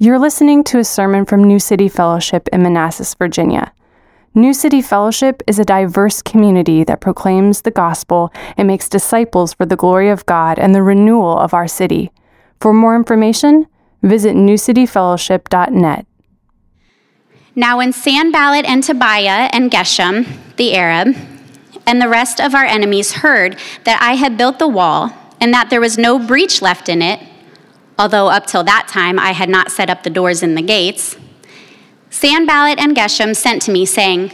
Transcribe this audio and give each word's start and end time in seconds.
You're 0.00 0.20
listening 0.20 0.62
to 0.64 0.78
a 0.78 0.84
sermon 0.84 1.24
from 1.24 1.42
New 1.42 1.58
City 1.58 1.88
Fellowship 1.88 2.48
in 2.52 2.62
Manassas, 2.62 3.14
Virginia. 3.14 3.72
New 4.32 4.54
City 4.54 4.80
Fellowship 4.80 5.42
is 5.48 5.58
a 5.58 5.64
diverse 5.64 6.22
community 6.22 6.84
that 6.84 7.00
proclaims 7.00 7.62
the 7.62 7.72
gospel 7.72 8.32
and 8.56 8.68
makes 8.68 8.88
disciples 8.88 9.54
for 9.54 9.66
the 9.66 9.74
glory 9.74 10.08
of 10.08 10.24
God 10.24 10.56
and 10.56 10.72
the 10.72 10.84
renewal 10.84 11.36
of 11.36 11.52
our 11.52 11.66
city. 11.66 12.12
For 12.60 12.72
more 12.72 12.94
information, 12.94 13.66
visit 14.00 14.36
newcityfellowship.net. 14.36 16.06
Now, 17.56 17.78
when 17.78 17.92
Sanballat 17.92 18.66
and 18.66 18.84
Tobiah 18.84 19.50
and 19.52 19.68
Geshem, 19.68 20.28
the 20.54 20.76
Arab, 20.76 21.16
and 21.88 22.00
the 22.00 22.08
rest 22.08 22.40
of 22.40 22.54
our 22.54 22.64
enemies 22.64 23.14
heard 23.14 23.58
that 23.82 24.00
I 24.00 24.14
had 24.14 24.38
built 24.38 24.60
the 24.60 24.68
wall 24.68 25.12
and 25.40 25.52
that 25.52 25.70
there 25.70 25.80
was 25.80 25.98
no 25.98 26.24
breach 26.24 26.62
left 26.62 26.88
in 26.88 27.02
it, 27.02 27.20
although 27.98 28.28
up 28.28 28.46
till 28.46 28.64
that 28.64 28.88
time 28.88 29.18
I 29.18 29.32
had 29.32 29.48
not 29.48 29.70
set 29.70 29.90
up 29.90 30.02
the 30.02 30.10
doors 30.10 30.42
and 30.42 30.56
the 30.56 30.62
gates, 30.62 31.16
Sanballat 32.10 32.78
and 32.78 32.96
Geshem 32.96 33.34
sent 33.36 33.62
to 33.62 33.70
me, 33.70 33.84
saying, 33.84 34.32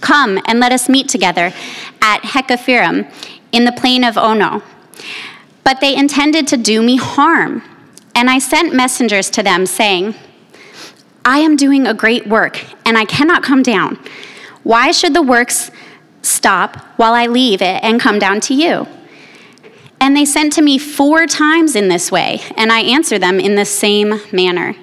Come 0.00 0.38
and 0.46 0.60
let 0.60 0.72
us 0.72 0.88
meet 0.88 1.08
together 1.08 1.52
at 2.02 2.20
Hakkephirim 2.22 3.10
in 3.52 3.64
the 3.64 3.72
plain 3.72 4.04
of 4.04 4.18
Ono. 4.18 4.62
But 5.64 5.80
they 5.80 5.96
intended 5.96 6.46
to 6.48 6.56
do 6.56 6.82
me 6.82 6.96
harm. 6.96 7.62
And 8.14 8.30
I 8.30 8.38
sent 8.38 8.74
messengers 8.74 9.28
to 9.30 9.42
them, 9.42 9.66
saying, 9.66 10.14
I 11.24 11.38
am 11.38 11.56
doing 11.56 11.86
a 11.86 11.94
great 11.94 12.26
work, 12.26 12.64
and 12.86 12.96
I 12.96 13.04
cannot 13.04 13.42
come 13.42 13.62
down. 13.62 13.98
Why 14.62 14.90
should 14.90 15.12
the 15.12 15.22
works 15.22 15.70
stop 16.22 16.76
while 16.96 17.12
I 17.12 17.26
leave 17.26 17.60
it 17.60 17.82
and 17.82 18.00
come 18.00 18.18
down 18.18 18.40
to 18.42 18.54
you? 18.54 18.86
And 20.00 20.16
they 20.16 20.24
sent 20.24 20.52
to 20.54 20.62
me 20.62 20.78
four 20.78 21.26
times 21.26 21.74
in 21.74 21.88
this 21.88 22.12
way, 22.12 22.42
and 22.56 22.70
I 22.70 22.80
answered 22.80 23.22
them 23.22 23.40
in 23.40 23.54
the 23.54 23.64
same 23.64 24.20
manner. 24.32 24.74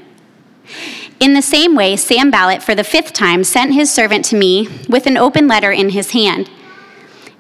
In 1.20 1.34
the 1.34 1.42
same 1.42 1.76
way, 1.76 1.96
Sanballat, 1.96 2.64
for 2.64 2.76
the 2.76 2.84
fifth 2.84 3.14
time, 3.14 3.44
sent 3.44 3.74
his 3.74 3.92
servant 3.92 4.26
to 4.26 4.36
me 4.36 4.68
with 4.90 5.06
an 5.06 5.18
open 5.18 5.48
letter 5.48 5.72
in 5.72 5.90
his 5.90 6.12
hand. 6.12 6.50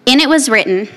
In 0.05 0.19
it 0.19 0.29
was 0.29 0.49
written, 0.49 0.88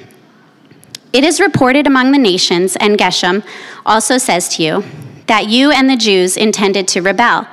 It 1.13 1.25
is 1.25 1.41
reported 1.41 1.87
among 1.87 2.13
the 2.13 2.19
nations, 2.19 2.77
and 2.77 2.99
Geshem 2.99 3.45
also 3.85 4.19
says 4.19 4.49
to 4.57 4.63
you, 4.63 4.85
that 5.27 5.49
you 5.49 5.71
and 5.71 5.91
the 5.91 5.97
Jews 5.97 6.37
intended 6.37 6.89
to 6.89 7.03
rebel. 7.03 7.49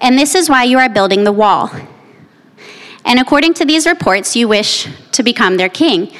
And 0.00 0.18
this 0.18 0.34
is 0.34 0.48
why 0.48 0.64
you 0.64 0.78
are 0.78 0.88
building 0.88 1.24
the 1.24 1.32
wall. 1.32 1.70
And 3.04 3.18
according 3.18 3.54
to 3.54 3.64
these 3.64 3.86
reports, 3.86 4.36
you 4.36 4.48
wish 4.48 4.88
to 5.12 5.22
become 5.22 5.56
their 5.56 5.68
king. 5.68 6.12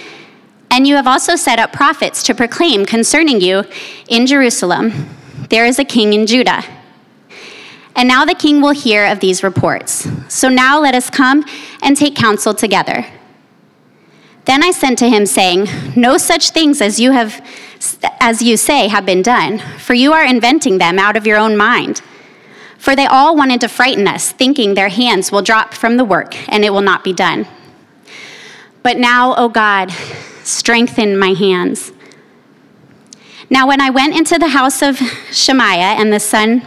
And 0.70 0.86
you 0.86 0.94
have 0.94 1.06
also 1.06 1.36
set 1.36 1.58
up 1.58 1.72
prophets 1.72 2.22
to 2.24 2.34
proclaim 2.34 2.86
concerning 2.86 3.40
you 3.40 3.64
in 4.08 4.26
Jerusalem, 4.26 5.08
there 5.48 5.66
is 5.66 5.78
a 5.78 5.84
king 5.84 6.12
in 6.12 6.26
Judah. 6.26 6.62
And 7.96 8.06
now 8.08 8.24
the 8.24 8.34
king 8.34 8.60
will 8.62 8.70
hear 8.70 9.04
of 9.04 9.18
these 9.20 9.42
reports. 9.42 10.08
So 10.28 10.48
now 10.48 10.80
let 10.80 10.94
us 10.94 11.10
come 11.10 11.44
and 11.82 11.96
take 11.96 12.14
counsel 12.14 12.54
together. 12.54 13.04
Then 14.44 14.62
I 14.62 14.70
sent 14.70 14.98
to 15.00 15.08
him, 15.08 15.26
saying, 15.26 15.66
No 15.96 16.16
such 16.16 16.50
things 16.50 16.80
as 16.80 16.98
you 16.98 17.12
have 17.12 17.44
as 18.20 18.42
you 18.42 18.56
say 18.56 18.88
have 18.88 19.06
been 19.06 19.22
done, 19.22 19.58
for 19.78 19.94
you 19.94 20.12
are 20.12 20.24
inventing 20.24 20.78
them 20.78 20.98
out 20.98 21.16
of 21.16 21.26
your 21.26 21.38
own 21.38 21.56
mind. 21.56 22.02
For 22.78 22.94
they 22.94 23.06
all 23.06 23.36
wanted 23.36 23.60
to 23.62 23.68
frighten 23.68 24.06
us, 24.06 24.32
thinking 24.32 24.74
their 24.74 24.88
hands 24.88 25.32
will 25.32 25.42
drop 25.42 25.74
from 25.74 25.96
the 25.96 26.04
work 26.04 26.36
and 26.50 26.64
it 26.64 26.70
will 26.70 26.80
not 26.80 27.04
be 27.04 27.12
done. 27.12 27.46
But 28.82 28.96
now, 28.96 29.34
O 29.36 29.48
God, 29.48 29.92
strengthen 30.50 31.18
my 31.18 31.30
hands. 31.32 31.92
Now, 33.48 33.66
when 33.66 33.80
I 33.80 33.90
went 33.90 34.16
into 34.16 34.38
the 34.38 34.48
house 34.48 34.80
of 34.82 34.96
Shemaiah 35.32 35.96
and 35.98 36.12
the 36.12 36.20
son, 36.20 36.62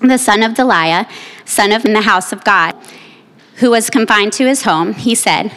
the 0.00 0.18
son 0.18 0.42
of 0.42 0.52
Delaiah, 0.52 1.08
son 1.44 1.72
of 1.72 1.82
the 1.82 2.00
house 2.02 2.32
of 2.32 2.44
God, 2.44 2.74
who 3.56 3.70
was 3.70 3.90
confined 3.90 4.32
to 4.34 4.46
his 4.46 4.62
home, 4.62 4.94
he 4.94 5.14
said, 5.14 5.52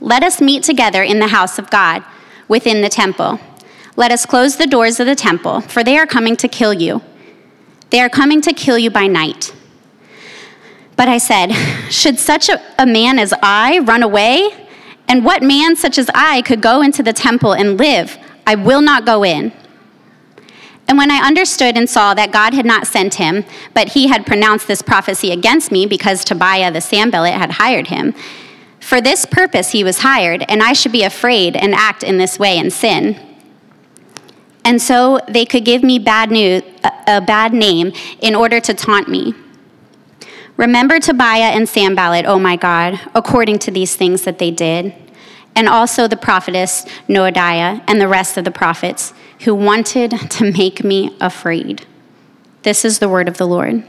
Let 0.00 0.22
us 0.22 0.40
meet 0.40 0.62
together 0.62 1.02
in 1.02 1.20
the 1.20 1.28
house 1.28 1.58
of 1.58 1.70
God 1.70 2.04
within 2.48 2.82
the 2.82 2.88
temple. 2.88 3.40
Let 3.96 4.12
us 4.12 4.26
close 4.26 4.56
the 4.56 4.66
doors 4.66 5.00
of 5.00 5.06
the 5.06 5.14
temple, 5.14 5.60
for 5.62 5.82
they 5.82 5.96
are 5.96 6.06
coming 6.06 6.36
to 6.36 6.48
kill 6.48 6.74
you. 6.74 7.00
They 7.90 8.00
are 8.00 8.08
coming 8.08 8.40
to 8.42 8.52
kill 8.52 8.78
you 8.78 8.90
by 8.90 9.06
night. 9.06 9.54
But 10.96 11.08
I 11.08 11.18
said, 11.18 11.52
Should 11.90 12.18
such 12.18 12.48
a, 12.48 12.60
a 12.78 12.86
man 12.86 13.18
as 13.18 13.32
I 13.42 13.78
run 13.78 14.02
away? 14.02 14.63
And 15.08 15.24
what 15.24 15.42
man 15.42 15.76
such 15.76 15.98
as 15.98 16.10
I 16.14 16.42
could 16.42 16.60
go 16.60 16.82
into 16.82 17.02
the 17.02 17.12
temple 17.12 17.52
and 17.52 17.78
live? 17.78 18.18
I 18.46 18.54
will 18.54 18.80
not 18.80 19.04
go 19.04 19.24
in. 19.24 19.52
And 20.86 20.98
when 20.98 21.10
I 21.10 21.26
understood 21.26 21.76
and 21.76 21.88
saw 21.88 22.12
that 22.14 22.32
God 22.32 22.52
had 22.52 22.66
not 22.66 22.86
sent 22.86 23.14
him, 23.14 23.44
but 23.72 23.90
he 23.90 24.08
had 24.08 24.26
pronounced 24.26 24.68
this 24.68 24.82
prophecy 24.82 25.30
against 25.32 25.72
me 25.72 25.86
because 25.86 26.24
Tobiah 26.24 26.70
the 26.70 26.80
Sanballat 26.80 27.34
had 27.34 27.52
hired 27.52 27.88
him, 27.88 28.14
for 28.80 29.00
this 29.00 29.24
purpose 29.24 29.70
he 29.70 29.82
was 29.82 30.00
hired, 30.00 30.44
and 30.46 30.62
I 30.62 30.74
should 30.74 30.92
be 30.92 31.02
afraid 31.02 31.56
and 31.56 31.74
act 31.74 32.02
in 32.02 32.18
this 32.18 32.38
way 32.38 32.58
and 32.58 32.70
sin. 32.70 33.18
And 34.62 34.80
so 34.80 35.20
they 35.26 35.46
could 35.46 35.64
give 35.64 35.82
me 35.82 35.98
bad 35.98 36.30
news, 36.30 36.62
a 37.06 37.20
bad 37.20 37.54
name 37.54 37.92
in 38.20 38.34
order 38.34 38.60
to 38.60 38.74
taunt 38.74 39.08
me. 39.08 39.34
Remember 40.56 41.00
Tobiah 41.00 41.50
and 41.50 41.68
Sanballat, 41.68 42.26
oh 42.26 42.38
my 42.38 42.54
God, 42.54 43.00
according 43.12 43.58
to 43.60 43.72
these 43.72 43.96
things 43.96 44.22
that 44.22 44.38
they 44.38 44.52
did, 44.52 44.94
and 45.56 45.68
also 45.68 46.06
the 46.06 46.16
prophetess 46.16 46.84
Noadiah 47.08 47.82
and 47.88 48.00
the 48.00 48.06
rest 48.06 48.36
of 48.36 48.44
the 48.44 48.52
prophets 48.52 49.12
who 49.40 49.54
wanted 49.54 50.10
to 50.30 50.52
make 50.52 50.84
me 50.84 51.16
afraid. 51.20 51.86
This 52.62 52.84
is 52.84 53.00
the 53.00 53.08
word 53.08 53.26
of 53.26 53.36
the 53.36 53.46
Lord. 53.46 53.84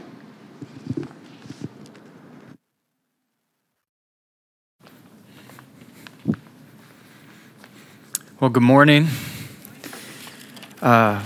Well, 8.40 8.50
good 8.50 8.62
morning. 8.62 9.08
Uh, 10.82 11.22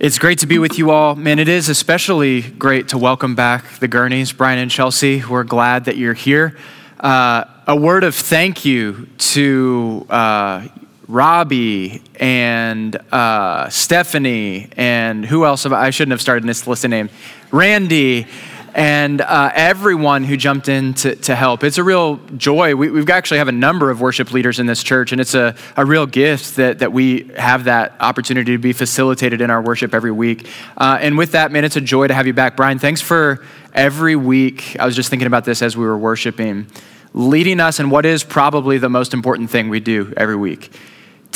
it's 0.00 0.16
great 0.16 0.38
to 0.38 0.46
be 0.46 0.58
with 0.58 0.78
you 0.78 0.92
all. 0.92 1.16
Man, 1.16 1.40
it 1.40 1.48
is 1.48 1.68
especially 1.68 2.42
great 2.42 2.88
to 2.88 2.98
welcome 2.98 3.34
back 3.34 3.80
the 3.80 3.88
Gurneys, 3.88 4.32
Brian 4.32 4.60
and 4.60 4.70
Chelsea. 4.70 5.24
We're 5.24 5.42
glad 5.42 5.86
that 5.86 5.96
you're 5.96 6.14
here. 6.14 6.56
Uh, 7.00 7.44
a 7.66 7.74
word 7.74 8.04
of 8.04 8.14
thank 8.14 8.64
you 8.64 9.08
to 9.18 10.06
uh, 10.08 10.68
Robbie 11.08 12.00
and 12.14 12.94
uh, 13.10 13.68
Stephanie 13.70 14.68
and 14.76 15.26
who 15.26 15.44
else? 15.44 15.64
Have, 15.64 15.72
I 15.72 15.90
shouldn't 15.90 16.12
have 16.12 16.20
started 16.20 16.44
this 16.44 16.68
list 16.68 16.84
of 16.84 16.90
names. 16.90 17.10
Randy 17.50 18.28
and 18.74 19.20
uh, 19.20 19.50
everyone 19.54 20.24
who 20.24 20.36
jumped 20.36 20.68
in 20.68 20.94
to, 20.94 21.16
to 21.16 21.34
help. 21.34 21.64
It's 21.64 21.78
a 21.78 21.84
real 21.84 22.16
joy. 22.36 22.74
We, 22.74 22.98
have 22.98 23.10
actually 23.10 23.38
have 23.38 23.48
a 23.48 23.52
number 23.52 23.90
of 23.90 24.00
worship 24.00 24.32
leaders 24.32 24.58
in 24.58 24.66
this 24.66 24.82
church, 24.82 25.12
and 25.12 25.20
it's 25.20 25.34
a, 25.34 25.54
a 25.76 25.84
real 25.84 26.06
gift 26.06 26.56
that, 26.56 26.80
that 26.80 26.92
we 26.92 27.30
have 27.36 27.64
that 27.64 27.94
opportunity 28.00 28.52
to 28.52 28.58
be 28.58 28.72
facilitated 28.72 29.40
in 29.40 29.50
our 29.50 29.62
worship 29.62 29.94
every 29.94 30.12
week. 30.12 30.48
Uh, 30.76 30.98
and 31.00 31.18
with 31.18 31.32
that, 31.32 31.52
man, 31.52 31.64
it's 31.64 31.76
a 31.76 31.80
joy 31.80 32.06
to 32.06 32.14
have 32.14 32.26
you 32.26 32.32
back. 32.32 32.56
Brian, 32.56 32.78
thanks 32.78 33.00
for 33.00 33.44
every 33.74 34.16
week. 34.16 34.76
I 34.78 34.86
was 34.86 34.96
just 34.96 35.10
thinking 35.10 35.26
about 35.26 35.44
this 35.44 35.62
as 35.62 35.76
we 35.76 35.84
were 35.84 35.98
worshiping, 35.98 36.66
leading 37.14 37.60
us 37.60 37.80
in 37.80 37.90
what 37.90 38.06
is 38.06 38.24
probably 38.24 38.78
the 38.78 38.88
most 38.90 39.14
important 39.14 39.50
thing 39.50 39.68
we 39.68 39.80
do 39.80 40.12
every 40.16 40.36
week 40.36 40.70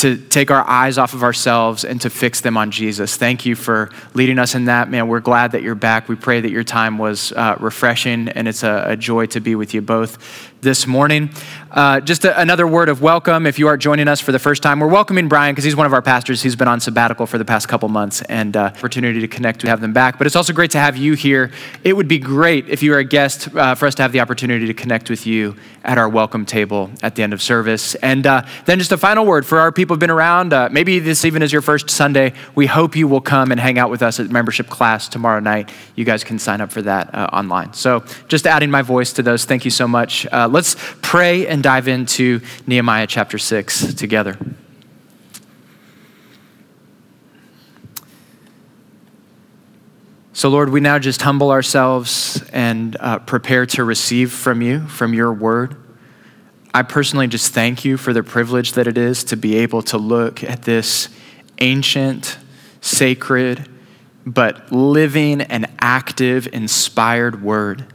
to 0.02 0.16
take 0.16 0.50
our 0.50 0.68
eyes 0.68 0.98
off 0.98 1.14
of 1.14 1.22
ourselves 1.22 1.84
and 1.84 2.00
to 2.00 2.10
fix 2.10 2.40
them 2.40 2.56
on 2.56 2.72
Jesus. 2.72 3.16
Thank 3.16 3.46
you 3.46 3.54
for 3.54 3.88
leading 4.14 4.36
us 4.40 4.56
in 4.56 4.64
that, 4.64 4.90
man. 4.90 5.06
We're 5.06 5.20
glad 5.20 5.52
that 5.52 5.62
you're 5.62 5.76
back. 5.76 6.08
We 6.08 6.16
pray 6.16 6.40
that 6.40 6.50
your 6.50 6.64
time 6.64 6.98
was 6.98 7.30
uh, 7.30 7.56
refreshing, 7.60 8.28
and 8.28 8.48
it's 8.48 8.64
a, 8.64 8.84
a, 8.88 8.96
joy 8.96 9.26
to 9.26 9.38
be 9.38 9.54
with 9.54 9.74
you 9.74 9.80
both 9.80 10.51
this 10.62 10.86
morning. 10.86 11.28
Uh, 11.72 11.98
just 11.98 12.24
a, 12.24 12.40
another 12.40 12.68
word 12.68 12.88
of 12.88 13.02
welcome 13.02 13.46
if 13.46 13.58
you 13.58 13.66
are 13.66 13.76
joining 13.76 14.06
us 14.06 14.20
for 14.20 14.30
the 14.30 14.38
first 14.38 14.62
time. 14.62 14.78
We're 14.78 14.86
welcoming 14.86 15.26
Brian 15.26 15.54
because 15.54 15.64
he's 15.64 15.74
one 15.74 15.86
of 15.86 15.92
our 15.92 16.02
pastors. 16.02 16.40
He's 16.40 16.54
been 16.54 16.68
on 16.68 16.78
sabbatical 16.78 17.26
for 17.26 17.36
the 17.36 17.44
past 17.44 17.66
couple 17.66 17.88
months 17.88 18.22
and 18.22 18.56
uh, 18.56 18.70
opportunity 18.76 19.18
to 19.20 19.26
connect 19.26 19.62
to 19.62 19.66
have 19.66 19.80
them 19.80 19.92
back. 19.92 20.18
But 20.18 20.28
it's 20.28 20.36
also 20.36 20.52
great 20.52 20.70
to 20.72 20.78
have 20.78 20.96
you 20.96 21.14
here. 21.14 21.50
It 21.82 21.94
would 21.94 22.06
be 22.06 22.20
great 22.20 22.68
if 22.68 22.80
you 22.80 22.94
are 22.94 22.98
a 22.98 23.04
guest 23.04 23.52
uh, 23.56 23.74
for 23.74 23.86
us 23.86 23.96
to 23.96 24.02
have 24.02 24.12
the 24.12 24.20
opportunity 24.20 24.66
to 24.66 24.74
connect 24.74 25.10
with 25.10 25.26
you 25.26 25.56
at 25.82 25.98
our 25.98 26.08
welcome 26.08 26.46
table 26.46 26.90
at 27.02 27.16
the 27.16 27.24
end 27.24 27.32
of 27.32 27.42
service. 27.42 27.96
And 27.96 28.24
uh, 28.24 28.46
then 28.66 28.78
just 28.78 28.92
a 28.92 28.98
final 28.98 29.26
word 29.26 29.44
for 29.44 29.58
our 29.58 29.72
people 29.72 29.94
who've 29.94 30.00
been 30.00 30.10
around. 30.10 30.52
Uh, 30.52 30.68
maybe 30.70 31.00
this 31.00 31.24
even 31.24 31.42
is 31.42 31.52
your 31.52 31.62
first 31.62 31.90
Sunday. 31.90 32.34
We 32.54 32.66
hope 32.66 32.94
you 32.94 33.08
will 33.08 33.20
come 33.20 33.50
and 33.50 33.58
hang 33.58 33.80
out 33.80 33.90
with 33.90 34.02
us 34.02 34.20
at 34.20 34.30
membership 34.30 34.68
class 34.68 35.08
tomorrow 35.08 35.40
night. 35.40 35.72
You 35.96 36.04
guys 36.04 36.22
can 36.22 36.38
sign 36.38 36.60
up 36.60 36.70
for 36.70 36.82
that 36.82 37.12
uh, 37.12 37.30
online. 37.32 37.72
So 37.72 38.04
just 38.28 38.46
adding 38.46 38.70
my 38.70 38.82
voice 38.82 39.12
to 39.14 39.24
those. 39.24 39.44
Thank 39.44 39.64
you 39.64 39.72
so 39.72 39.88
much 39.88 40.24
let's 40.52 40.76
pray 41.00 41.46
and 41.46 41.62
dive 41.62 41.88
into 41.88 42.40
Nehemiah 42.66 43.06
chapter 43.06 43.38
6 43.38 43.94
together. 43.94 44.36
So, 50.34 50.48
Lord, 50.48 50.70
we 50.70 50.80
now 50.80 50.98
just 50.98 51.22
humble 51.22 51.50
ourselves 51.50 52.42
and 52.52 52.96
uh, 53.00 53.18
prepare 53.20 53.64
to 53.66 53.84
receive 53.84 54.32
from 54.32 54.60
you, 54.60 54.86
from 54.88 55.14
your 55.14 55.32
word. 55.32 55.76
I 56.74 56.82
personally 56.82 57.28
just 57.28 57.52
thank 57.52 57.84
you 57.84 57.96
for 57.96 58.12
the 58.12 58.22
privilege 58.22 58.72
that 58.72 58.86
it 58.86 58.98
is 58.98 59.24
to 59.24 59.36
be 59.36 59.56
able 59.56 59.82
to 59.82 59.98
look 59.98 60.42
at 60.42 60.62
this 60.62 61.08
ancient, 61.58 62.38
sacred, 62.80 63.68
but 64.26 64.72
living 64.72 65.42
and 65.42 65.68
active, 65.78 66.48
inspired 66.52 67.42
word 67.42 67.91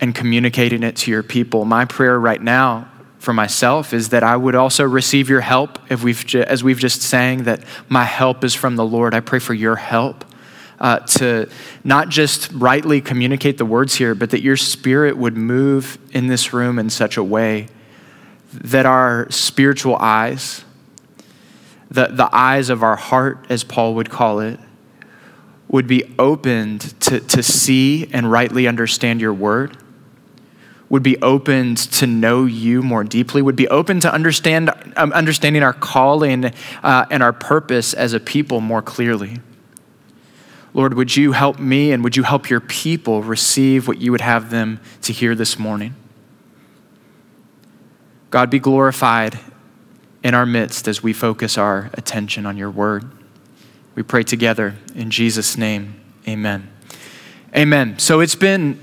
and 0.00 0.14
communicating 0.14 0.82
it 0.82 0.96
to 0.96 1.10
your 1.10 1.22
people. 1.22 1.64
My 1.64 1.84
prayer 1.84 2.18
right 2.18 2.40
now 2.40 2.90
for 3.18 3.34
myself 3.34 3.92
is 3.92 4.08
that 4.08 4.22
I 4.22 4.36
would 4.36 4.54
also 4.54 4.84
receive 4.84 5.28
your 5.28 5.42
help 5.42 5.78
if 5.90 6.02
we've 6.02 6.24
ju- 6.26 6.42
as 6.42 6.64
we've 6.64 6.78
just 6.78 7.02
sang 7.02 7.44
that 7.44 7.62
my 7.88 8.04
help 8.04 8.44
is 8.44 8.54
from 8.54 8.76
the 8.76 8.84
Lord. 8.84 9.14
I 9.14 9.20
pray 9.20 9.38
for 9.38 9.52
your 9.52 9.76
help 9.76 10.24
uh, 10.80 11.00
to 11.00 11.48
not 11.84 12.08
just 12.08 12.50
rightly 12.52 13.02
communicate 13.02 13.58
the 13.58 13.66
words 13.66 13.94
here, 13.94 14.14
but 14.14 14.30
that 14.30 14.40
your 14.40 14.56
spirit 14.56 15.18
would 15.18 15.36
move 15.36 15.98
in 16.12 16.28
this 16.28 16.54
room 16.54 16.78
in 16.78 16.88
such 16.88 17.18
a 17.18 17.22
way 17.22 17.68
that 18.52 18.86
our 18.86 19.30
spiritual 19.30 19.96
eyes, 19.96 20.64
the, 21.90 22.06
the 22.06 22.28
eyes 22.34 22.70
of 22.70 22.82
our 22.82 22.96
heart, 22.96 23.46
as 23.50 23.62
Paul 23.62 23.94
would 23.94 24.08
call 24.08 24.40
it, 24.40 24.58
would 25.68 25.86
be 25.86 26.14
opened 26.18 26.80
to, 27.00 27.20
to 27.20 27.42
see 27.42 28.08
and 28.12 28.32
rightly 28.32 28.66
understand 28.66 29.20
your 29.20 29.34
word 29.34 29.76
would 30.90 31.02
be 31.04 31.16
opened 31.22 31.78
to 31.78 32.06
know 32.06 32.44
you 32.44 32.82
more 32.82 33.04
deeply, 33.04 33.40
would 33.40 33.56
be 33.56 33.68
open 33.68 34.00
to 34.00 34.12
understand, 34.12 34.70
um, 34.96 35.12
understanding 35.12 35.62
our 35.62 35.72
calling 35.72 36.46
uh, 36.82 37.06
and 37.10 37.22
our 37.22 37.32
purpose 37.32 37.94
as 37.94 38.12
a 38.12 38.20
people 38.20 38.60
more 38.60 38.82
clearly. 38.82 39.38
Lord, 40.74 40.94
would 40.94 41.16
you 41.16 41.32
help 41.32 41.58
me 41.58 41.92
and 41.92 42.02
would 42.04 42.16
you 42.16 42.24
help 42.24 42.50
your 42.50 42.60
people 42.60 43.22
receive 43.22 43.88
what 43.88 44.00
you 44.00 44.10
would 44.12 44.20
have 44.20 44.50
them 44.50 44.80
to 45.02 45.12
hear 45.12 45.34
this 45.34 45.58
morning? 45.58 45.94
God, 48.30 48.50
be 48.50 48.58
glorified 48.58 49.38
in 50.22 50.34
our 50.34 50.46
midst 50.46 50.86
as 50.86 51.02
we 51.02 51.12
focus 51.12 51.56
our 51.56 51.90
attention 51.94 52.46
on 52.46 52.56
your 52.56 52.70
word. 52.70 53.10
We 53.94 54.02
pray 54.02 54.22
together 54.22 54.76
in 54.94 55.10
Jesus' 55.10 55.56
name. 55.56 56.00
Amen. 56.28 56.68
Amen. 57.56 57.98
So 57.98 58.20
it's 58.20 58.36
been 58.36 58.78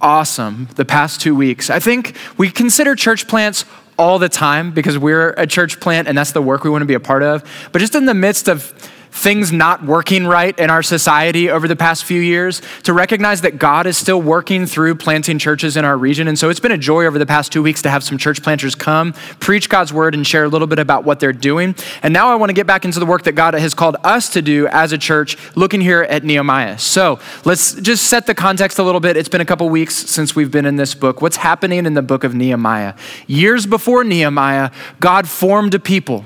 awesome 0.00 0.68
the 0.76 0.84
past 0.84 1.20
two 1.20 1.34
weeks. 1.34 1.70
I 1.70 1.78
think 1.78 2.16
we 2.36 2.50
consider 2.50 2.94
church 2.94 3.28
plants 3.28 3.64
all 3.98 4.18
the 4.18 4.28
time 4.28 4.72
because 4.72 4.96
we're 4.96 5.30
a 5.36 5.46
church 5.46 5.78
plant 5.78 6.08
and 6.08 6.16
that's 6.16 6.32
the 6.32 6.40
work 6.40 6.64
we 6.64 6.70
want 6.70 6.82
to 6.82 6.86
be 6.86 6.94
a 6.94 7.00
part 7.00 7.22
of. 7.22 7.44
But 7.72 7.80
just 7.80 7.94
in 7.94 8.06
the 8.06 8.14
midst 8.14 8.48
of 8.48 8.72
things 9.10 9.52
not 9.52 9.84
working 9.84 10.26
right 10.26 10.58
in 10.58 10.70
our 10.70 10.82
society 10.82 11.50
over 11.50 11.66
the 11.66 11.76
past 11.76 12.04
few 12.04 12.20
years, 12.20 12.62
to 12.84 12.92
recognize 12.92 13.40
that 13.40 13.58
God 13.58 13.86
is 13.86 13.98
still 13.98 14.22
working 14.22 14.66
through 14.66 14.94
planting 14.94 15.38
churches 15.38 15.76
in 15.76 15.84
our 15.84 15.96
region. 15.96 16.28
And 16.28 16.38
so 16.38 16.48
it's 16.48 16.60
been 16.60 16.72
a 16.72 16.78
joy 16.78 17.06
over 17.06 17.18
the 17.18 17.26
past 17.26 17.52
two 17.52 17.62
weeks 17.62 17.82
to 17.82 17.90
have 17.90 18.04
some 18.04 18.18
church 18.18 18.42
planters 18.42 18.74
come, 18.74 19.12
preach 19.40 19.68
God's 19.68 19.92
word, 19.92 20.14
and 20.14 20.26
share 20.26 20.44
a 20.44 20.48
little 20.48 20.66
bit 20.66 20.78
about 20.78 21.04
what 21.04 21.20
they're 21.20 21.32
doing. 21.32 21.74
And 22.02 22.14
now 22.14 22.30
I 22.30 22.36
want 22.36 22.50
to 22.50 22.54
get 22.54 22.66
back 22.66 22.84
into 22.84 23.00
the 23.00 23.06
work 23.06 23.24
that 23.24 23.32
God 23.32 23.54
has 23.54 23.74
called 23.74 23.96
us 24.04 24.28
to 24.30 24.42
do 24.42 24.66
as 24.68 24.92
a 24.92 24.98
church, 24.98 25.36
looking 25.56 25.80
here 25.80 26.02
at 26.02 26.24
Nehemiah. 26.24 26.78
So 26.78 27.18
let's 27.44 27.74
just 27.74 28.08
set 28.08 28.26
the 28.26 28.34
context 28.34 28.78
a 28.78 28.82
little 28.82 29.00
bit. 29.00 29.16
It's 29.16 29.28
been 29.28 29.40
a 29.40 29.46
couple 29.46 29.68
weeks 29.68 29.94
since 29.94 30.36
we've 30.36 30.50
been 30.50 30.66
in 30.66 30.76
this 30.76 30.94
book. 30.94 31.20
What's 31.20 31.36
happening 31.36 31.84
in 31.84 31.94
the 31.94 32.02
book 32.02 32.24
of 32.24 32.34
Nehemiah? 32.34 32.94
Years 33.26 33.66
before 33.66 34.04
Nehemiah, 34.04 34.70
God 35.00 35.28
formed 35.28 35.74
a 35.74 35.78
people, 35.78 36.24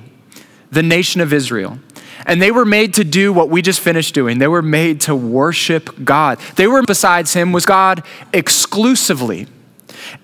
the 0.70 0.82
nation 0.82 1.20
of 1.20 1.32
Israel. 1.32 1.78
And 2.26 2.41
they 2.41 2.50
were 2.50 2.65
made 2.65 2.94
to 2.94 3.05
do 3.05 3.32
what 3.32 3.50
we 3.50 3.62
just 3.62 3.81
finished 3.81 4.15
doing. 4.15 4.38
They 4.38 4.49
were 4.49 4.62
made 4.62 5.00
to 5.03 5.15
worship 5.15 6.05
God. 6.05 6.38
They 6.56 6.67
were, 6.67 6.82
besides 6.82 7.35
Him, 7.35 7.53
was 7.53 7.67
God 7.67 8.03
exclusively. 8.32 9.47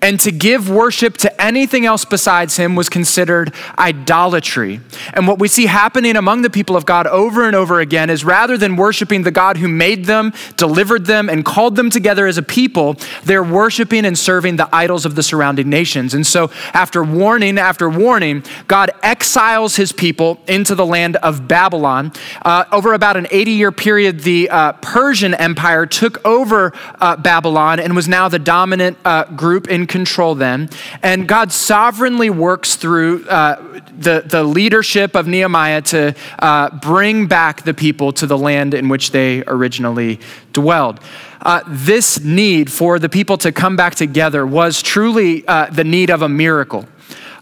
And 0.01 0.19
to 0.21 0.31
give 0.31 0.69
worship 0.69 1.17
to 1.17 1.41
anything 1.41 1.85
else 1.85 2.05
besides 2.05 2.57
him 2.57 2.75
was 2.75 2.89
considered 2.89 3.53
idolatry. 3.77 4.79
And 5.13 5.27
what 5.27 5.39
we 5.39 5.47
see 5.47 5.65
happening 5.65 6.15
among 6.15 6.41
the 6.41 6.49
people 6.49 6.75
of 6.75 6.85
God 6.85 7.07
over 7.07 7.45
and 7.45 7.55
over 7.55 7.79
again 7.79 8.09
is 8.09 8.23
rather 8.23 8.57
than 8.57 8.75
worshiping 8.75 9.23
the 9.23 9.31
God 9.31 9.57
who 9.57 9.67
made 9.67 10.05
them, 10.05 10.33
delivered 10.57 11.05
them, 11.05 11.29
and 11.29 11.45
called 11.45 11.75
them 11.75 11.89
together 11.89 12.27
as 12.27 12.37
a 12.37 12.43
people, 12.43 12.97
they're 13.23 13.43
worshiping 13.43 14.05
and 14.05 14.17
serving 14.17 14.55
the 14.55 14.73
idols 14.73 15.05
of 15.05 15.15
the 15.15 15.23
surrounding 15.23 15.69
nations. 15.69 16.13
And 16.13 16.25
so, 16.25 16.51
after 16.73 17.03
warning 17.03 17.57
after 17.57 17.89
warning, 17.89 18.43
God 18.67 18.91
exiles 19.03 19.75
his 19.75 19.91
people 19.91 20.39
into 20.47 20.75
the 20.75 20.85
land 20.85 21.15
of 21.17 21.47
Babylon. 21.47 22.11
Uh, 22.43 22.65
over 22.71 22.93
about 22.93 23.17
an 23.17 23.27
80 23.31 23.51
year 23.51 23.71
period, 23.71 24.21
the 24.21 24.49
uh, 24.49 24.73
Persian 24.73 25.33
Empire 25.33 25.85
took 25.85 26.23
over 26.25 26.73
uh, 26.99 27.15
Babylon 27.15 27.79
and 27.79 27.95
was 27.95 28.07
now 28.07 28.27
the 28.27 28.39
dominant 28.39 28.97
uh, 29.05 29.25
group 29.25 29.67
in 29.67 29.80
control 29.87 30.35
them. 30.35 30.69
And 31.03 31.27
God 31.27 31.51
sovereignly 31.51 32.29
works 32.29 32.75
through 32.75 33.27
uh, 33.27 33.81
the, 33.97 34.23
the 34.25 34.43
leadership 34.43 35.15
of 35.15 35.27
Nehemiah 35.27 35.81
to 35.83 36.15
uh, 36.39 36.69
bring 36.79 37.27
back 37.27 37.63
the 37.63 37.73
people 37.73 38.11
to 38.13 38.27
the 38.27 38.37
land 38.37 38.73
in 38.73 38.89
which 38.89 39.11
they 39.11 39.43
originally 39.47 40.19
dwelled. 40.53 40.99
Uh, 41.41 41.61
this 41.67 42.19
need 42.19 42.71
for 42.71 42.99
the 42.99 43.09
people 43.09 43.37
to 43.37 43.51
come 43.51 43.75
back 43.75 43.95
together 43.95 44.45
was 44.45 44.81
truly 44.81 45.45
uh, 45.47 45.65
the 45.71 45.83
need 45.83 46.09
of 46.09 46.21
a 46.21 46.29
miracle 46.29 46.87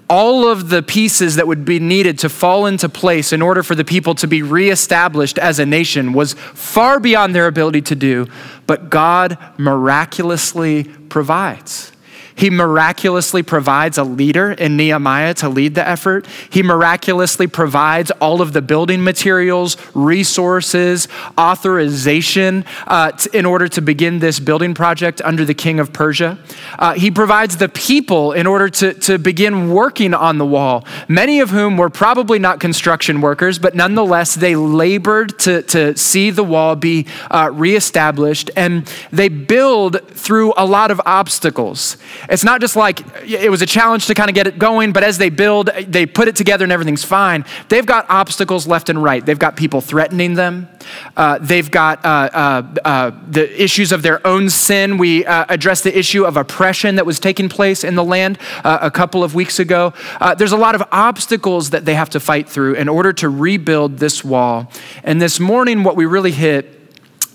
all 0.10 0.48
of 0.48 0.70
the 0.70 0.82
pieces 0.82 1.36
that 1.36 1.48
would 1.48 1.64
be 1.64 1.80
needed 1.80 2.18
to 2.18 2.30
fall 2.30 2.66
into 2.66 2.90
place 2.90 3.32
in 3.32 3.42
order 3.42 3.62
for 3.62 3.76
the 3.76 3.86
people 3.86 4.16
to 4.16 4.28
be 4.28 4.42
reestablished 4.42 5.38
as 5.38 5.60
a 5.60 5.66
nation 5.66 6.14
was 6.14 6.34
far 6.34 7.00
beyond 7.00 7.36
their 7.36 7.46
ability 7.46 7.82
to 7.82 7.96
do, 7.96 8.28
but 8.66 8.90
God 8.90 9.38
miraculously 9.58 10.86
provides. 11.10 11.92
He 12.40 12.50
miraculously 12.50 13.44
provides 13.44 13.98
a 13.98 14.06
leader 14.06 14.54
in 14.54 14.78
Nehemiah 14.78 15.34
to 15.36 15.50
lead 15.50 15.76
the 15.76 15.86
effort. 15.86 16.26
He 16.50 16.64
miraculously 16.64 17.48
provides 17.48 18.12
all 18.22 18.42
of 18.42 18.54
the 18.54 18.62
building 18.62 19.04
materials, 19.04 19.76
resources, 19.94 21.10
authorization 21.38 22.64
uh, 22.88 23.12
in 23.34 23.46
order 23.46 23.68
to 23.68 23.82
begin 23.82 24.20
this 24.20 24.40
building 24.40 24.74
project 24.74 25.22
under 25.26 25.44
the 25.44 25.54
king 25.54 25.82
of 25.82 25.92
Persia. 25.92 26.40
Uh, 26.78 26.94
he 26.94 27.12
provides 27.12 27.58
the 27.58 27.68
people 27.68 28.32
in 28.32 28.48
order 28.48 28.70
to, 28.70 28.94
to 28.94 29.20
begin 29.20 29.70
working 29.74 30.14
on 30.14 30.38
the 30.38 30.46
wall, 30.46 30.86
many 31.10 31.42
of 31.42 31.50
whom 31.50 31.76
were 31.76 31.90
probably 31.90 32.40
not 32.40 32.62
construction 32.62 33.20
workers, 33.20 33.60
but 33.60 33.76
nonetheless, 33.76 34.36
they 34.36 34.56
labored 34.56 35.38
to, 35.40 35.62
to 35.64 35.98
see 35.98 36.30
the 36.30 36.46
wall 36.46 36.78
be 36.78 37.06
uh, 37.32 37.50
reestablished 37.52 38.50
and 38.56 38.90
they 39.12 39.28
build 39.28 40.08
through 40.12 40.54
a 40.56 40.66
lot 40.66 40.90
of 40.90 41.02
obstacles. 41.06 41.98
It's 42.30 42.44
not 42.44 42.62
just 42.62 42.76
like 42.76 43.02
it 43.24 43.50
was 43.50 43.62
a 43.62 43.66
challenge 43.66 44.06
to 44.08 44.14
kind 44.14 44.30
of 44.30 44.36
get 44.36 44.46
it 44.46 44.60
going, 44.60 44.94
but 44.94 45.04
as 45.04 45.18
they 45.18 45.30
build, 45.30 45.68
they 45.88 46.06
put 46.06 46.28
it 46.28 46.36
together 46.36 46.64
and 46.64 46.72
everything's 46.72 47.04
fine. 47.04 47.44
They've 47.70 47.86
got 47.86 48.06
obstacles 48.10 48.68
left 48.68 48.90
and 48.90 49.02
right. 49.02 49.26
They've 49.26 49.40
got 49.40 49.56
people 49.56 49.82
threatening 49.82 50.36
them. 50.36 50.70
Uh, 51.18 51.40
they've 51.40 51.70
got 51.70 52.06
uh, 52.06 52.30
uh, 52.32 52.80
uh 52.86 53.12
the 53.28 53.62
issues 53.62 53.92
of 53.92 54.04
their 54.04 54.26
own 54.26 54.50
sin. 54.50 54.98
We 54.98 55.26
uh, 55.26 55.46
addressed 55.50 55.84
the 55.84 55.98
issue 55.98 56.24
of 56.24 56.38
oppression 56.38 56.96
that 56.96 57.06
was 57.06 57.20
taking 57.20 57.50
place 57.50 57.84
in 57.84 57.96
the 57.96 58.04
land 58.04 58.38
uh, 58.64 58.78
a 58.82 58.92
couple 58.92 59.24
of 59.24 59.34
weeks 59.34 59.60
ago. 59.60 59.94
there's 60.38 60.52
a 60.52 60.58
lot 60.58 60.76
of 60.76 60.84
obstacles 60.92 61.72
that 61.72 61.86
they 61.86 61.96
have 61.96 62.10
to 62.12 62.20
fight 62.20 62.48
through 62.48 62.76
in 62.76 62.88
order 62.88 63.12
to 63.14 63.30
rebuild 63.30 63.98
this 63.98 64.24
wall. 64.24 64.72
And 65.04 65.22
this 65.22 65.40
morning, 65.40 65.84
what 65.84 65.96
we 65.96 66.06
really 66.06 66.32
hit 66.32 66.79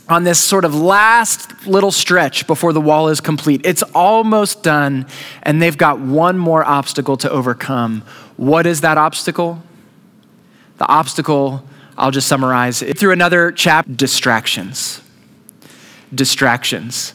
on 0.08 0.24
this 0.24 0.42
sort 0.42 0.64
of 0.64 0.74
last 0.74 1.66
little 1.66 1.90
stretch 1.90 2.46
before 2.46 2.72
the 2.72 2.80
wall 2.80 3.08
is 3.08 3.20
complete. 3.20 3.62
It's 3.64 3.82
almost 3.94 4.62
done, 4.62 5.06
and 5.42 5.62
they've 5.62 5.76
got 5.76 5.98
one 5.98 6.36
more 6.36 6.64
obstacle 6.64 7.16
to 7.18 7.30
overcome. 7.30 8.02
What 8.36 8.66
is 8.66 8.82
that 8.82 8.98
obstacle? 8.98 9.62
The 10.78 10.86
obstacle, 10.86 11.64
I'll 11.96 12.10
just 12.10 12.26
summarize 12.26 12.82
it 12.82 12.98
through 12.98 13.12
another 13.12 13.50
chapter 13.52 13.92
distractions. 13.92 15.00
Distractions. 16.14 17.14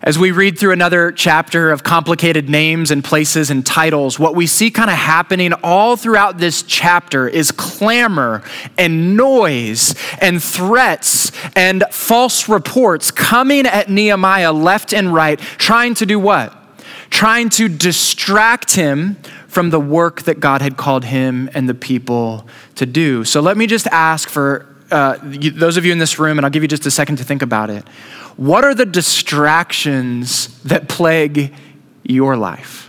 As 0.00 0.16
we 0.16 0.30
read 0.30 0.56
through 0.56 0.70
another 0.70 1.10
chapter 1.10 1.72
of 1.72 1.82
complicated 1.82 2.48
names 2.48 2.92
and 2.92 3.02
places 3.02 3.50
and 3.50 3.66
titles, 3.66 4.16
what 4.16 4.36
we 4.36 4.46
see 4.46 4.70
kind 4.70 4.90
of 4.90 4.96
happening 4.96 5.52
all 5.64 5.96
throughout 5.96 6.38
this 6.38 6.62
chapter 6.62 7.26
is 7.26 7.50
clamor 7.50 8.44
and 8.76 9.16
noise 9.16 9.96
and 10.20 10.40
threats 10.40 11.32
and 11.56 11.82
false 11.90 12.48
reports 12.48 13.10
coming 13.10 13.66
at 13.66 13.90
Nehemiah 13.90 14.52
left 14.52 14.92
and 14.92 15.12
right, 15.12 15.40
trying 15.40 15.94
to 15.94 16.06
do 16.06 16.20
what? 16.20 16.54
Trying 17.10 17.48
to 17.50 17.68
distract 17.68 18.76
him 18.76 19.16
from 19.48 19.70
the 19.70 19.80
work 19.80 20.22
that 20.22 20.38
God 20.38 20.62
had 20.62 20.76
called 20.76 21.06
him 21.06 21.50
and 21.54 21.68
the 21.68 21.74
people 21.74 22.46
to 22.76 22.86
do. 22.86 23.24
So 23.24 23.40
let 23.40 23.56
me 23.56 23.66
just 23.66 23.88
ask 23.88 24.28
for 24.28 24.66
uh, 24.90 25.18
those 25.22 25.76
of 25.76 25.84
you 25.84 25.92
in 25.92 25.98
this 25.98 26.18
room, 26.18 26.38
and 26.38 26.44
I'll 26.44 26.50
give 26.50 26.62
you 26.62 26.68
just 26.68 26.86
a 26.86 26.90
second 26.90 27.16
to 27.16 27.24
think 27.24 27.42
about 27.42 27.68
it. 27.68 27.84
What 28.38 28.62
are 28.62 28.72
the 28.72 28.86
distractions 28.86 30.46
that 30.62 30.88
plague 30.88 31.52
your 32.04 32.36
life? 32.36 32.88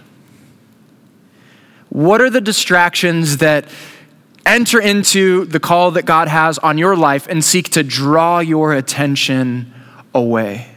What 1.89 2.21
are 2.21 2.29
the 2.29 2.39
distractions 2.39 3.37
that 3.37 3.67
enter 4.45 4.79
into 4.79 5.45
the 5.45 5.59
call 5.59 5.89
that 5.91 6.05
God 6.05 6.27
has 6.27 6.59
on 6.59 6.77
your 6.77 6.95
life 6.95 7.25
and 7.27 7.43
seek 7.43 7.69
to 7.71 7.81
draw 7.81 8.37
your 8.37 8.73
attention 8.73 9.73
away? 10.13 10.67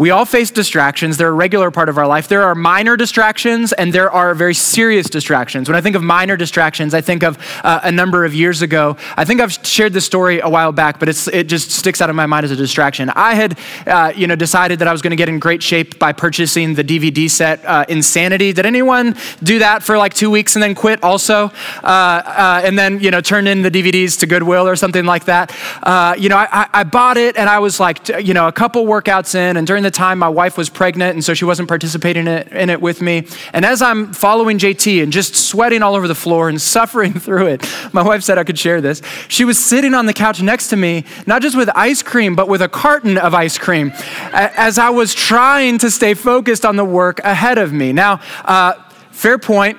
We 0.00 0.08
all 0.08 0.24
face 0.24 0.50
distractions. 0.50 1.18
They're 1.18 1.28
a 1.28 1.30
regular 1.30 1.70
part 1.70 1.90
of 1.90 1.98
our 1.98 2.06
life. 2.06 2.26
There 2.26 2.42
are 2.42 2.54
minor 2.54 2.96
distractions 2.96 3.74
and 3.74 3.92
there 3.92 4.10
are 4.10 4.34
very 4.34 4.54
serious 4.54 5.10
distractions. 5.10 5.68
When 5.68 5.76
I 5.76 5.82
think 5.82 5.94
of 5.94 6.00
minor 6.00 6.38
distractions, 6.38 6.94
I 6.94 7.02
think 7.02 7.22
of 7.22 7.36
uh, 7.62 7.80
a 7.82 7.92
number 7.92 8.24
of 8.24 8.32
years 8.32 8.62
ago. 8.62 8.96
I 9.18 9.26
think 9.26 9.42
I've 9.42 9.52
shared 9.52 9.92
this 9.92 10.06
story 10.06 10.40
a 10.40 10.48
while 10.48 10.72
back, 10.72 11.00
but 11.00 11.10
it 11.10 11.42
just 11.48 11.72
sticks 11.72 12.00
out 12.00 12.08
of 12.08 12.16
my 12.16 12.24
mind 12.24 12.44
as 12.44 12.50
a 12.50 12.56
distraction. 12.56 13.10
I 13.10 13.34
had, 13.34 13.58
uh, 13.86 14.14
you 14.16 14.26
know, 14.26 14.36
decided 14.36 14.78
that 14.78 14.88
I 14.88 14.92
was 14.92 15.02
going 15.02 15.10
to 15.10 15.16
get 15.16 15.28
in 15.28 15.38
great 15.38 15.62
shape 15.62 15.98
by 15.98 16.14
purchasing 16.14 16.76
the 16.76 16.82
DVD 16.82 17.28
set 17.28 17.62
uh, 17.66 17.84
Insanity. 17.86 18.54
Did 18.54 18.64
anyone 18.64 19.14
do 19.42 19.58
that 19.58 19.82
for 19.82 19.98
like 19.98 20.14
two 20.14 20.30
weeks 20.30 20.56
and 20.56 20.62
then 20.62 20.74
quit 20.74 21.04
also? 21.04 21.52
Uh, 21.82 22.22
uh, 22.24 22.62
and 22.64 22.78
then, 22.78 23.00
you 23.00 23.10
know, 23.10 23.20
turn 23.20 23.46
in 23.46 23.60
the 23.60 23.70
DVDs 23.70 24.18
to 24.20 24.26
Goodwill 24.26 24.66
or 24.66 24.76
something 24.76 25.04
like 25.04 25.26
that? 25.26 25.54
Uh, 25.82 26.14
you 26.16 26.30
know, 26.30 26.38
I, 26.38 26.70
I 26.72 26.84
bought 26.84 27.18
it 27.18 27.36
and 27.36 27.50
I 27.50 27.58
was 27.58 27.78
like, 27.78 28.08
you 28.08 28.32
know, 28.32 28.48
a 28.48 28.52
couple 28.52 28.86
workouts 28.86 29.34
in, 29.34 29.58
and 29.58 29.66
during 29.66 29.82
the 29.82 29.89
the 29.90 29.96
time 29.96 30.18
my 30.18 30.28
wife 30.28 30.56
was 30.56 30.68
pregnant, 30.68 31.14
and 31.14 31.24
so 31.24 31.34
she 31.34 31.44
wasn't 31.44 31.68
participating 31.68 32.26
in 32.26 32.28
it, 32.28 32.52
in 32.52 32.70
it 32.70 32.80
with 32.80 33.02
me. 33.02 33.26
And 33.52 33.64
as 33.64 33.82
I'm 33.82 34.12
following 34.12 34.58
JT 34.58 35.02
and 35.02 35.12
just 35.12 35.34
sweating 35.34 35.82
all 35.82 35.94
over 35.96 36.06
the 36.06 36.14
floor 36.14 36.48
and 36.48 36.62
suffering 36.76 37.12
through 37.12 37.48
it, 37.48 37.68
my 37.92 38.02
wife 38.02 38.22
said 38.22 38.38
I 38.38 38.44
could 38.44 38.58
share 38.58 38.80
this. 38.80 39.02
She 39.28 39.44
was 39.44 39.58
sitting 39.58 39.94
on 39.94 40.06
the 40.06 40.12
couch 40.12 40.40
next 40.40 40.68
to 40.68 40.76
me, 40.76 41.04
not 41.26 41.42
just 41.42 41.56
with 41.56 41.68
ice 41.74 42.02
cream, 42.02 42.36
but 42.36 42.48
with 42.48 42.62
a 42.62 42.68
carton 42.68 43.18
of 43.18 43.34
ice 43.34 43.58
cream 43.58 43.92
as 44.32 44.78
I 44.78 44.90
was 44.90 45.14
trying 45.14 45.78
to 45.78 45.90
stay 45.90 46.14
focused 46.14 46.64
on 46.64 46.76
the 46.76 46.84
work 46.84 47.18
ahead 47.20 47.58
of 47.58 47.72
me. 47.72 47.92
Now, 47.92 48.20
uh, 48.44 48.74
fair 49.10 49.38
point. 49.38 49.78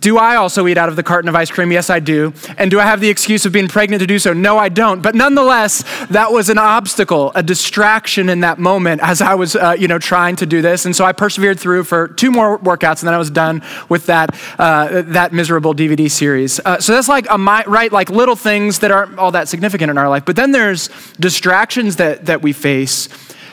Do 0.00 0.16
I 0.16 0.36
also 0.36 0.66
eat 0.66 0.78
out 0.78 0.88
of 0.88 0.96
the 0.96 1.02
carton 1.02 1.28
of 1.28 1.34
ice 1.34 1.50
cream? 1.50 1.70
Yes, 1.70 1.90
I 1.90 2.00
do. 2.00 2.32
And 2.56 2.70
do 2.70 2.80
I 2.80 2.84
have 2.84 3.00
the 3.00 3.10
excuse 3.10 3.44
of 3.44 3.52
being 3.52 3.68
pregnant 3.68 4.00
to 4.00 4.06
do 4.06 4.18
so? 4.18 4.32
No, 4.32 4.56
I 4.56 4.70
don't. 4.70 5.02
But 5.02 5.14
nonetheless, 5.14 5.84
that 6.06 6.32
was 6.32 6.48
an 6.48 6.56
obstacle, 6.56 7.30
a 7.34 7.42
distraction 7.42 8.30
in 8.30 8.40
that 8.40 8.58
moment 8.58 9.02
as 9.02 9.20
I 9.20 9.34
was, 9.34 9.54
uh, 9.54 9.76
you 9.78 9.86
know, 9.86 9.98
trying 9.98 10.36
to 10.36 10.46
do 10.46 10.62
this. 10.62 10.86
And 10.86 10.96
so 10.96 11.04
I 11.04 11.12
persevered 11.12 11.60
through 11.60 11.84
for 11.84 12.08
two 12.08 12.30
more 12.30 12.58
workouts, 12.58 13.00
and 13.00 13.08
then 13.08 13.12
I 13.12 13.18
was 13.18 13.30
done 13.30 13.62
with 13.90 14.06
that 14.06 14.34
uh, 14.58 15.02
that 15.02 15.34
miserable 15.34 15.74
DVD 15.74 16.10
series. 16.10 16.58
Uh, 16.60 16.80
so 16.80 16.92
that's 16.94 17.08
like 17.08 17.26
a 17.28 17.36
right, 17.36 17.92
like 17.92 18.08
little 18.08 18.36
things 18.36 18.78
that 18.78 18.90
aren't 18.90 19.18
all 19.18 19.32
that 19.32 19.46
significant 19.46 19.90
in 19.90 19.98
our 19.98 20.08
life. 20.08 20.24
But 20.24 20.36
then 20.36 20.52
there's 20.52 20.88
distractions 21.20 21.96
that 21.96 22.24
that 22.24 22.40
we 22.40 22.54
face 22.54 23.10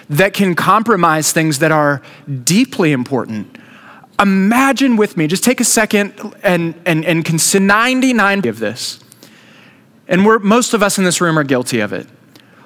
that 0.10 0.34
can 0.34 0.56
compromise 0.56 1.34
things 1.34 1.60
that 1.60 1.72
are 1.72 2.02
deeply 2.46 2.94
important 2.94 3.58
Imagine 4.24 4.96
with 4.96 5.18
me, 5.18 5.28
just 5.28 5.44
take 5.44 5.60
a 5.60 5.66
second 5.66 6.14
and, 6.44 6.74
and, 6.86 7.04
and 7.04 7.26
consider 7.26 7.66
99 7.66 8.48
of 8.48 8.58
this. 8.58 9.02
And 10.08 10.26
we're, 10.26 10.40
most 10.40 10.74
of 10.74 10.82
us 10.82 10.98
in 10.98 11.04
this 11.04 11.20
room 11.20 11.38
are 11.38 11.44
guilty 11.44 11.82
of 11.82 11.92
it. 11.92 12.08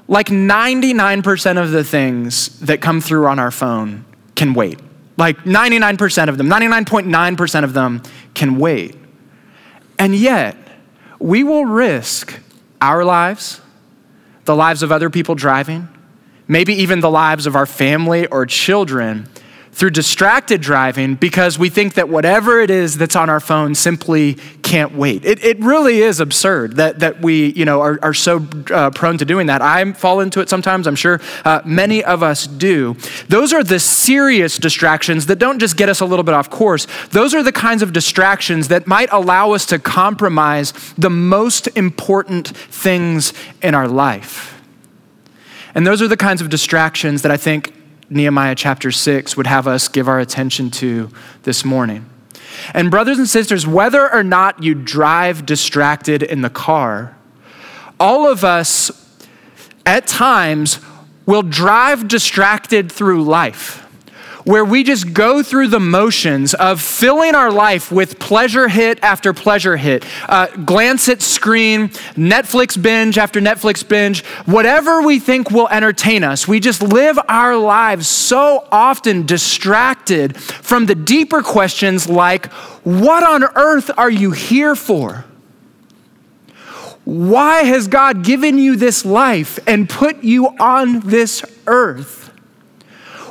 Like 0.07 0.27
99% 0.27 1.61
of 1.61 1.71
the 1.71 1.83
things 1.83 2.59
that 2.59 2.79
come 2.79 3.01
through 3.01 3.25
on 3.25 3.39
our 3.39 3.49
phone 3.49 4.05
can 4.35 4.53
wait. 4.53 4.79
Like 5.17 5.39
99% 5.39 6.29
of 6.29 6.37
them, 6.37 6.47
99.9% 6.47 7.63
of 7.63 7.73
them 7.73 8.03
can 8.35 8.59
wait. 8.59 8.95
And 9.97 10.15
yet, 10.15 10.55
we 11.17 11.43
will 11.43 11.65
risk 11.65 12.39
our 12.79 13.03
lives, 13.03 13.61
the 14.45 14.55
lives 14.55 14.83
of 14.83 14.91
other 14.91 15.09
people 15.09 15.33
driving, 15.33 15.87
maybe 16.47 16.75
even 16.75 16.99
the 16.99 17.09
lives 17.09 17.47
of 17.47 17.55
our 17.55 17.65
family 17.65 18.27
or 18.27 18.45
children 18.45 19.27
through 19.77 19.91
distracted 19.91 20.59
driving 20.59 21.13
because 21.13 21.59
we 21.59 21.69
think 21.69 21.93
that 21.93 22.09
whatever 22.09 22.59
it 22.59 22.71
is 22.71 22.97
that's 22.97 23.15
on 23.15 23.29
our 23.29 23.39
phone 23.39 23.75
simply 23.75 24.33
can't 24.63 24.95
wait. 24.95 25.23
It, 25.23 25.43
it 25.45 25.59
really 25.59 26.01
is 26.01 26.19
absurd 26.19 26.77
that, 26.77 26.97
that 26.97 27.21
we 27.21 27.51
you 27.51 27.63
know, 27.63 27.81
are, 27.81 27.99
are 28.01 28.13
so 28.15 28.43
uh, 28.71 28.89
prone 28.89 29.19
to 29.19 29.25
doing 29.25 29.45
that. 29.45 29.61
I 29.61 29.93
fall 29.93 30.19
into 30.19 30.39
it 30.39 30.49
sometimes, 30.49 30.87
I'm 30.87 30.95
sure 30.95 31.21
uh, 31.45 31.61
many 31.63 32.03
of 32.03 32.23
us 32.23 32.47
do. 32.47 32.97
Those 33.29 33.53
are 33.53 33.63
the 33.63 33.79
serious 33.79 34.57
distractions 34.57 35.27
that 35.27 35.37
don't 35.37 35.59
just 35.59 35.77
get 35.77 35.89
us 35.89 35.99
a 35.99 36.05
little 36.05 36.23
bit 36.23 36.33
off 36.33 36.49
course. 36.49 36.87
Those 37.11 37.35
are 37.35 37.43
the 37.43 37.51
kinds 37.51 37.83
of 37.83 37.93
distractions 37.93 38.69
that 38.69 38.87
might 38.87 39.09
allow 39.11 39.51
us 39.51 39.67
to 39.67 39.77
compromise 39.77 40.73
the 40.97 41.11
most 41.11 41.67
important 41.77 42.47
things 42.47 43.31
in 43.61 43.75
our 43.75 43.87
life. 43.87 44.59
And 45.75 45.85
those 45.85 46.01
are 46.01 46.07
the 46.07 46.17
kinds 46.17 46.41
of 46.41 46.49
distractions 46.49 47.21
that 47.21 47.31
I 47.31 47.37
think 47.37 47.76
Nehemiah 48.09 48.55
chapter 48.55 48.91
6 48.91 49.35
would 49.37 49.47
have 49.47 49.67
us 49.67 49.87
give 49.87 50.07
our 50.07 50.19
attention 50.19 50.71
to 50.71 51.09
this 51.43 51.65
morning. 51.65 52.09
And, 52.73 52.89
brothers 52.89 53.17
and 53.17 53.27
sisters, 53.27 53.67
whether 53.67 54.11
or 54.11 54.23
not 54.23 54.63
you 54.63 54.73
drive 54.73 55.45
distracted 55.45 56.23
in 56.23 56.41
the 56.41 56.49
car, 56.49 57.15
all 57.99 58.29
of 58.29 58.43
us 58.43 58.91
at 59.85 60.07
times 60.07 60.79
will 61.25 61.43
drive 61.43 62.07
distracted 62.07 62.91
through 62.91 63.23
life 63.23 63.86
where 64.47 64.63
we 64.63 64.81
just 64.81 65.11
go 65.11 65.43
through 65.43 65.67
the 65.67 65.79
motions 65.79 66.53
of 66.53 66.81
filling 66.81 67.35
our 67.35 67.51
life 67.51 67.91
with 67.91 68.17
pleasure 68.17 68.69
hit 68.69 68.97
after 69.03 69.33
pleasure 69.33 69.75
hit. 69.75 70.05
Uh, 70.29 70.47
glance 70.63 71.09
at 71.09 71.21
screen, 71.21 71.89
Netflix 72.15 72.81
binge 72.81 73.17
after 73.17 73.41
Netflix 73.41 73.85
binge, 73.85 74.23
whatever 74.45 75.01
we 75.01 75.19
think 75.19 75.51
will 75.51 75.67
entertain 75.67 76.23
us. 76.23 76.47
We 76.47 76.61
just 76.61 76.81
live 76.81 77.19
our 77.27 77.57
lives 77.57 78.07
so 78.07 78.65
often 78.71 79.25
distracted 79.25 80.37
from 80.37 80.85
the 80.85 80.95
deeper 80.95 81.41
questions 81.41 82.07
like, 82.07 82.45
what 82.83 83.23
on 83.23 83.43
earth 83.43 83.91
are 83.97 84.09
you 84.09 84.31
here 84.31 84.75
for? 84.75 85.25
Why 87.03 87.63
has 87.63 87.89
God 87.89 88.23
given 88.23 88.57
you 88.57 88.77
this 88.77 89.03
life 89.03 89.59
and 89.67 89.89
put 89.89 90.23
you 90.23 90.47
on 90.57 91.01
this 91.01 91.43
earth? 91.65 92.26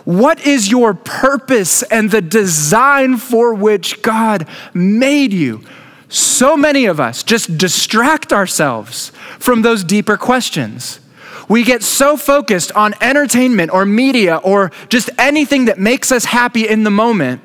What 0.07 0.47
is 0.47 0.71
your 0.71 0.95
purpose 0.95 1.83
and 1.83 2.13
the 2.13 2.23
design 2.23 3.17
for 3.17 3.53
which 3.53 4.03
God 4.03 4.47
made 4.73 5.33
you? 5.33 5.63
So 6.09 6.57
many 6.57 6.85
of 6.85 7.01
us 7.01 7.25
just 7.25 7.59
distract 7.59 8.33
ourselves 8.33 9.11
from 9.41 9.63
those 9.63 9.83
deeper 9.83 10.17
questions. 10.17 11.01
We 11.49 11.65
get 11.65 11.83
so 11.83 12.17
focused 12.17 12.71
on 12.73 12.95
entertainment 13.01 13.73
or 13.73 13.85
media 13.85 14.37
or 14.37 14.71
just 14.89 15.11
anything 15.19 15.65
that 15.65 15.81
makes 15.81 16.13
us 16.13 16.27
happy 16.27 16.69
in 16.69 16.85
the 16.85 16.91
moment 16.93 17.41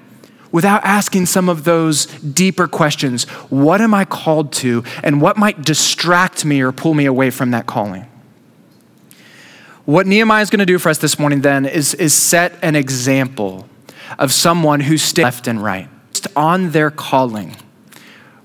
without 0.52 0.86
asking 0.86 1.26
some 1.26 1.50
of 1.50 1.64
those 1.64 2.06
deeper 2.18 2.68
questions. 2.68 3.24
What 3.50 3.82
am 3.82 3.96
I 3.96 4.06
called 4.06 4.54
to, 4.54 4.84
and 5.04 5.20
what 5.20 5.36
might 5.36 5.64
distract 5.64 6.46
me 6.46 6.62
or 6.62 6.72
pull 6.72 6.94
me 6.94 7.06
away 7.06 7.32
from 7.32 7.50
that 7.52 7.66
calling? 7.66 8.06
What 9.86 10.06
Nehemiah 10.06 10.44
is 10.44 10.50
going 10.50 10.60
to 10.60 10.66
do 10.66 10.78
for 10.78 10.90
us 10.90 11.00
this 11.00 11.18
morning 11.18 11.42
then 11.42 11.66
is, 11.66 11.96
is 11.96 12.14
set 12.14 12.58
an 12.62 12.76
example 12.76 13.68
of 14.20 14.32
someone 14.32 14.82
who 14.82 14.98
stays 14.98 15.24
left 15.24 15.48
and 15.48 15.64
right 15.64 15.90
on 16.36 16.72
their 16.72 16.92
calling 16.92 17.56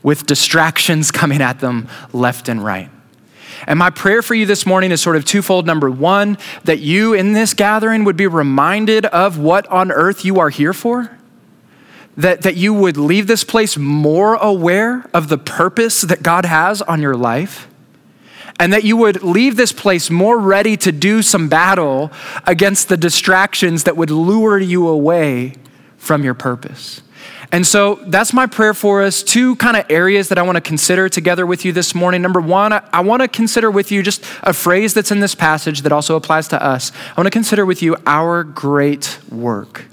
with 0.02 0.26
distractions 0.26 1.10
coming 1.12 1.42
at 1.42 1.60
them 1.60 1.88
left 2.12 2.48
and 2.48 2.64
right. 2.64 2.90
And 3.66 3.78
my 3.78 3.90
prayer 3.90 4.22
for 4.22 4.34
you 4.34 4.46
this 4.46 4.64
morning 4.64 4.92
is 4.92 5.00
sort 5.00 5.16
of 5.16 5.24
twofold. 5.24 5.66
Number 5.66 5.90
one, 5.90 6.38
that 6.64 6.78
you 6.78 7.14
in 7.14 7.32
this 7.32 7.54
gathering 7.54 8.04
would 8.04 8.16
be 8.16 8.26
reminded 8.26 9.06
of 9.06 9.38
what 9.38 9.66
on 9.68 9.90
earth 9.90 10.24
you 10.24 10.38
are 10.38 10.50
here 10.50 10.72
for. 10.72 11.18
That, 12.16 12.42
that 12.42 12.56
you 12.56 12.72
would 12.72 12.96
leave 12.96 13.26
this 13.26 13.44
place 13.44 13.76
more 13.76 14.36
aware 14.36 15.04
of 15.12 15.28
the 15.28 15.36
purpose 15.36 16.00
that 16.00 16.22
God 16.22 16.46
has 16.46 16.80
on 16.80 17.02
your 17.02 17.14
life 17.14 17.68
and 18.58 18.72
that 18.72 18.84
you 18.84 18.96
would 18.96 19.22
leave 19.22 19.56
this 19.56 19.72
place 19.72 20.10
more 20.10 20.38
ready 20.38 20.76
to 20.78 20.92
do 20.92 21.22
some 21.22 21.48
battle 21.48 22.10
against 22.46 22.88
the 22.88 22.96
distractions 22.96 23.84
that 23.84 23.96
would 23.96 24.10
lure 24.10 24.58
you 24.58 24.88
away 24.88 25.54
from 25.98 26.24
your 26.24 26.34
purpose. 26.34 27.02
And 27.52 27.66
so 27.66 27.96
that's 28.06 28.32
my 28.32 28.46
prayer 28.46 28.74
for 28.74 29.02
us. 29.02 29.22
Two 29.22 29.56
kind 29.56 29.76
of 29.76 29.86
areas 29.88 30.28
that 30.30 30.38
I 30.38 30.42
want 30.42 30.56
to 30.56 30.60
consider 30.60 31.08
together 31.08 31.46
with 31.46 31.64
you 31.64 31.72
this 31.72 31.94
morning. 31.94 32.22
Number 32.22 32.40
one, 32.40 32.72
I 32.72 33.00
want 33.00 33.22
to 33.22 33.28
consider 33.28 33.70
with 33.70 33.92
you 33.92 34.02
just 34.02 34.24
a 34.42 34.52
phrase 34.52 34.94
that's 34.94 35.10
in 35.10 35.20
this 35.20 35.34
passage 35.34 35.82
that 35.82 35.92
also 35.92 36.16
applies 36.16 36.48
to 36.48 36.62
us. 36.62 36.92
I 37.16 37.20
want 37.20 37.26
to 37.26 37.30
consider 37.30 37.64
with 37.64 37.82
you 37.82 37.96
our 38.04 38.42
great 38.42 39.18
work 39.30 39.84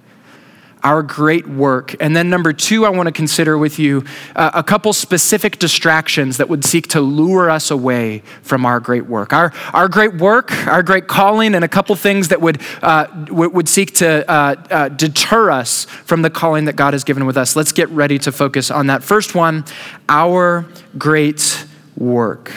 our 0.83 1.01
great 1.01 1.47
work. 1.47 1.95
And 1.99 2.15
then, 2.15 2.29
number 2.29 2.53
two, 2.53 2.85
I 2.85 2.89
want 2.89 3.07
to 3.07 3.11
consider 3.11 3.57
with 3.57 3.79
you 3.79 4.03
uh, 4.35 4.51
a 4.53 4.63
couple 4.63 4.93
specific 4.93 5.57
distractions 5.59 6.37
that 6.37 6.49
would 6.49 6.65
seek 6.65 6.87
to 6.89 7.01
lure 7.01 7.49
us 7.49 7.71
away 7.71 8.19
from 8.41 8.65
our 8.65 8.79
great 8.79 9.05
work. 9.05 9.33
Our, 9.33 9.53
our 9.73 9.87
great 9.87 10.15
work, 10.15 10.51
our 10.67 10.83
great 10.83 11.07
calling, 11.07 11.55
and 11.55 11.63
a 11.63 11.69
couple 11.69 11.95
things 11.95 12.27
that 12.27 12.41
would, 12.41 12.61
uh, 12.81 13.07
would 13.29 13.69
seek 13.69 13.95
to 13.95 14.29
uh, 14.29 14.55
uh, 14.69 14.89
deter 14.89 15.51
us 15.51 15.85
from 15.85 16.21
the 16.21 16.29
calling 16.29 16.65
that 16.65 16.75
God 16.75 16.93
has 16.93 17.03
given 17.03 17.25
with 17.25 17.37
us. 17.37 17.55
Let's 17.55 17.71
get 17.71 17.89
ready 17.89 18.19
to 18.19 18.31
focus 18.31 18.69
on 18.69 18.87
that. 18.87 19.03
First 19.03 19.35
one, 19.35 19.65
our 20.09 20.65
great 20.97 21.65
work. 21.95 22.51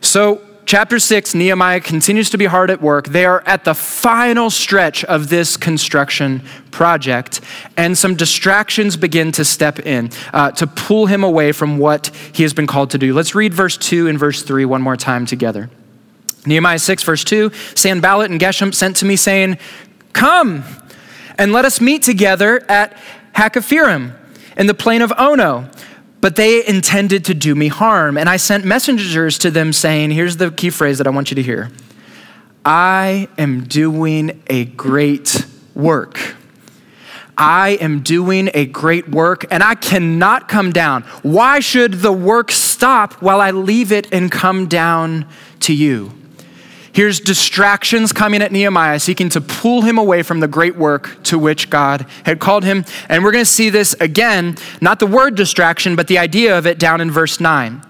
So, 0.00 0.47
Chapter 0.68 0.98
6, 0.98 1.34
Nehemiah 1.34 1.80
continues 1.80 2.28
to 2.28 2.36
be 2.36 2.44
hard 2.44 2.70
at 2.70 2.82
work. 2.82 3.06
They 3.08 3.24
are 3.24 3.42
at 3.46 3.64
the 3.64 3.72
final 3.72 4.50
stretch 4.50 5.02
of 5.02 5.30
this 5.30 5.56
construction 5.56 6.42
project, 6.72 7.40
and 7.78 7.96
some 7.96 8.14
distractions 8.14 8.94
begin 8.94 9.32
to 9.32 9.46
step 9.46 9.78
in 9.78 10.10
uh, 10.34 10.50
to 10.50 10.66
pull 10.66 11.06
him 11.06 11.24
away 11.24 11.52
from 11.52 11.78
what 11.78 12.08
he 12.34 12.42
has 12.42 12.52
been 12.52 12.66
called 12.66 12.90
to 12.90 12.98
do. 12.98 13.14
Let's 13.14 13.34
read 13.34 13.54
verse 13.54 13.78
2 13.78 14.08
and 14.08 14.18
verse 14.18 14.42
3 14.42 14.66
one 14.66 14.82
more 14.82 14.98
time 14.98 15.24
together. 15.24 15.70
Nehemiah 16.44 16.78
6, 16.78 17.02
verse 17.02 17.24
2 17.24 17.50
Sanballat 17.74 18.30
and 18.30 18.38
Geshem 18.38 18.74
sent 18.74 18.98
to 18.98 19.06
me, 19.06 19.16
saying, 19.16 19.56
Come 20.12 20.64
and 21.38 21.50
let 21.50 21.64
us 21.64 21.80
meet 21.80 22.02
together 22.02 22.62
at 22.70 22.94
Hakkephirim 23.34 24.14
in 24.58 24.66
the 24.66 24.74
plain 24.74 25.00
of 25.00 25.14
Ono. 25.16 25.70
But 26.20 26.36
they 26.36 26.66
intended 26.66 27.24
to 27.26 27.34
do 27.34 27.54
me 27.54 27.68
harm. 27.68 28.18
And 28.18 28.28
I 28.28 28.36
sent 28.36 28.64
messengers 28.64 29.38
to 29.38 29.50
them 29.50 29.72
saying, 29.72 30.10
Here's 30.10 30.36
the 30.36 30.50
key 30.50 30.70
phrase 30.70 30.98
that 30.98 31.06
I 31.06 31.10
want 31.10 31.30
you 31.30 31.36
to 31.36 31.42
hear 31.42 31.70
I 32.64 33.28
am 33.38 33.64
doing 33.64 34.42
a 34.48 34.64
great 34.66 35.46
work. 35.74 36.36
I 37.38 37.78
am 37.80 38.00
doing 38.00 38.50
a 38.52 38.66
great 38.66 39.08
work 39.08 39.46
and 39.50 39.62
I 39.62 39.76
cannot 39.76 40.48
come 40.48 40.72
down. 40.72 41.02
Why 41.22 41.60
should 41.60 41.94
the 41.94 42.12
work 42.12 42.50
stop 42.50 43.14
while 43.22 43.40
I 43.40 43.52
leave 43.52 43.92
it 43.92 44.12
and 44.12 44.30
come 44.30 44.66
down 44.66 45.24
to 45.60 45.72
you? 45.72 46.12
Here's 46.98 47.20
distractions 47.20 48.12
coming 48.12 48.42
at 48.42 48.50
Nehemiah, 48.50 48.98
seeking 48.98 49.28
to 49.28 49.40
pull 49.40 49.82
him 49.82 49.98
away 49.98 50.24
from 50.24 50.40
the 50.40 50.48
great 50.48 50.74
work 50.74 51.22
to 51.22 51.38
which 51.38 51.70
God 51.70 52.04
had 52.24 52.40
called 52.40 52.64
him. 52.64 52.84
And 53.08 53.22
we're 53.22 53.30
going 53.30 53.44
to 53.44 53.48
see 53.48 53.70
this 53.70 53.94
again, 54.00 54.56
not 54.80 54.98
the 54.98 55.06
word 55.06 55.36
distraction, 55.36 55.94
but 55.94 56.08
the 56.08 56.18
idea 56.18 56.58
of 56.58 56.66
it 56.66 56.76
down 56.80 57.00
in 57.00 57.08
verse 57.08 57.38
9. 57.38 57.82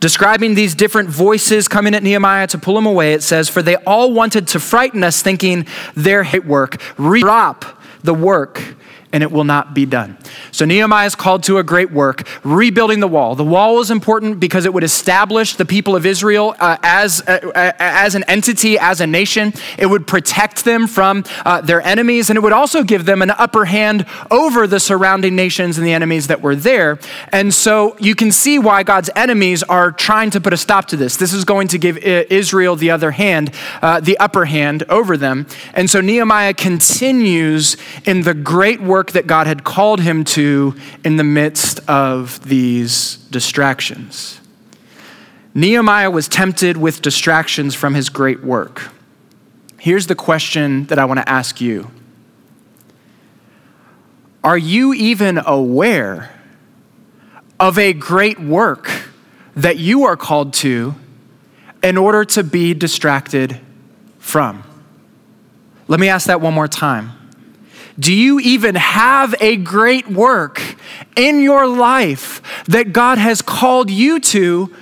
Describing 0.00 0.54
these 0.54 0.74
different 0.74 1.10
voices 1.10 1.68
coming 1.68 1.94
at 1.94 2.02
Nehemiah 2.02 2.46
to 2.46 2.56
pull 2.56 2.78
him 2.78 2.86
away, 2.86 3.12
it 3.12 3.22
says, 3.22 3.50
For 3.50 3.60
they 3.60 3.76
all 3.76 4.14
wanted 4.14 4.48
to 4.48 4.58
frighten 4.58 5.04
us, 5.04 5.20
thinking 5.20 5.66
their 5.94 6.22
hate 6.22 6.46
work, 6.46 6.80
drop 6.96 7.66
the 8.02 8.14
work 8.14 8.62
and 9.14 9.22
it 9.22 9.30
will 9.30 9.44
not 9.44 9.74
be 9.74 9.86
done. 9.86 10.18
So 10.50 10.64
Nehemiah 10.64 11.06
is 11.06 11.14
called 11.14 11.44
to 11.44 11.58
a 11.58 11.62
great 11.62 11.92
work, 11.92 12.26
rebuilding 12.42 12.98
the 12.98 13.06
wall. 13.06 13.36
The 13.36 13.44
wall 13.44 13.76
was 13.76 13.92
important 13.92 14.40
because 14.40 14.64
it 14.66 14.74
would 14.74 14.82
establish 14.82 15.54
the 15.54 15.64
people 15.64 15.94
of 15.94 16.04
Israel 16.04 16.56
uh, 16.58 16.78
as, 16.82 17.20
uh, 17.20 17.38
uh, 17.54 17.72
as 17.78 18.16
an 18.16 18.24
entity, 18.24 18.76
as 18.76 19.00
a 19.00 19.06
nation. 19.06 19.52
It 19.78 19.86
would 19.86 20.08
protect 20.08 20.64
them 20.64 20.88
from 20.88 21.22
uh, 21.44 21.60
their 21.60 21.80
enemies, 21.80 22.28
and 22.28 22.36
it 22.36 22.40
would 22.40 22.52
also 22.52 22.82
give 22.82 23.04
them 23.04 23.22
an 23.22 23.30
upper 23.30 23.66
hand 23.66 24.04
over 24.32 24.66
the 24.66 24.80
surrounding 24.80 25.36
nations 25.36 25.78
and 25.78 25.86
the 25.86 25.92
enemies 25.92 26.26
that 26.26 26.42
were 26.42 26.56
there. 26.56 26.98
And 27.30 27.54
so 27.54 27.96
you 28.00 28.16
can 28.16 28.32
see 28.32 28.58
why 28.58 28.82
God's 28.82 29.10
enemies 29.14 29.62
are 29.62 29.92
trying 29.92 30.30
to 30.30 30.40
put 30.40 30.52
a 30.52 30.56
stop 30.56 30.86
to 30.86 30.96
this. 30.96 31.16
This 31.16 31.32
is 31.32 31.44
going 31.44 31.68
to 31.68 31.78
give 31.78 31.98
uh, 31.98 32.24
Israel 32.30 32.74
the 32.74 32.90
other 32.90 33.12
hand, 33.12 33.52
uh, 33.80 34.00
the 34.00 34.18
upper 34.18 34.46
hand 34.46 34.82
over 34.88 35.16
them. 35.16 35.46
And 35.72 35.88
so 35.88 36.00
Nehemiah 36.00 36.54
continues 36.54 37.76
in 38.04 38.22
the 38.22 38.34
great 38.34 38.80
work 38.80 39.03
work 39.04 39.12
that 39.12 39.26
God 39.26 39.46
had 39.46 39.64
called 39.64 40.00
him 40.00 40.24
to 40.24 40.74
in 41.04 41.16
the 41.16 41.24
midst 41.24 41.78
of 41.90 42.42
these 42.48 43.16
distractions. 43.30 44.40
Nehemiah 45.52 46.10
was 46.10 46.26
tempted 46.26 46.78
with 46.78 47.02
distractions 47.02 47.74
from 47.74 47.92
his 47.92 48.08
great 48.08 48.42
work. 48.42 48.88
Here's 49.78 50.06
the 50.06 50.14
question 50.14 50.86
that 50.86 50.98
I 50.98 51.04
want 51.04 51.20
to 51.20 51.28
ask 51.28 51.60
you 51.60 51.90
Are 54.42 54.56
you 54.56 54.94
even 54.94 55.36
aware 55.36 56.30
of 57.60 57.78
a 57.78 57.92
great 57.92 58.40
work 58.40 58.90
that 59.54 59.76
you 59.76 60.04
are 60.04 60.16
called 60.16 60.54
to 60.54 60.94
in 61.82 61.98
order 61.98 62.24
to 62.24 62.42
be 62.42 62.72
distracted 62.72 63.60
from? 64.18 64.64
Let 65.88 66.00
me 66.00 66.08
ask 66.08 66.26
that 66.28 66.40
one 66.40 66.54
more 66.54 66.68
time. 66.68 67.13
Do 67.98 68.12
you 68.12 68.40
even 68.40 68.74
have 68.74 69.34
a 69.40 69.56
great 69.56 70.08
work 70.08 70.60
in 71.16 71.40
your 71.40 71.66
life 71.66 72.42
that 72.66 72.92
God 72.92 73.18
has 73.18 73.42
called 73.42 73.90
you 73.90 74.20
to? 74.20 74.74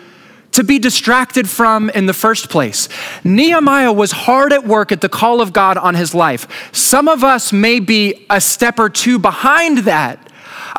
to 0.53 0.63
be 0.63 0.79
distracted 0.79 1.49
from 1.49 1.89
in 1.91 2.05
the 2.05 2.13
first 2.13 2.51
place. 2.51 2.89
Nehemiah 3.25 3.93
was 3.93 4.13
hard 4.13 4.53
at 4.53 4.67
work 4.67 4.93
at 4.93 5.01
the 5.01 5.09
call 5.09 5.41
of 5.41 5.53
God 5.53 5.79
on 5.79 5.95
his 5.95 6.15
life. 6.15 6.47
Some 6.75 7.09
of 7.09 7.25
us 7.25 7.53
may 7.53 7.81
be 7.81 8.27
a 8.29 8.39
step 8.41 8.79
or 8.79 8.91
two 8.91 9.19
behind 9.19 9.79
that, 9.79 10.31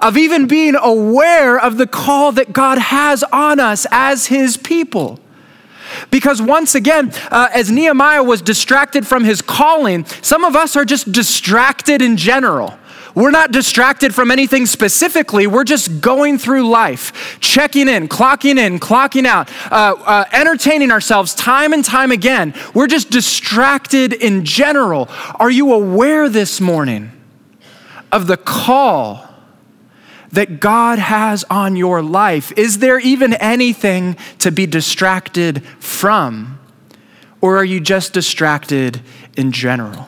of 0.02 0.16
even 0.16 0.48
being 0.48 0.76
aware 0.76 1.60
of 1.60 1.78
the 1.78 1.88
call 1.88 2.32
that 2.34 2.54
God 2.54 2.78
has 2.78 3.24
on 3.26 3.60
us 3.60 3.88
as 3.92 4.28
his 4.28 4.58
people. 4.58 5.20
Because 6.12 6.42
once 6.42 6.76
again, 6.76 7.12
uh, 7.32 7.50
as 7.54 7.72
Nehemiah 7.72 8.24
was 8.24 8.42
distracted 8.42 9.06
from 9.06 9.24
his 9.24 9.42
calling, 9.42 10.06
some 10.22 10.44
of 10.44 10.56
us 10.56 10.76
are 10.76 10.86
just 10.86 11.12
distracted 11.12 12.02
in 12.02 12.18
general. 12.18 12.78
We're 13.16 13.32
not 13.32 13.52
distracted 13.52 14.14
from 14.16 14.32
anything 14.32 14.66
specifically. 14.66 15.46
We're 15.46 15.64
just 15.64 16.02
going 16.02 16.40
through 16.40 16.68
life, 16.68 17.38
checking 17.40 17.88
in, 17.88 18.08
clocking 18.08 18.58
in, 18.58 18.80
clocking 18.80 19.26
out, 19.26 19.52
uh, 19.72 19.96
uh, 20.04 20.26
entertaining 20.32 20.90
ourselves 20.90 21.36
time 21.36 21.74
and 21.74 21.86
time 21.86 22.12
again. 22.12 22.56
We're 22.74 22.88
just 22.88 23.12
distracted 23.12 24.14
in 24.14 24.46
general. 24.46 25.10
Are 25.36 25.52
you 25.52 25.74
aware 25.74 26.28
this 26.28 26.60
morning 26.60 27.12
of 28.12 28.26
the 28.26 28.38
call 28.38 29.33
that 30.34 30.60
God 30.60 31.00
has 31.00 31.44
on 31.46 31.76
your 31.76 32.02
life? 32.02 32.52
Is 32.58 32.80
there 32.80 33.00
even 33.00 33.34
anything 33.34 34.18
to 34.40 34.52
be 34.52 34.66
distracted 34.66 35.66
from? 35.80 36.60
Or 37.40 37.58
are 37.58 37.66
you 37.66 37.80
just 37.80 38.14
distracted 38.14 39.02
in 39.38 39.52
general? 39.52 40.08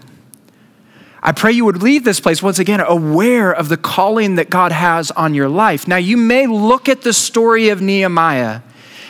I 1.21 1.31
pray 1.31 1.53
you 1.53 1.65
would 1.65 1.81
leave 1.81 2.03
this 2.03 2.19
place 2.19 2.43
once 2.43 2.59
again 2.59 2.81
aware 2.81 3.51
of 3.51 3.69
the 3.69 3.77
calling 3.77 4.35
that 4.35 4.49
God 4.49 4.71
has 4.71 5.09
on 5.11 5.33
your 5.33 5.49
life. 5.49 5.87
Now, 5.87 5.97
you 5.97 6.17
may 6.17 6.45
look 6.45 6.87
at 6.87 7.01
the 7.01 7.13
story 7.13 7.69
of 7.69 7.81
Nehemiah 7.81 8.61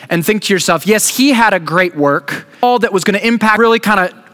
and 0.08 0.24
think 0.24 0.42
to 0.44 0.52
yourself, 0.54 0.86
yes, 0.86 1.16
he 1.16 1.32
had 1.32 1.52
a 1.52 1.60
great 1.60 1.94
work, 1.94 2.48
all 2.62 2.78
that 2.78 2.92
was 2.92 3.04
going 3.04 3.18
to 3.18 3.26
impact 3.26 3.58
really 3.58 3.80
kind 3.80 4.00
of 4.00 4.25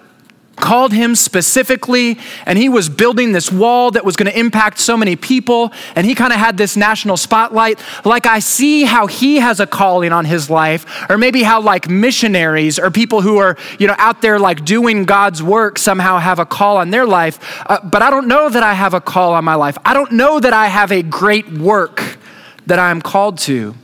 called 0.57 0.93
him 0.93 1.15
specifically, 1.15 2.19
and 2.47 2.59
he 2.59 2.69
was 2.69 2.88
building 2.88 3.33
this 3.33 3.51
wall 3.51 3.91
that 3.91 4.05
was 4.05 4.17
going 4.17 4.31
to 4.31 4.38
impact 4.38 4.79
so 4.79 4.97
many 4.97 5.17
people, 5.17 5.73
and 5.97 6.07
he 6.07 6.15
kind 6.15 6.33
of 6.33 6.38
had 6.38 6.57
this 6.57 6.77
national 6.77 7.17
spotlight. 7.17 7.81
Like, 8.05 8.27
I 8.27 8.38
see 8.38 8.85
how 8.85 9.07
he 9.07 9.37
has 9.37 9.61
a 9.61 9.67
calling 9.67 10.12
on 10.12 10.25
his 10.25 10.51
life, 10.51 11.09
or 11.11 11.19
maybe 11.19 11.43
how, 11.43 11.61
like, 11.61 11.88
missionaries 11.88 12.79
or 12.79 12.91
people 12.91 13.23
who 13.23 13.38
are, 13.38 13.57
you 13.79 13.87
know, 13.87 13.97
out 13.99 14.23
there, 14.23 14.38
like, 14.38 14.65
doing 14.65 15.05
God's 15.05 15.43
work 15.43 15.79
somehow 15.79 16.19
have 16.19 16.38
a 16.38 16.47
call 16.47 16.77
on 16.77 16.91
their 16.91 17.07
life. 17.07 17.38
Uh, 17.67 17.81
but 17.83 18.03
I 18.03 18.11
don't 18.11 18.29
know 18.29 18.49
that 18.49 18.62
I 18.62 18.75
have 18.75 18.95
a 18.95 19.01
call 19.01 19.33
on 19.33 19.45
my 19.45 19.55
life. 19.55 19.79
I 19.85 19.95
don't 19.95 20.12
know 20.12 20.38
that 20.38 20.53
I 20.53 20.69
have 20.69 20.93
a 20.93 21.03
great 21.03 21.51
work 21.51 22.19
that 22.67 22.79
I 22.79 22.91
am 22.91 23.01
called 23.03 23.38
to. 23.38 23.75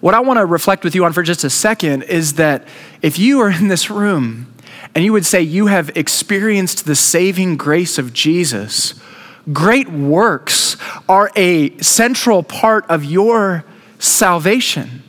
What 0.00 0.14
I 0.14 0.20
want 0.20 0.38
to 0.38 0.46
reflect 0.46 0.84
with 0.84 0.94
you 0.94 1.04
on 1.04 1.12
for 1.12 1.22
just 1.22 1.44
a 1.44 1.50
second 1.50 2.04
is 2.04 2.34
that 2.34 2.66
if 3.02 3.18
you 3.18 3.40
are 3.40 3.50
in 3.50 3.68
this 3.68 3.90
room, 3.90 4.53
and 4.94 5.04
you 5.04 5.12
would 5.12 5.26
say 5.26 5.40
you 5.40 5.66
have 5.66 5.96
experienced 5.96 6.84
the 6.84 6.94
saving 6.94 7.56
grace 7.56 7.98
of 7.98 8.12
Jesus, 8.12 8.94
great 9.52 9.88
works 9.88 10.76
are 11.08 11.30
a 11.36 11.76
central 11.78 12.42
part 12.42 12.84
of 12.88 13.04
your 13.04 13.64
salvation. 13.98 15.02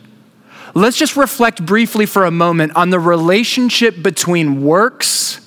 Let's 0.74 0.98
just 0.98 1.16
reflect 1.16 1.66
briefly 1.66 2.06
for 2.06 2.26
a 2.26 2.32
moment 2.32 2.76
on 2.76 2.90
the 2.90 3.00
relationship 3.00 4.02
between 4.02 4.64
works 4.64 5.45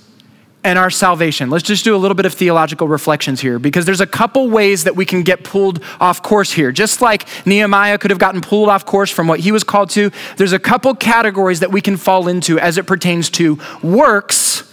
and 0.69 0.79
our 0.79 0.91
salvation. 0.91 1.49
Let's 1.49 1.65
just 1.65 1.83
do 1.83 1.97
a 1.97 1.99
little 1.99 2.15
bit 2.15 2.27
of 2.27 2.35
theological 2.35 2.89
reflections 2.89 3.41
here 3.41 3.59
because 3.59 3.87
there's 3.87 4.03
a 4.03 4.07
couple 4.07 4.51
ways 4.51 4.85
that 4.85 4.95
we 4.95 5.07
can 5.07 5.23
get 5.23 5.43
pulled 5.43 5.83
off 5.99 6.23
course 6.23 6.53
here. 6.53 6.73
Just 6.73 7.01
like 7.01 7.27
Nehemiah 7.47 7.97
could 7.97 8.11
have 8.11 8.19
gotten 8.19 8.43
pulled 8.43 8.69
off 8.69 8.85
course 8.85 9.11
from 9.11 9.27
what 9.27 9.41
he 9.41 9.51
was 9.51 9.65
called 9.65 9.89
to, 9.91 10.11
there's 10.37 10.53
a 10.53 10.59
couple 10.59 10.95
categories 10.95 11.61
that 11.61 11.73
we 11.73 11.81
can 11.81 11.97
fall 11.97 12.29
into 12.29 12.59
as 12.59 12.77
it 12.77 12.87
pertains 12.87 13.31
to 13.31 13.59
works 13.83 14.71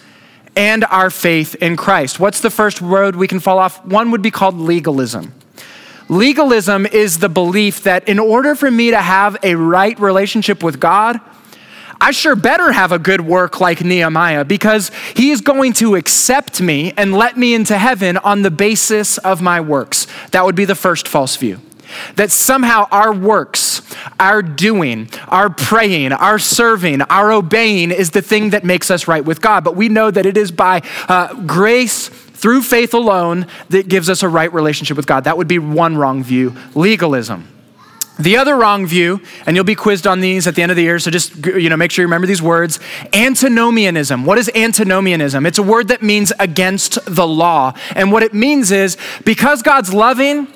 and 0.57 0.83
our 0.83 1.09
faith 1.09 1.55
in 1.61 1.77
Christ. 1.77 2.19
What's 2.19 2.41
the 2.41 2.49
first 2.49 2.81
road 2.81 3.15
we 3.15 3.29
can 3.29 3.39
fall 3.39 3.57
off? 3.57 3.85
One 3.85 4.11
would 4.11 4.21
be 4.21 4.31
called 4.31 4.55
legalism. 4.55 5.33
Legalism 6.09 6.85
is 6.87 7.19
the 7.19 7.29
belief 7.29 7.83
that 7.83 8.09
in 8.09 8.19
order 8.19 8.53
for 8.53 8.69
me 8.69 8.91
to 8.91 9.01
have 9.01 9.37
a 9.43 9.55
right 9.55 9.97
relationship 9.97 10.61
with 10.61 10.77
God, 10.77 11.21
I 11.99 12.11
sure 12.11 12.35
better 12.35 12.71
have 12.71 12.91
a 12.91 12.99
good 12.99 13.21
work 13.21 13.59
like 13.59 13.83
Nehemiah 13.83 14.45
because 14.45 14.91
he 15.15 15.31
is 15.31 15.41
going 15.41 15.73
to 15.73 15.95
accept 15.95 16.61
me 16.61 16.93
and 16.97 17.13
let 17.13 17.37
me 17.37 17.53
into 17.53 17.77
heaven 17.77 18.17
on 18.17 18.41
the 18.41 18.51
basis 18.51 19.17
of 19.19 19.41
my 19.41 19.61
works. 19.61 20.07
That 20.31 20.45
would 20.45 20.55
be 20.55 20.65
the 20.65 20.75
first 20.75 21.07
false 21.07 21.35
view. 21.35 21.59
That 22.15 22.31
somehow 22.31 22.87
our 22.91 23.13
works, 23.13 23.81
our 24.19 24.41
doing, 24.41 25.09
our 25.27 25.49
praying, 25.49 26.11
our 26.11 26.39
serving, 26.39 27.01
our 27.03 27.31
obeying 27.31 27.91
is 27.91 28.11
the 28.11 28.21
thing 28.21 28.49
that 28.51 28.63
makes 28.63 28.89
us 28.89 29.07
right 29.07 29.23
with 29.23 29.41
God. 29.41 29.63
But 29.63 29.75
we 29.75 29.87
know 29.87 30.11
that 30.11 30.25
it 30.25 30.35
is 30.35 30.51
by 30.51 30.81
uh, 31.07 31.33
grace 31.45 32.09
through 32.09 32.63
faith 32.63 32.93
alone 32.93 33.47
that 33.69 33.87
gives 33.87 34.09
us 34.09 34.23
a 34.23 34.29
right 34.29 34.51
relationship 34.53 34.97
with 34.97 35.07
God. 35.07 35.23
That 35.23 35.37
would 35.37 35.47
be 35.47 35.59
one 35.59 35.95
wrong 35.97 36.23
view 36.23 36.55
legalism. 36.73 37.47
The 38.17 38.37
other 38.37 38.55
wrong 38.55 38.85
view, 38.85 39.21
and 39.45 39.55
you'll 39.55 39.65
be 39.65 39.75
quizzed 39.75 40.07
on 40.07 40.21
these 40.21 40.47
at 40.47 40.55
the 40.55 40.61
end 40.61 40.71
of 40.71 40.77
the 40.77 40.83
year, 40.83 40.99
so 40.99 41.11
just 41.11 41.45
you 41.45 41.69
know, 41.69 41.75
make 41.75 41.91
sure 41.91 42.03
you 42.03 42.07
remember 42.07 42.27
these 42.27 42.41
words. 42.41 42.79
Antinomianism. 43.13 44.25
What 44.25 44.37
is 44.37 44.49
antinomianism? 44.55 45.45
It's 45.45 45.57
a 45.57 45.63
word 45.63 45.89
that 45.89 46.01
means 46.01 46.31
against 46.39 46.97
the 47.05 47.27
law. 47.27 47.73
And 47.93 48.11
what 48.11 48.23
it 48.23 48.33
means 48.33 48.71
is 48.71 48.97
because 49.25 49.61
God's 49.61 49.93
loving, 49.93 50.47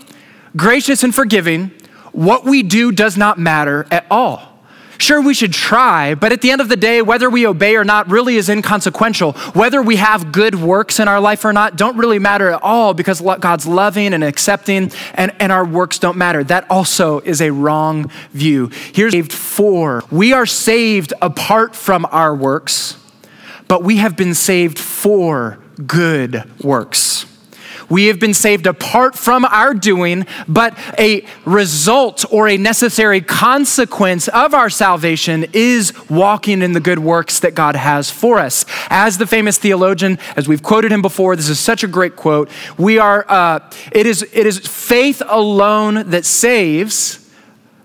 gracious, 0.56 1.04
and 1.04 1.14
forgiving, 1.14 1.72
what 2.14 2.46
we 2.46 2.64
do 2.64 2.92
does 2.92 3.18
not 3.18 3.38
matter 3.38 3.86
at 3.92 4.06
all. 4.10 4.49
Sure, 5.00 5.22
we 5.22 5.34
should 5.34 5.54
try, 5.54 6.14
but 6.14 6.34
at 6.34 6.42
the 6.42 6.52
end 6.52 6.60
of 6.60 6.68
the 6.68 6.76
day, 6.76 7.02
whether 7.02 7.30
we 7.30 7.48
obey 7.48 7.78
or 7.78 7.86
not 7.86 8.10
really 8.10 8.36
is 8.36 8.50
inconsequential. 8.50 9.32
Whether 9.54 9.82
we 9.82 9.96
have 9.96 10.34
good 10.34 10.56
works 10.56 11.00
in 11.00 11.08
our 11.08 11.22
life 11.22 11.46
or 11.46 11.54
not 11.54 11.78
don't 11.78 11.98
really 11.98 12.20
matter 12.20 12.50
at 12.50 12.62
all 12.62 12.94
because 12.94 13.22
God's 13.40 13.66
loving 13.66 14.14
and 14.14 14.26
accepting, 14.26 14.92
and, 15.14 15.34
and 15.40 15.54
our 15.54 15.66
works 15.66 16.00
don't 16.00 16.18
matter. 16.18 16.44
That 16.44 16.70
also 16.70 17.22
is 17.22 17.42
a 17.42 17.52
wrong 17.52 18.12
view. 18.34 18.70
Here's 18.94 19.14
saved 19.14 19.32
for 19.32 20.04
we 20.12 20.34
are 20.34 20.46
saved 20.46 21.14
apart 21.22 21.78
from 21.78 22.06
our 22.12 22.36
works, 22.36 22.98
but 23.70 23.84
we 23.84 23.98
have 23.98 24.18
been 24.18 24.34
saved 24.34 24.78
for 24.78 25.60
good 25.88 26.44
works. 26.62 27.26
We 27.90 28.06
have 28.06 28.20
been 28.20 28.34
saved 28.34 28.68
apart 28.68 29.16
from 29.16 29.46
our 29.46 29.74
doing, 29.74 30.26
but 30.48 30.78
a 30.98 31.26
result 31.46 32.26
or 32.32 32.48
a 32.48 32.58
necessary 32.58 33.22
consequence 33.22 34.28
of 34.28 34.54
our 34.54 34.70
salvation 34.70 35.48
is 35.54 35.94
walking 36.10 36.62
in 36.62 36.74
the 36.74 36.80
good 36.80 37.00
works 37.00 37.40
that 37.40 37.56
God 37.56 37.76
has 37.76 38.12
for 38.12 38.40
us. 38.40 38.66
As 38.90 39.18
the 39.18 39.28
famous 39.28 39.58
theologian, 39.58 40.20
as 40.36 40.48
we've 40.48 40.64
quoted 40.64 40.92
him 40.92 41.02
before, 41.02 41.36
this 41.36 41.50
is 41.50 41.60
such 41.60 41.84
a 41.84 41.88
great 41.88 42.16
quote. 42.16 42.50
We 42.78 43.00
are, 43.00 43.26
uh, 43.28 43.70
it, 43.92 44.06
is, 44.06 44.24
it 44.34 44.46
is 44.46 44.60
faith 44.60 45.22
alone 45.28 46.10
that 46.12 46.26
saves, 46.26 47.30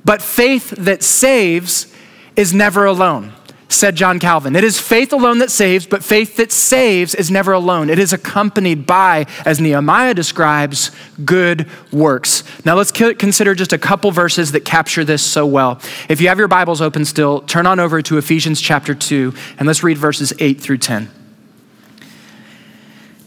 but 0.05 0.21
faith 0.21 0.71
that 0.71 1.03
saves 1.03 1.93
is 2.37 2.53
never 2.53 2.85
alone 2.85 3.33
said 3.69 3.97
John 3.97 4.19
Calvin. 4.19 4.57
It 4.57 4.65
is 4.65 4.79
faith 4.79 5.13
alone 5.13 5.39
that 5.39 5.51
saves, 5.51 5.87
but 5.87 6.05
faith 6.05 6.37
that 6.37 6.53
saves 6.53 7.15
is 7.15 7.31
never 7.31 7.53
alone. 7.53 7.91
It 7.91 7.99
is 7.99 8.13
accompanied 8.13 8.87
by, 8.87 9.27
as 9.45 9.61
Nehemiah 9.61 10.15
describes, 10.15 10.91
good 11.25 11.69
works. 11.93 12.45
Now 12.65 12.77
let's 12.77 12.93
consider 12.93 13.55
just 13.55 13.73
a 13.73 13.79
couple 13.79 14.11
verses 14.11 14.53
that 14.53 14.65
capture 14.65 15.05
this 15.05 15.23
so 15.23 15.47
well. 15.47 15.81
If 16.09 16.21
you 16.21 16.29
have 16.29 16.39
your 16.39 16.49
Bibles 16.49 16.81
open 16.81 17.05
still, 17.05 17.41
turn 17.41 17.67
on 17.67 17.81
over 17.81 18.03
to 18.03 18.19
Ephesians 18.19 18.61
chapter 18.61 18.95
2, 18.95 19.35
and 19.59 19.67
let's 19.67 19.83
read 19.83 19.99
verses 19.99 20.33
8 20.39 20.61
through 20.61 20.79
10. 20.79 21.11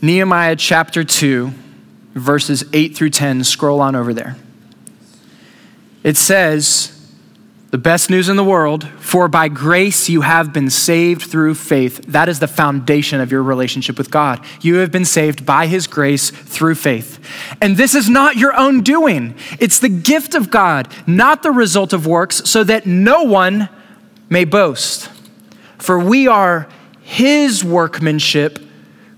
Nehemiah 0.01 0.55
chapter 0.55 1.03
2, 1.03 1.51
verses 2.13 2.63
8 2.71 2.95
through 2.95 3.09
10, 3.09 3.43
scroll 3.43 3.81
on 3.81 3.95
over 3.95 4.13
there. 4.13 4.37
It 6.03 6.15
says, 6.15 6.96
the 7.69 7.77
best 7.77 8.09
news 8.09 8.29
in 8.29 8.37
the 8.37 8.43
world, 8.43 8.87
for 8.99 9.27
by 9.27 9.49
grace 9.49 10.07
you 10.07 10.21
have 10.21 10.53
been 10.53 10.69
saved 10.69 11.23
through 11.23 11.53
faith. 11.53 12.01
That 12.07 12.29
is 12.29 12.39
the 12.39 12.47
foundation 12.47 13.19
of 13.19 13.29
your 13.29 13.43
relationship 13.43 13.97
with 13.97 14.09
God. 14.09 14.43
You 14.61 14.75
have 14.75 14.91
been 14.91 15.03
saved 15.03 15.45
by 15.45 15.67
his 15.67 15.85
grace 15.85 16.29
through 16.29 16.75
faith. 16.75 17.19
And 17.61 17.75
this 17.75 17.93
is 17.93 18.09
not 18.09 18.37
your 18.37 18.57
own 18.57 18.83
doing, 18.83 19.35
it's 19.59 19.79
the 19.79 19.89
gift 19.89 20.33
of 20.33 20.49
God, 20.49 20.87
not 21.05 21.43
the 21.43 21.51
result 21.51 21.91
of 21.91 22.07
works, 22.07 22.49
so 22.49 22.63
that 22.63 22.85
no 22.85 23.23
one 23.23 23.67
may 24.29 24.45
boast. 24.45 25.09
For 25.77 25.99
we 25.99 26.27
are 26.27 26.69
his 27.01 27.63
workmanship, 27.63 28.59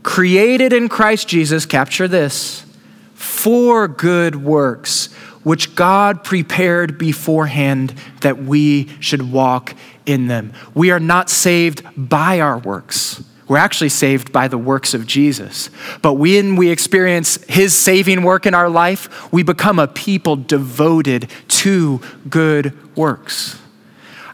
created 0.02 0.74
in 0.74 0.90
Christ 0.90 1.28
Jesus, 1.28 1.66
capture 1.68 2.08
this, 2.08 2.66
for 3.14 3.88
good 3.88 4.36
works 4.38 5.10
which 5.50 5.74
God 5.74 6.24
prepared 6.24 7.00
beforehand 7.00 7.96
that 8.22 8.38
we 8.38 8.88
should 9.00 9.32
walk 9.32 9.74
in 10.06 10.28
them. 10.28 10.54
We 10.76 10.92
are 10.92 11.00
not 11.00 11.28
saved 11.28 11.82
by 11.98 12.40
our 12.40 12.60
works. 12.60 13.24
We're 13.48 13.58
actually 13.58 13.90
saved 13.90 14.32
by 14.32 14.48
the 14.48 14.60
works 14.60 14.94
of 14.94 15.08
Jesus. 15.08 15.72
But 16.04 16.14
when 16.14 16.56
we 16.56 16.70
experience 16.70 17.44
his 17.46 17.74
saving 17.74 18.22
work 18.22 18.46
in 18.46 18.54
our 18.54 18.70
life, 18.70 19.34
we 19.34 19.42
become 19.42 19.80
a 19.80 19.88
people 19.88 20.36
devoted 20.36 21.32
to 21.48 22.00
good 22.30 22.78
works. 22.96 23.58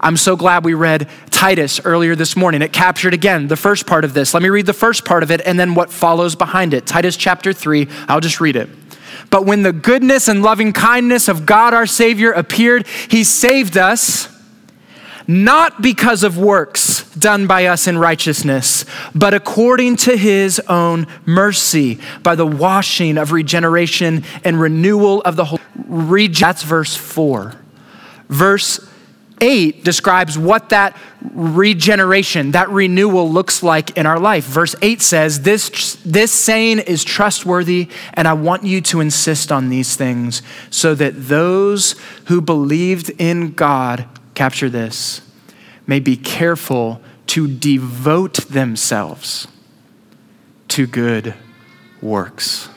I'm 0.01 0.17
so 0.17 0.35
glad 0.35 0.65
we 0.65 0.73
read 0.73 1.07
Titus 1.29 1.79
earlier 1.85 2.17
this 2.17 2.35
morning. 2.35 2.61
It 2.61 2.73
captured 2.73 3.13
again 3.13 3.47
the 3.47 3.55
first 3.55 3.87
part 3.87 4.03
of 4.03 4.13
this. 4.13 4.33
Let 4.33 4.43
me 4.43 4.49
read 4.49 4.65
the 4.65 4.73
first 4.73 5.05
part 5.05 5.23
of 5.23 5.31
it 5.31 5.39
and 5.45 5.57
then 5.57 5.75
what 5.75 5.91
follows 5.91 6.35
behind 6.35 6.73
it. 6.73 6.85
Titus 6.85 7.15
chapter 7.15 7.53
3, 7.53 7.87
I'll 8.09 8.19
just 8.19 8.41
read 8.41 8.57
it. 8.57 8.67
But 9.35 9.45
when 9.45 9.63
the 9.63 9.73
goodness 9.73 10.29
and 10.29 10.41
loving 10.41 10.71
kindness 10.71 11.27
of 11.27 11.45
God 11.45 11.73
our 11.73 11.85
Savior 11.85 12.31
appeared, 12.31 12.87
He 13.09 13.25
saved 13.25 13.77
us 13.77 14.29
not 15.27 15.81
because 15.81 16.23
of 16.23 16.37
works 16.37 17.03
done 17.15 17.45
by 17.45 17.65
us 17.65 17.85
in 17.85 17.97
righteousness, 17.97 18.85
but 19.13 19.33
according 19.33 19.97
to 19.97 20.15
his 20.15 20.61
own 20.69 21.05
mercy, 21.25 21.99
by 22.23 22.35
the 22.35 22.45
washing 22.45 23.17
of 23.17 23.33
regeneration 23.33 24.23
and 24.45 24.57
renewal 24.57 25.21
of 25.23 25.35
the 25.35 25.43
whole. 25.43 25.59
That's 25.75 26.63
verse 26.63 26.95
4. 26.95 27.55
Verse 28.29 28.89
8 29.41 29.83
describes 29.83 30.37
what 30.37 30.69
that 30.69 30.95
regeneration, 31.33 32.51
that 32.51 32.69
renewal 32.69 33.29
looks 33.29 33.61
like 33.61 33.97
in 33.97 34.05
our 34.05 34.19
life. 34.19 34.45
Verse 34.45 34.75
8 34.81 35.01
says, 35.01 35.41
this, 35.41 35.97
this 36.05 36.31
saying 36.31 36.79
is 36.79 37.03
trustworthy, 37.03 37.89
and 38.13 38.27
I 38.27 38.33
want 38.33 38.63
you 38.63 38.81
to 38.81 39.01
insist 39.01 39.51
on 39.51 39.69
these 39.69 39.95
things 39.95 40.41
so 40.69 40.95
that 40.95 41.27
those 41.27 41.95
who 42.25 42.41
believed 42.41 43.09
in 43.17 43.53
God, 43.53 44.07
capture 44.35 44.69
this, 44.69 45.21
may 45.87 45.99
be 45.99 46.15
careful 46.15 47.01
to 47.27 47.47
devote 47.47 48.47
themselves 48.47 49.47
to 50.69 50.87
good 50.87 51.33
works. 52.01 52.69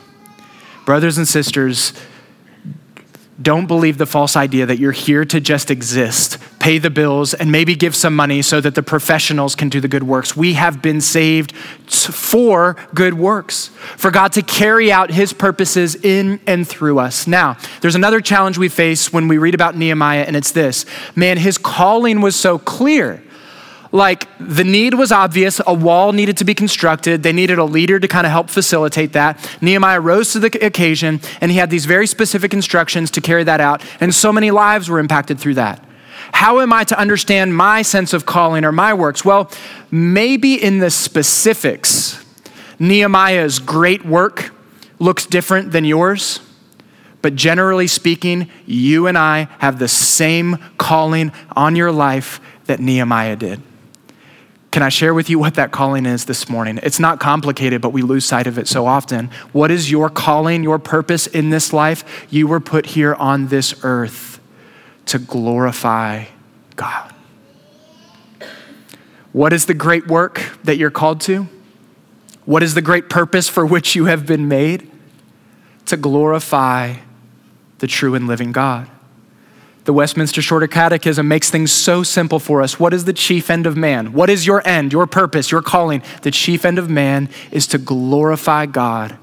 Brothers 0.84 1.18
and 1.18 1.28
sisters, 1.28 1.92
don't 3.40 3.66
believe 3.66 3.98
the 3.98 4.06
false 4.06 4.36
idea 4.36 4.66
that 4.66 4.78
you're 4.78 4.92
here 4.92 5.24
to 5.24 5.40
just 5.40 5.70
exist, 5.70 6.38
pay 6.60 6.78
the 6.78 6.90
bills, 6.90 7.34
and 7.34 7.52
maybe 7.52 7.74
give 7.74 7.94
some 7.94 8.14
money 8.14 8.42
so 8.42 8.60
that 8.60 8.74
the 8.74 8.82
professionals 8.82 9.54
can 9.54 9.68
do 9.68 9.80
the 9.80 9.88
good 9.88 10.02
works. 10.02 10.36
We 10.36 10.54
have 10.54 10.82
been 10.82 11.00
saved 11.00 11.54
for 11.54 12.76
good 12.94 13.14
works, 13.14 13.68
for 13.96 14.10
God 14.10 14.32
to 14.32 14.42
carry 14.42 14.90
out 14.90 15.10
his 15.10 15.32
purposes 15.32 15.94
in 15.94 16.40
and 16.46 16.66
through 16.66 16.98
us. 16.98 17.26
Now, 17.26 17.56
there's 17.80 17.94
another 17.94 18.20
challenge 18.20 18.58
we 18.58 18.68
face 18.68 19.12
when 19.12 19.28
we 19.28 19.38
read 19.38 19.54
about 19.54 19.76
Nehemiah, 19.76 20.24
and 20.24 20.36
it's 20.36 20.52
this 20.52 20.84
man, 21.14 21.38
his 21.38 21.58
calling 21.58 22.20
was 22.20 22.36
so 22.36 22.58
clear 22.58 23.22
like 23.92 24.26
the 24.38 24.64
need 24.64 24.94
was 24.94 25.12
obvious. 25.12 25.60
A 25.66 25.74
wall 25.74 26.12
needed 26.12 26.36
to 26.38 26.44
be 26.44 26.54
constructed. 26.54 27.22
They 27.22 27.32
needed 27.32 27.58
a 27.58 27.64
leader 27.64 27.98
to 27.98 28.08
kind 28.08 28.26
of 28.26 28.32
help 28.32 28.50
facilitate 28.50 29.12
that. 29.14 29.56
Nehemiah 29.60 30.00
rose 30.00 30.32
to 30.32 30.38
the 30.38 30.64
occasion 30.64 31.20
and 31.40 31.50
he 31.50 31.56
had 31.56 31.70
these 31.70 31.86
very 31.86 32.06
specific 32.06 32.52
instructions 32.52 33.10
to 33.12 33.20
carry 33.20 33.44
that 33.44 33.60
out. 33.60 33.82
And 34.00 34.14
so 34.14 34.32
many 34.32 34.50
lives 34.50 34.88
were 34.90 34.98
impacted 34.98 35.40
through 35.40 35.54
that. 35.54 35.82
How 36.32 36.60
am 36.60 36.72
I 36.72 36.84
to 36.84 36.98
understand 36.98 37.56
my 37.56 37.82
sense 37.82 38.12
of 38.12 38.26
calling 38.26 38.64
or 38.64 38.72
my 38.72 38.94
works? 38.94 39.24
Well, 39.24 39.50
maybe 39.90 40.54
in 40.54 40.78
the 40.78 40.90
specifics, 40.90 42.24
Nehemiah's 42.78 43.58
great 43.58 44.04
work 44.04 44.52
looks 44.98 45.26
different 45.26 45.72
than 45.72 45.84
yours. 45.84 46.40
But 47.22 47.34
generally 47.34 47.88
speaking, 47.88 48.48
you 48.66 49.06
and 49.06 49.18
I 49.18 49.48
have 49.58 49.78
the 49.78 49.88
same 49.88 50.56
calling 50.76 51.32
on 51.56 51.74
your 51.74 51.90
life 51.90 52.40
that 52.66 52.80
Nehemiah 52.80 53.36
did. 53.36 53.62
Can 54.70 54.82
I 54.82 54.90
share 54.90 55.14
with 55.14 55.28
you 55.30 55.38
what 55.38 55.54
that 55.54 55.72
calling 55.72 56.06
is 56.06 56.26
this 56.26 56.48
morning? 56.48 56.78
It's 56.82 57.00
not 57.00 57.18
complicated, 57.18 57.80
but 57.80 57.90
we 57.90 58.02
lose 58.02 58.24
sight 58.24 58.46
of 58.46 58.58
it 58.58 58.68
so 58.68 58.86
often. 58.86 59.30
What 59.52 59.70
is 59.70 59.90
your 59.90 60.10
calling, 60.10 60.62
your 60.62 60.78
purpose 60.78 61.26
in 61.26 61.50
this 61.50 61.72
life? 61.72 62.26
You 62.30 62.46
were 62.46 62.60
put 62.60 62.86
here 62.86 63.14
on 63.14 63.48
this 63.48 63.74
earth 63.82 64.37
to 65.08 65.18
glorify 65.18 66.24
God. 66.76 67.14
What 69.32 69.52
is 69.52 69.66
the 69.66 69.74
great 69.74 70.06
work 70.06 70.58
that 70.64 70.76
you're 70.76 70.90
called 70.90 71.20
to? 71.22 71.48
What 72.44 72.62
is 72.62 72.74
the 72.74 72.82
great 72.82 73.10
purpose 73.10 73.48
for 73.48 73.66
which 73.66 73.94
you 73.94 74.06
have 74.06 74.26
been 74.26 74.48
made? 74.48 74.90
To 75.86 75.96
glorify 75.96 76.96
the 77.78 77.86
true 77.86 78.14
and 78.14 78.26
living 78.26 78.52
God. 78.52 78.88
The 79.84 79.92
Westminster 79.92 80.42
Shorter 80.42 80.66
Catechism 80.66 81.26
makes 81.26 81.48
things 81.48 81.72
so 81.72 82.02
simple 82.02 82.38
for 82.38 82.60
us. 82.60 82.78
What 82.78 82.92
is 82.92 83.06
the 83.06 83.14
chief 83.14 83.48
end 83.48 83.66
of 83.66 83.76
man? 83.76 84.12
What 84.12 84.28
is 84.28 84.46
your 84.46 84.66
end, 84.68 84.92
your 84.92 85.06
purpose, 85.06 85.50
your 85.50 85.62
calling? 85.62 86.02
The 86.22 86.30
chief 86.30 86.66
end 86.66 86.78
of 86.78 86.90
man 86.90 87.30
is 87.50 87.66
to 87.68 87.78
glorify 87.78 88.66
God 88.66 89.16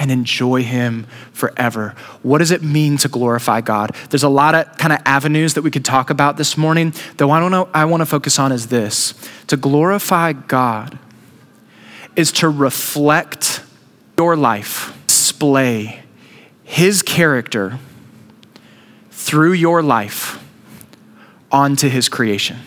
and 0.00 0.10
enjoy 0.10 0.64
Him 0.64 1.06
forever. 1.32 1.94
What 2.22 2.38
does 2.38 2.50
it 2.50 2.62
mean 2.62 2.96
to 2.98 3.08
glorify 3.08 3.60
God? 3.60 3.94
There's 4.10 4.24
a 4.24 4.28
lot 4.28 4.56
of 4.56 4.76
kind 4.78 4.92
of 4.92 4.98
avenues 5.04 5.54
that 5.54 5.62
we 5.62 5.70
could 5.70 5.84
talk 5.84 6.10
about 6.10 6.36
this 6.36 6.56
morning. 6.56 6.92
The 7.18 7.28
one 7.28 7.54
I 7.72 7.84
want 7.84 8.00
to 8.00 8.06
focus 8.06 8.40
on 8.40 8.50
is 8.50 8.66
this 8.66 9.14
to 9.46 9.56
glorify 9.56 10.32
God 10.32 10.98
is 12.16 12.32
to 12.32 12.48
reflect 12.48 13.62
your 14.18 14.36
life, 14.36 14.92
display 15.06 16.02
His 16.64 17.02
character 17.02 17.78
through 19.10 19.52
your 19.52 19.82
life 19.82 20.42
onto 21.52 21.88
his 21.88 22.08
creation. 22.08 22.58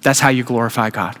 That's 0.00 0.20
how 0.20 0.30
you 0.30 0.42
glorify 0.42 0.90
God. 0.90 1.18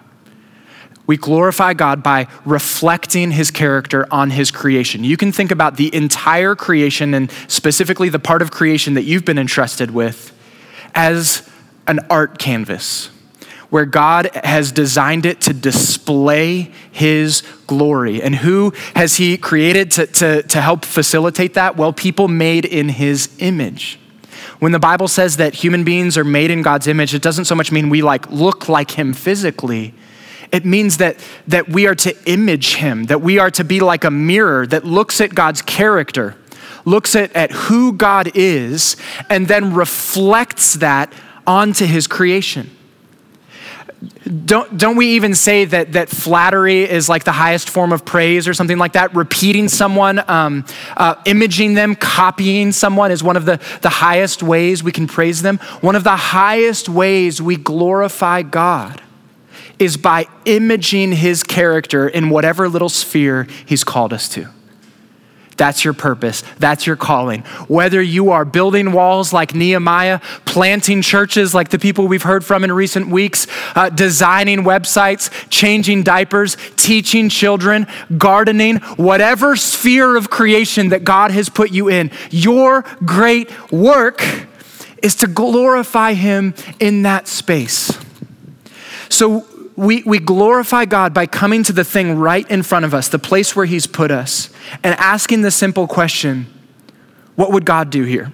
We 1.12 1.18
glorify 1.18 1.74
God 1.74 2.02
by 2.02 2.26
reflecting 2.46 3.32
his 3.32 3.50
character 3.50 4.06
on 4.10 4.30
his 4.30 4.50
creation. 4.50 5.04
You 5.04 5.18
can 5.18 5.30
think 5.30 5.50
about 5.50 5.76
the 5.76 5.94
entire 5.94 6.54
creation 6.54 7.12
and 7.12 7.30
specifically 7.48 8.08
the 8.08 8.18
part 8.18 8.40
of 8.40 8.50
creation 8.50 8.94
that 8.94 9.02
you've 9.02 9.26
been 9.26 9.36
entrusted 9.36 9.90
with 9.90 10.32
as 10.94 11.46
an 11.86 12.00
art 12.08 12.38
canvas 12.38 13.10
where 13.68 13.84
God 13.84 14.30
has 14.42 14.72
designed 14.72 15.26
it 15.26 15.42
to 15.42 15.52
display 15.52 16.72
his 16.90 17.42
glory. 17.66 18.22
And 18.22 18.34
who 18.34 18.72
has 18.96 19.16
he 19.16 19.36
created 19.36 19.90
to, 19.90 20.06
to, 20.06 20.42
to 20.44 20.60
help 20.62 20.82
facilitate 20.82 21.52
that? 21.52 21.76
Well, 21.76 21.92
people 21.92 22.26
made 22.26 22.64
in 22.64 22.88
his 22.88 23.36
image. 23.38 23.98
When 24.60 24.72
the 24.72 24.78
Bible 24.78 25.08
says 25.08 25.36
that 25.36 25.56
human 25.56 25.84
beings 25.84 26.16
are 26.16 26.24
made 26.24 26.50
in 26.50 26.62
God's 26.62 26.86
image, 26.86 27.14
it 27.14 27.20
doesn't 27.20 27.44
so 27.44 27.54
much 27.54 27.70
mean 27.70 27.90
we 27.90 28.00
like 28.00 28.30
look 28.30 28.70
like 28.70 28.92
him 28.92 29.12
physically. 29.12 29.92
It 30.52 30.64
means 30.64 30.98
that, 30.98 31.16
that 31.48 31.68
we 31.68 31.86
are 31.86 31.94
to 31.96 32.14
image 32.30 32.74
him, 32.74 33.04
that 33.04 33.22
we 33.22 33.38
are 33.38 33.50
to 33.52 33.64
be 33.64 33.80
like 33.80 34.04
a 34.04 34.10
mirror 34.10 34.66
that 34.66 34.84
looks 34.84 35.20
at 35.20 35.34
God's 35.34 35.62
character, 35.62 36.36
looks 36.84 37.16
at, 37.16 37.32
at 37.34 37.50
who 37.50 37.92
God 37.92 38.30
is, 38.34 38.96
and 39.30 39.48
then 39.48 39.74
reflects 39.74 40.74
that 40.74 41.12
onto 41.46 41.86
his 41.86 42.06
creation 42.06 42.70
don't, 44.44 44.76
don't 44.76 44.96
we 44.96 45.08
even 45.10 45.34
say 45.34 45.64
that, 45.64 45.92
that 45.92 46.08
flattery 46.08 46.82
is 46.82 47.08
like 47.08 47.24
the 47.24 47.32
highest 47.32 47.68
form 47.70 47.92
of 47.92 48.04
praise 48.04 48.48
or 48.48 48.54
something 48.54 48.78
like 48.78 48.92
that? 48.94 49.14
Repeating 49.14 49.68
someone, 49.68 50.22
um, 50.28 50.64
uh, 50.96 51.16
imaging 51.24 51.74
them, 51.74 51.94
copying 51.94 52.72
someone 52.72 53.10
is 53.10 53.22
one 53.22 53.36
of 53.36 53.44
the, 53.44 53.60
the 53.82 53.88
highest 53.88 54.42
ways 54.42 54.82
we 54.82 54.92
can 54.92 55.06
praise 55.06 55.42
them. 55.42 55.58
One 55.80 55.96
of 55.96 56.04
the 56.04 56.16
highest 56.16 56.88
ways 56.88 57.40
we 57.40 57.56
glorify 57.56 58.42
God 58.42 59.00
is 59.78 59.96
by 59.96 60.26
imaging 60.44 61.12
his 61.12 61.42
character 61.42 62.08
in 62.08 62.30
whatever 62.30 62.68
little 62.68 62.88
sphere 62.88 63.46
he's 63.66 63.84
called 63.84 64.12
us 64.12 64.28
to. 64.30 64.48
That's 65.56 65.84
your 65.84 65.94
purpose. 65.94 66.42
That's 66.58 66.86
your 66.86 66.96
calling. 66.96 67.42
Whether 67.68 68.00
you 68.02 68.30
are 68.30 68.44
building 68.44 68.92
walls 68.92 69.32
like 69.32 69.54
Nehemiah, 69.54 70.20
planting 70.44 71.02
churches 71.02 71.54
like 71.54 71.68
the 71.68 71.78
people 71.78 72.08
we've 72.08 72.22
heard 72.22 72.44
from 72.44 72.64
in 72.64 72.72
recent 72.72 73.08
weeks, 73.08 73.46
uh, 73.74 73.90
designing 73.90 74.60
websites, 74.60 75.30
changing 75.50 76.02
diapers, 76.02 76.56
teaching 76.76 77.28
children, 77.28 77.86
gardening, 78.16 78.76
whatever 78.96 79.54
sphere 79.54 80.16
of 80.16 80.30
creation 80.30 80.88
that 80.88 81.04
God 81.04 81.30
has 81.30 81.48
put 81.48 81.70
you 81.70 81.88
in, 81.88 82.10
your 82.30 82.82
great 83.04 83.50
work 83.70 84.24
is 85.02 85.14
to 85.16 85.26
glorify 85.26 86.14
Him 86.14 86.54
in 86.80 87.02
that 87.02 87.28
space. 87.28 87.98
So 89.08 89.46
we, 89.76 90.02
we 90.02 90.18
glorify 90.18 90.84
God 90.84 91.14
by 91.14 91.26
coming 91.26 91.62
to 91.64 91.72
the 91.72 91.84
thing 91.84 92.18
right 92.18 92.48
in 92.50 92.62
front 92.62 92.84
of 92.84 92.92
us, 92.94 93.08
the 93.08 93.18
place 93.18 93.56
where 93.56 93.66
He's 93.66 93.86
put 93.86 94.10
us, 94.10 94.50
and 94.82 94.94
asking 94.96 95.42
the 95.42 95.50
simple 95.50 95.86
question 95.86 96.46
what 97.34 97.52
would 97.52 97.64
God 97.64 97.90
do 97.90 98.04
here? 98.04 98.32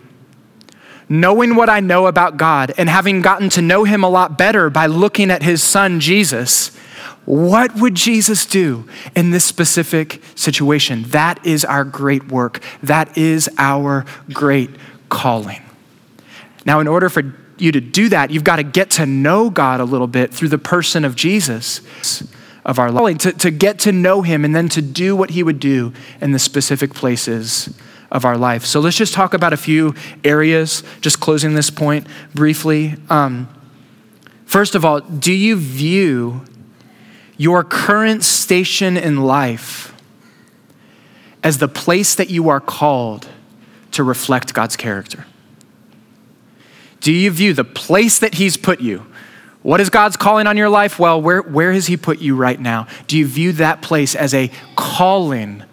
Knowing 1.09 1.55
what 1.55 1.71
I 1.71 1.81
know 1.81 2.07
about 2.07 2.37
God 2.37 2.75
and 2.77 2.89
having 2.89 3.23
gotten 3.23 3.49
to 3.51 3.63
know 3.63 3.85
Him 3.85 4.03
a 4.03 4.09
lot 4.09 4.37
better 4.37 4.69
by 4.71 4.87
looking 4.87 5.31
at 5.31 5.43
His 5.43 5.63
Son, 5.63 6.01
Jesus, 6.01 6.77
what 7.25 7.75
would 7.77 7.95
Jesus 7.95 8.45
do 8.45 8.89
in 9.15 9.31
this 9.31 9.45
specific 9.45 10.23
situation? 10.35 11.05
That 11.09 11.45
is 11.47 11.65
our 11.65 11.85
great 11.85 12.29
work. 12.29 12.61
That 12.83 13.17
is 13.17 13.49
our 13.59 14.05
great 14.33 14.71
calling. 15.09 15.63
Now, 16.67 16.81
in 16.81 16.89
order 16.89 17.09
for 17.09 17.35
you 17.61 17.73
to 17.73 17.81
do 17.81 18.09
that, 18.09 18.31
you've 18.31 18.45
got 18.45 18.57
to 18.57 18.63
get 18.63 18.91
to 18.93 19.07
know 19.07 19.51
God 19.51 19.81
a 19.81 19.85
little 19.85 20.07
bit 20.07 20.33
through 20.33 20.49
the 20.49 20.59
person 20.59 21.05
of 21.05 21.17
Jesus 21.17 21.81
of 22.65 22.79
our 22.79 22.91
life, 22.91 23.19
to, 23.19 23.33
to 23.33 23.51
get 23.51 23.79
to 23.79 23.93
know 23.93 24.21
him 24.21 24.45
and 24.45 24.55
then 24.55 24.69
to 24.69 24.83
do 24.83 25.17
what 25.17 25.31
he 25.31 25.43
would 25.43 25.59
do 25.59 25.93
in 26.21 26.33
the 26.33 26.39
specific 26.39 26.93
places 26.93 27.75
of 28.11 28.25
our 28.25 28.37
life. 28.37 28.65
So 28.65 28.81
let's 28.81 28.97
just 28.97 29.15
talk 29.15 29.33
about 29.33 29.53
a 29.53 29.57
few 29.57 29.95
areas, 30.23 30.83
just 31.01 31.19
closing 31.19 31.55
this 31.55 31.71
point 31.71 32.07
briefly. 32.35 32.97
Um, 33.09 33.49
first 34.45 34.75
of 34.75 34.85
all, 34.85 35.01
do 35.01 35.33
you 35.33 35.57
view 35.57 36.45
your 37.39 37.65
current 37.65 38.23
station 38.23 38.97
in 38.97 39.23
life 39.23 39.95
as 41.43 41.59
the 41.59 41.69
place 41.69 42.15
that 42.15 42.29
you 42.29 42.49
are 42.49 42.61
called 42.61 43.29
to 43.93 44.03
reflect 44.03 44.53
God's 44.53 44.77
character? 44.77 45.25
Do 47.01 47.13
you 47.13 47.31
view 47.31 47.55
the 47.55 47.65
place 47.65 48.19
that 48.19 48.35
He's 48.35 48.57
put 48.57 48.81
you? 48.81 49.07
What 49.63 49.81
is 49.81 49.91
God's 49.91 50.17
calling 50.17 50.47
on 50.47 50.57
your 50.57 50.69
life? 50.69 50.99
Well, 50.99 51.21
where, 51.21 51.43
where 51.43 51.73
has 51.73 51.87
He 51.87 51.97
put 51.97 52.21
you 52.21 52.37
right 52.37 52.59
now? 52.59 52.87
Do 53.07 53.19
you 53.19 53.27
view 53.27 53.53
that 53.53 53.83
place 53.83 54.15
as 54.15 54.35
a 54.35 54.51
calling 54.77 55.65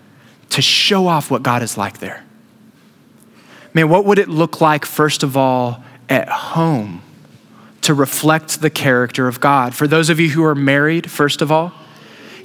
to 0.50 0.62
show 0.62 1.08
off 1.08 1.30
what 1.30 1.44
God 1.44 1.62
is 1.62 1.78
like 1.78 2.00
there? 2.00 2.24
Man, 3.74 3.90
what 3.90 4.06
would 4.06 4.20
it 4.20 4.30
look 4.30 4.62
like, 4.62 4.86
first 4.86 5.22
of 5.22 5.36
all, 5.36 5.84
at 6.08 6.30
home 6.30 7.02
to 7.82 7.94
reflect 7.94 8.62
the 8.62 8.70
character 8.70 9.28
of 9.28 9.40
God? 9.40 9.76
For 9.76 9.88
those 9.88 10.10
of 10.10 10.20
you 10.20 10.30
who 10.30 10.44
are 10.44 10.56
married, 10.56 11.12
first 11.12 11.42
of 11.42 11.52
all, 11.52 11.74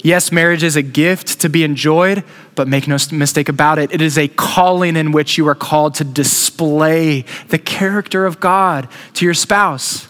Yes, 0.03 0.31
marriage 0.31 0.63
is 0.63 0.75
a 0.75 0.81
gift 0.81 1.39
to 1.41 1.49
be 1.49 1.63
enjoyed, 1.63 2.23
but 2.55 2.67
make 2.67 2.87
no 2.87 2.97
mistake 3.11 3.49
about 3.49 3.77
it. 3.77 3.91
It 3.91 4.01
is 4.01 4.17
a 4.17 4.27
calling 4.27 4.95
in 4.95 5.11
which 5.11 5.37
you 5.37 5.47
are 5.47 5.55
called 5.55 5.95
to 5.95 6.03
display 6.03 7.25
the 7.49 7.59
character 7.59 8.25
of 8.25 8.39
God 8.39 8.87
to 9.13 9.25
your 9.25 9.35
spouse. 9.35 10.07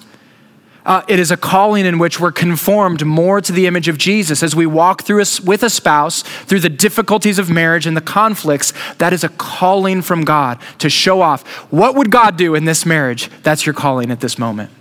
Uh, 0.85 1.03
it 1.07 1.19
is 1.19 1.29
a 1.29 1.37
calling 1.37 1.85
in 1.85 1.99
which 1.99 2.19
we're 2.19 2.31
conformed 2.31 3.05
more 3.05 3.39
to 3.39 3.51
the 3.51 3.67
image 3.67 3.87
of 3.87 3.97
Jesus 3.97 4.41
as 4.41 4.55
we 4.55 4.65
walk 4.65 5.03
through 5.03 5.21
a, 5.21 5.25
with 5.45 5.61
a 5.61 5.69
spouse 5.69 6.23
through 6.23 6.59
the 6.59 6.69
difficulties 6.69 7.37
of 7.37 7.49
marriage 7.49 7.85
and 7.85 7.95
the 7.95 8.01
conflicts. 8.01 8.73
That 8.97 9.13
is 9.13 9.23
a 9.23 9.29
calling 9.29 10.01
from 10.01 10.23
God 10.23 10.59
to 10.79 10.89
show 10.89 11.21
off. 11.21 11.47
What 11.71 11.95
would 11.95 12.09
God 12.09 12.35
do 12.35 12.55
in 12.55 12.65
this 12.65 12.85
marriage? 12.85 13.29
That's 13.43 13.65
your 13.65 13.73
calling 13.73 14.09
at 14.09 14.21
this 14.21 14.39
moment. 14.39 14.71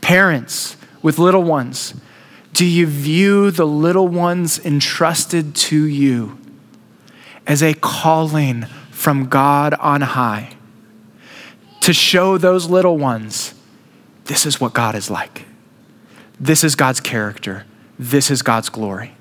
Parents 0.00 0.76
with 1.00 1.18
little 1.18 1.44
ones, 1.44 1.94
do 2.52 2.64
you 2.64 2.86
view 2.86 3.50
the 3.50 3.66
little 3.66 4.08
ones 4.08 4.58
entrusted 4.64 5.54
to 5.54 5.84
you 5.84 6.38
as 7.46 7.62
a 7.62 7.74
calling 7.74 8.64
from 8.90 9.28
God 9.28 9.74
on 9.74 10.00
high 10.00 10.56
to 11.82 11.92
show 11.92 12.36
those 12.36 12.68
little 12.68 12.98
ones 12.98 13.54
this 14.24 14.44
is 14.44 14.60
what 14.60 14.74
God 14.74 14.94
is 14.94 15.10
like? 15.10 15.46
This 16.38 16.62
is 16.62 16.74
God's 16.74 17.00
character. 17.00 17.64
This 17.98 18.30
is 18.30 18.42
God's 18.42 18.68
glory. 18.68 19.14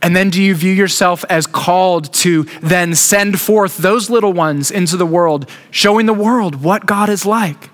And 0.00 0.16
then 0.16 0.30
do 0.30 0.42
you 0.42 0.54
view 0.54 0.72
yourself 0.72 1.24
as 1.28 1.46
called 1.46 2.12
to 2.14 2.44
then 2.62 2.94
send 2.94 3.40
forth 3.40 3.78
those 3.78 4.08
little 4.08 4.32
ones 4.32 4.70
into 4.70 4.96
the 4.96 5.06
world, 5.06 5.48
showing 5.70 6.06
the 6.06 6.14
world 6.14 6.62
what 6.62 6.86
God 6.86 7.08
is 7.08 7.26
like? 7.26 7.70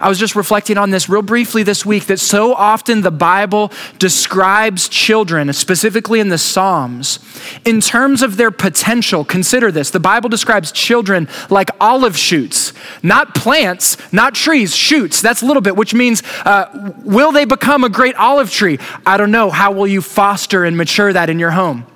I 0.00 0.08
was 0.08 0.18
just 0.18 0.34
reflecting 0.36 0.78
on 0.78 0.90
this 0.90 1.08
real 1.08 1.22
briefly 1.22 1.62
this 1.62 1.84
week 1.84 2.06
that 2.06 2.20
so 2.20 2.54
often 2.54 3.02
the 3.02 3.10
Bible 3.10 3.72
describes 3.98 4.88
children, 4.88 5.52
specifically 5.52 6.20
in 6.20 6.28
the 6.28 6.38
Psalms, 6.38 7.18
in 7.64 7.80
terms 7.80 8.22
of 8.22 8.36
their 8.36 8.50
potential. 8.50 9.24
Consider 9.24 9.70
this 9.70 9.90
the 9.90 10.00
Bible 10.00 10.28
describes 10.28 10.72
children 10.72 11.28
like 11.50 11.70
olive 11.80 12.16
shoots, 12.16 12.72
not 13.02 13.34
plants, 13.34 13.96
not 14.12 14.34
trees, 14.34 14.74
shoots. 14.74 15.20
That's 15.20 15.42
a 15.42 15.46
little 15.46 15.62
bit, 15.62 15.76
which 15.76 15.94
means 15.94 16.22
uh, 16.44 16.92
will 17.04 17.32
they 17.32 17.44
become 17.44 17.84
a 17.84 17.88
great 17.88 18.14
olive 18.16 18.50
tree? 18.50 18.78
I 19.06 19.16
don't 19.16 19.30
know. 19.30 19.50
How 19.50 19.72
will 19.72 19.86
you 19.86 20.02
foster 20.02 20.64
and 20.64 20.76
mature 20.76 21.12
that 21.12 21.30
in 21.30 21.38
your 21.38 21.52
home? 21.52 21.86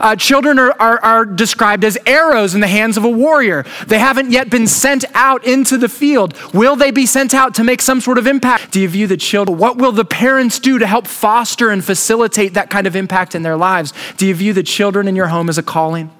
Uh, 0.00 0.16
children 0.16 0.58
are, 0.58 0.74
are, 0.80 0.98
are 1.02 1.24
described 1.24 1.84
as 1.84 1.98
arrows 2.06 2.54
in 2.54 2.60
the 2.60 2.68
hands 2.68 2.96
of 2.96 3.04
a 3.04 3.08
warrior. 3.08 3.64
They 3.86 3.98
haven't 3.98 4.30
yet 4.30 4.50
been 4.50 4.66
sent 4.66 5.04
out 5.14 5.44
into 5.44 5.76
the 5.76 5.88
field. 5.88 6.34
Will 6.52 6.76
they 6.76 6.90
be 6.90 7.06
sent 7.06 7.34
out 7.34 7.54
to 7.56 7.64
make 7.64 7.82
some 7.82 8.00
sort 8.00 8.18
of 8.18 8.26
impact? 8.26 8.72
Do 8.72 8.80
you 8.80 8.88
view 8.88 9.06
the 9.06 9.16
children? 9.16 9.58
What 9.58 9.76
will 9.76 9.92
the 9.92 10.04
parents 10.04 10.58
do 10.58 10.78
to 10.78 10.86
help 10.86 11.06
foster 11.06 11.70
and 11.70 11.84
facilitate 11.84 12.54
that 12.54 12.70
kind 12.70 12.86
of 12.86 12.96
impact 12.96 13.34
in 13.34 13.42
their 13.42 13.56
lives? 13.56 13.92
Do 14.16 14.26
you 14.26 14.34
view 14.34 14.52
the 14.52 14.62
children 14.62 15.08
in 15.08 15.16
your 15.16 15.28
home 15.28 15.48
as 15.48 15.58
a 15.58 15.62
calling? 15.62 16.10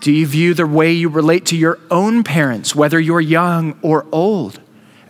Do 0.00 0.12
you 0.12 0.26
view 0.26 0.54
the 0.54 0.66
way 0.66 0.92
you 0.92 1.08
relate 1.08 1.46
to 1.46 1.56
your 1.56 1.78
own 1.90 2.22
parents, 2.22 2.74
whether 2.74 3.00
you're 3.00 3.20
young 3.20 3.78
or 3.82 4.06
old, 4.12 4.60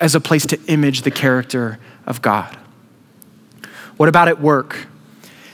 as 0.01 0.15
a 0.15 0.21
place 0.21 0.47
to 0.47 0.61
image 0.67 1.03
the 1.03 1.11
character 1.11 1.79
of 2.07 2.23
God? 2.23 2.57
What 3.97 4.09
about 4.09 4.29
at 4.29 4.41
work? 4.41 4.87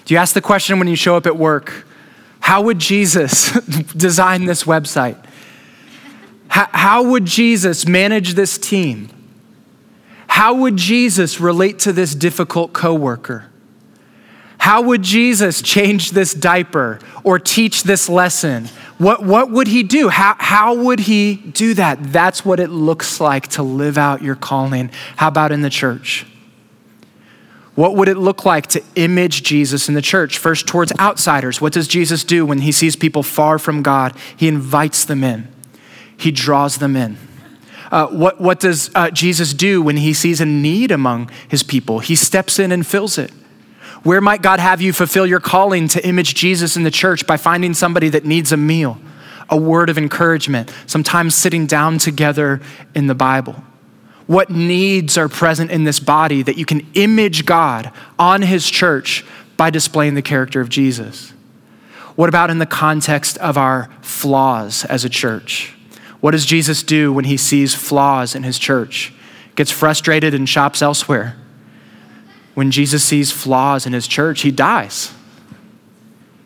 Do 0.05 0.15
you 0.15 0.19
ask 0.19 0.35
the 0.35 0.41
question 0.41 0.79
when 0.79 0.89
you 0.89 0.97
show 0.97 1.17
up 1.17 1.27
at 1.27 1.37
work, 1.37 1.87
how 2.43 2.61
would 2.63 2.79
Jesus 2.79 3.53
design 3.97 4.45
this 4.45 4.65
website? 4.65 5.17
How, 6.49 6.69
how 6.73 7.03
would 7.05 7.25
Jesus 7.25 7.87
manage 7.87 8.35
this 8.35 8.59
team? 8.59 9.09
How 10.27 10.55
would 10.55 10.77
Jesus 10.77 11.41
relate 11.41 11.79
to 11.81 11.93
this 11.93 12.15
difficult 12.15 12.73
coworker? 12.73 13.47
How 14.59 14.83
would 14.83 15.03
Jesus 15.03 15.63
change 15.63 16.11
this 16.11 16.35
diaper 16.35 16.99
or 17.25 17.39
teach 17.39 17.85
this 17.85 18.09
lesson? 18.09 18.67
What, 18.99 19.23
what 19.23 19.51
would 19.51 19.69
he 19.69 19.83
do? 19.83 20.09
How, 20.09 20.37
how 20.39 20.75
would 20.75 21.01
he 21.01 21.37
do 21.37 21.75
that? 21.75 22.13
That's 22.13 22.45
what 22.45 22.61
it 22.61 22.71
looks 22.71 23.21
like 23.21 23.49
to 23.49 23.63
live 23.63 23.97
out 23.97 24.21
your 24.21 24.37
calling. 24.37 24.91
How 25.17 25.29
about 25.29 25.53
in 25.53 25.63
the 25.63 25.71
church? 25.71 26.27
What 27.75 27.97
would 27.97 28.09
it 28.09 28.19
look 28.19 28.45
like 28.45 28.67
to 28.69 28.83
image 28.97 29.43
Jesus 29.43 29.89
in 29.89 29.95
the 29.95 30.03
church? 30.03 30.37
First, 30.37 30.67
towards 30.67 30.93
outsiders. 30.99 31.61
What 31.61 31.73
does 31.73 31.89
Jesus 31.89 32.23
do 32.23 32.45
when 32.45 32.59
he 32.59 32.73
sees 32.73 32.97
people 32.97 33.23
far 33.23 33.59
from 33.59 33.83
God? 33.83 34.15
He 34.37 34.47
invites 34.47 35.05
them 35.05 35.25
in, 35.25 35.49
he 36.17 36.31
draws 36.31 36.79
them 36.79 36.97
in. 36.97 37.17
Uh, 37.91 38.07
what, 38.07 38.41
what 38.41 38.59
does 38.59 38.91
uh, 38.95 39.11
Jesus 39.11 39.53
do 39.53 39.83
when 39.83 39.99
he 39.99 40.15
sees 40.15 40.41
a 40.41 40.47
need 40.47 40.91
among 40.91 41.31
his 41.47 41.63
people? 41.63 41.99
He 41.99 42.17
steps 42.17 42.59
in 42.59 42.73
and 42.73 42.87
fills 42.87 43.19
it. 43.19 43.31
Where 44.03 44.23
might 44.23 44.41
God 44.41 44.61
have 44.61 44.81
you 44.81 44.95
fulfill 44.95 45.27
your 45.27 45.41
calling 45.41 45.89
to 45.89 46.07
image 46.07 46.35
Jesus 46.35 46.75
in 46.75 46.85
the 46.85 46.91
church 46.91 47.27
by 47.27 47.37
finding 47.37 47.75
somebody 47.75 48.09
that 48.09 48.25
needs 48.25 48.51
a 48.51 48.57
meal, 48.57 48.99
a 49.51 49.59
word 49.59 49.91
of 49.91 49.99
encouragement, 49.99 50.73
sometimes 50.87 51.35
sitting 51.35 51.67
down 51.67 51.99
together 51.99 52.63
in 52.95 53.09
the 53.09 53.15
Bible? 53.15 53.63
What 54.33 54.49
needs 54.49 55.19
are 55.19 55.29
present 55.29 55.71
in 55.71 55.85
this 55.85 56.01
body 56.01 56.43
that 56.43 56.57
you 56.57 56.65
can 56.65 56.87
image 56.95 57.45
God 57.45 57.93
on 58.19 58.41
his 58.41 58.71
church 58.71 59.27
by 59.59 59.69
displaying 59.69 60.15
the 60.15 60.23
character 60.23 60.63
of 60.63 60.71
Jesus? 60.71 61.35
What 62.17 62.31
about 62.31 62.49
in 62.49 62.59
the 62.59 62.65
context 62.67 63.37
of 63.39 63.59
our 63.59 63.91
flaws 64.01 64.87
as 64.87 65.05
a 65.05 65.11
church? 65.11 65.75
What 66.21 66.31
does 66.31 66.47
Jesus 66.47 66.83
do 66.83 67.13
when 67.13 67.27
he 67.27 67.37
sees 67.37 67.75
flaws 67.75 68.35
in 68.35 68.43
his 68.43 68.59
church? 68.59 69.13
Gets 69.55 69.71
frustrated 69.71 70.33
and 70.33 70.49
shops 70.49 70.81
elsewhere 70.81 71.37
when 72.55 72.71
Jesus 72.71 73.03
sees 73.03 73.33
flaws 73.33 73.87
in 73.87 73.93
his 73.93 74.07
church, 74.07 74.43
he 74.43 74.51
dies. 74.51 75.13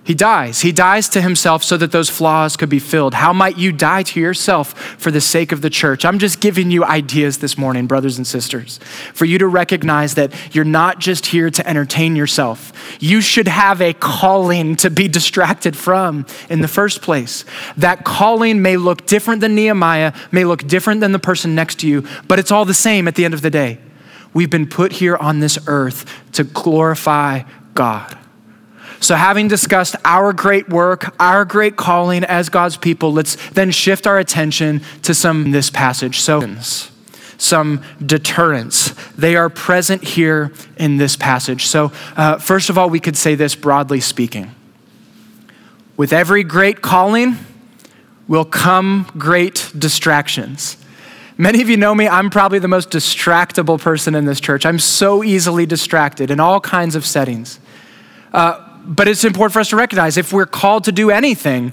He 0.07 0.15
dies. 0.15 0.61
He 0.61 0.71
dies 0.71 1.09
to 1.09 1.21
himself 1.21 1.65
so 1.65 1.77
that 1.79 1.91
those 1.91 2.09
flaws 2.09 2.57
could 2.57 2.69
be 2.69 2.79
filled. 2.79 3.13
How 3.13 3.33
might 3.33 3.59
you 3.59 3.73
die 3.73 4.05
to 4.05 4.21
yourself 4.21 4.73
for 4.99 5.11
the 5.11 5.21
sake 5.21 5.51
of 5.51 5.63
the 5.63 5.69
church? 5.69 6.05
I'm 6.05 6.21
just 6.21 6.41
giving 6.41 6.71
you 6.71 6.85
ideas 6.85 7.39
this 7.39 7.59
morning, 7.59 7.89
brothers 7.89 8.17
and 8.17 8.25
sisters, 8.25 8.79
for 9.15 9.25
you 9.25 9.37
to 9.39 9.49
recognize 9.49 10.15
that 10.15 10.33
you're 10.55 10.65
not 10.65 11.01
just 11.01 11.27
here 11.27 11.51
to 11.51 11.69
entertain 11.69 12.15
yourself. 12.15 12.73
You 13.01 13.21
should 13.21 13.49
have 13.49 13.83
a 13.83 13.95
calling 13.95 14.77
to 14.77 14.91
be 14.91 15.09
distracted 15.09 15.77
from 15.77 16.25
in 16.49 16.61
the 16.61 16.69
first 16.69 17.03
place. 17.03 17.45
That 17.77 18.05
calling 18.05 18.63
may 18.63 18.77
look 18.77 19.07
different 19.07 19.41
than 19.41 19.57
Nehemiah, 19.57 20.13
may 20.31 20.45
look 20.45 20.69
different 20.69 21.01
than 21.01 21.11
the 21.11 21.19
person 21.19 21.57
next 21.57 21.81
to 21.81 21.89
you, 21.89 22.07
but 22.29 22.39
it's 22.39 22.53
all 22.53 22.65
the 22.65 22.75
same 22.75 23.09
at 23.09 23.17
the 23.17 23.25
end 23.25 23.35
of 23.35 23.43
the 23.43 23.51
day. 23.51 23.81
We've 24.33 24.51
been 24.51 24.69
put 24.69 24.93
here 24.93 25.17
on 25.17 25.41
this 25.41 25.59
earth 25.67 26.09
to 26.35 26.45
glorify 26.45 27.43
God. 27.75 28.17
So, 29.01 29.15
having 29.15 29.49
discussed 29.49 29.97
our 30.05 30.33
great 30.33 30.69
work, 30.69 31.15
our 31.21 31.45
great 31.45 31.77
calling 31.77 32.25
as 32.25 32.49
God's 32.49 32.77
people, 32.77 33.13
let's 33.13 33.37
then 33.51 33.71
shift 33.71 34.07
our 34.07 34.19
attention 34.19 34.81
to 35.03 35.15
some 35.15 35.51
this 35.51 35.71
passage. 35.71 36.21
So, 36.21 36.41
some 37.39 37.83
deterrents. 38.05 38.95
They 39.15 39.37
are 39.37 39.49
present 39.49 40.03
here 40.03 40.53
in 40.77 40.97
this 40.97 41.17
passage. 41.17 41.67
So, 41.67 41.93
uh, 42.17 42.39
first 42.39 42.71
of 42.71 42.79
all, 42.79 42.91
we 42.91 43.01
could 43.01 43.17
say 43.17 43.35
this 43.35 43.55
broadly 43.55 44.01
speaking. 44.01 44.55
With 45.97 46.13
every 46.13 46.45
great 46.45 46.83
calling 46.83 47.37
will 48.29 48.45
come 48.45 49.07
great 49.17 49.71
distractions. 49.77 50.77
Many 51.39 51.61
of 51.61 51.69
you 51.69 51.77
know 51.77 51.95
me, 51.95 52.09
I'm 52.09 52.31
probably 52.31 52.59
the 52.59 52.69
most 52.69 52.91
distractible 52.91 53.81
person 53.81 54.15
in 54.15 54.25
this 54.25 54.41
church. 54.41 54.65
I'm 54.65 54.79
so 54.79 55.23
easily 55.23 55.67
distracted 55.67 56.31
in 56.31 56.41
all 56.41 56.61
kinds 56.61 56.95
of 56.97 57.05
settings. 57.05 57.61
Uh, 58.33 58.66
but 58.87 59.09
it's 59.09 59.25
important 59.25 59.53
for 59.53 59.61
us 59.61 59.71
to 59.71 59.77
recognize 59.77 60.17
if 60.17 60.33
we're 60.33 60.47
called 60.47 60.85
to 60.85 60.93
do 60.93 61.11
anything, 61.11 61.73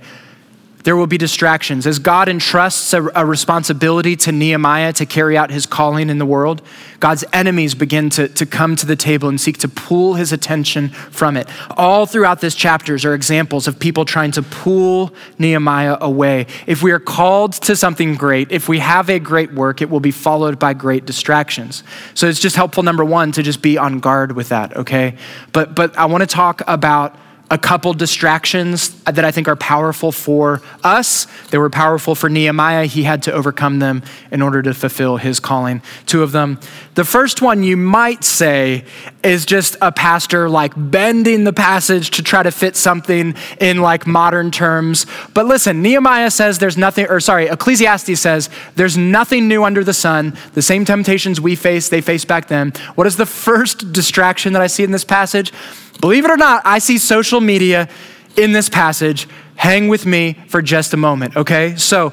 there 0.83 0.97
will 0.97 1.07
be 1.07 1.17
distractions. 1.17 1.87
As 1.87 1.97
God 1.97 2.27
entrusts 2.27 2.93
a, 2.93 3.03
a, 3.15 3.25
responsibility 3.25 4.15
to 4.17 4.31
Nehemiah 4.31 4.91
to 4.93 5.05
carry 5.05 5.37
out 5.37 5.49
his 5.49 5.65
calling 5.65 6.09
in 6.09 6.17
the 6.17 6.25
world, 6.25 6.61
God's 6.99 7.23
enemies 7.31 7.73
begin 7.73 8.09
to, 8.11 8.27
to 8.29 8.45
come 8.45 8.75
to 8.75 8.85
the 8.85 8.95
table 8.95 9.29
and 9.29 9.39
seek 9.39 9.57
to 9.59 9.67
pull 9.67 10.15
his 10.15 10.31
attention 10.31 10.89
from 10.89 11.37
it. 11.37 11.47
All 11.77 12.05
throughout 12.05 12.41
this 12.41 12.53
chapters 12.53 13.05
are 13.05 13.13
examples 13.13 13.67
of 13.67 13.79
people 13.79 14.03
trying 14.03 14.31
to 14.31 14.43
pull 14.43 15.13
Nehemiah 15.39 15.97
away. 16.01 16.47
If 16.67 16.83
we 16.83 16.91
are 16.91 16.99
called 16.99 17.53
to 17.53 17.75
something 17.75 18.15
great, 18.15 18.51
if 18.51 18.67
we 18.67 18.79
have 18.79 19.09
a 19.09 19.19
great 19.19 19.53
work, 19.53 19.81
it 19.81 19.89
will 19.89 20.01
be 20.01 20.11
followed 20.11 20.59
by 20.59 20.73
great 20.73 21.05
distractions. 21.05 21.83
So 22.13 22.27
it's 22.27 22.39
just 22.39 22.55
helpful, 22.55 22.83
number 22.83 23.05
one, 23.05 23.31
to 23.33 23.43
just 23.43 23.61
be 23.61 23.77
on 23.77 23.99
guard 23.99 24.33
with 24.33 24.49
that, 24.49 24.75
okay? 24.75 25.15
But, 25.53 25.75
but 25.75 25.97
I 25.97 26.05
want 26.05 26.21
to 26.21 26.27
talk 26.27 26.61
about 26.67 27.15
a 27.53 27.57
couple 27.59 27.93
distractions 27.93 28.99
that 29.03 29.23
I 29.23 29.29
think 29.29 29.47
are 29.47 29.55
powerful 29.55 30.11
for 30.11 30.59
us. 30.83 31.27
They 31.51 31.59
were 31.59 31.69
powerful 31.69 32.15
for 32.15 32.27
Nehemiah. 32.27 32.87
He 32.87 33.03
had 33.03 33.21
to 33.23 33.31
overcome 33.31 33.77
them 33.77 34.01
in 34.31 34.41
order 34.41 34.63
to 34.63 34.73
fulfill 34.73 35.17
his 35.17 35.39
calling. 35.39 35.83
Two 36.07 36.23
of 36.23 36.31
them. 36.31 36.59
The 36.95 37.05
first 37.05 37.43
one 37.43 37.61
you 37.61 37.77
might 37.77 38.23
say 38.23 38.85
is 39.23 39.45
just 39.45 39.77
a 39.83 39.91
pastor 39.91 40.49
like 40.49 40.73
bending 40.75 41.43
the 41.43 41.53
passage 41.53 42.09
to 42.11 42.23
try 42.23 42.41
to 42.41 42.49
fit 42.49 42.75
something 42.75 43.35
in 43.59 43.77
like 43.81 44.07
modern 44.07 44.49
terms. 44.49 45.05
But 45.35 45.45
listen, 45.45 45.83
Nehemiah 45.83 46.31
says 46.31 46.57
there's 46.57 46.77
nothing, 46.77 47.05
or 47.07 47.19
sorry, 47.19 47.49
Ecclesiastes 47.49 48.19
says 48.19 48.49
there's 48.73 48.97
nothing 48.97 49.47
new 49.47 49.63
under 49.63 49.83
the 49.83 49.93
sun. 49.93 50.35
The 50.53 50.63
same 50.63 50.85
temptations 50.85 51.39
we 51.39 51.55
face, 51.55 51.87
they 51.87 52.01
faced 52.01 52.27
back 52.27 52.47
then. 52.47 52.71
What 52.95 53.05
is 53.05 53.17
the 53.17 53.27
first 53.27 53.93
distraction 53.93 54.53
that 54.53 54.63
I 54.63 54.67
see 54.67 54.83
in 54.83 54.89
this 54.89 55.05
passage? 55.05 55.53
Believe 56.01 56.25
it 56.25 56.31
or 56.31 56.37
not, 56.37 56.61
I 56.65 56.79
see 56.79 56.97
social 56.97 57.41
media 57.41 57.89
in 58.35 58.51
this 58.51 58.69
passage. 58.69 59.27
Hang 59.55 59.87
with 59.87 60.05
me 60.05 60.33
for 60.47 60.61
just 60.61 60.93
a 60.93 60.97
moment, 60.97 61.37
okay? 61.37 61.75
So, 61.75 62.11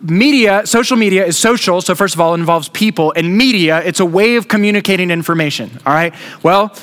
media, 0.00 0.66
social 0.66 0.96
media 0.96 1.26
is 1.26 1.36
social. 1.38 1.80
So, 1.80 1.94
first 1.94 2.14
of 2.14 2.20
all, 2.20 2.34
it 2.34 2.38
involves 2.40 2.68
people, 2.68 3.12
and 3.14 3.36
media, 3.36 3.82
it's 3.84 4.00
a 4.00 4.06
way 4.06 4.36
of 4.36 4.48
communicating 4.48 5.10
information, 5.10 5.70
all 5.84 5.92
right? 5.92 6.14
Well, 6.42 6.74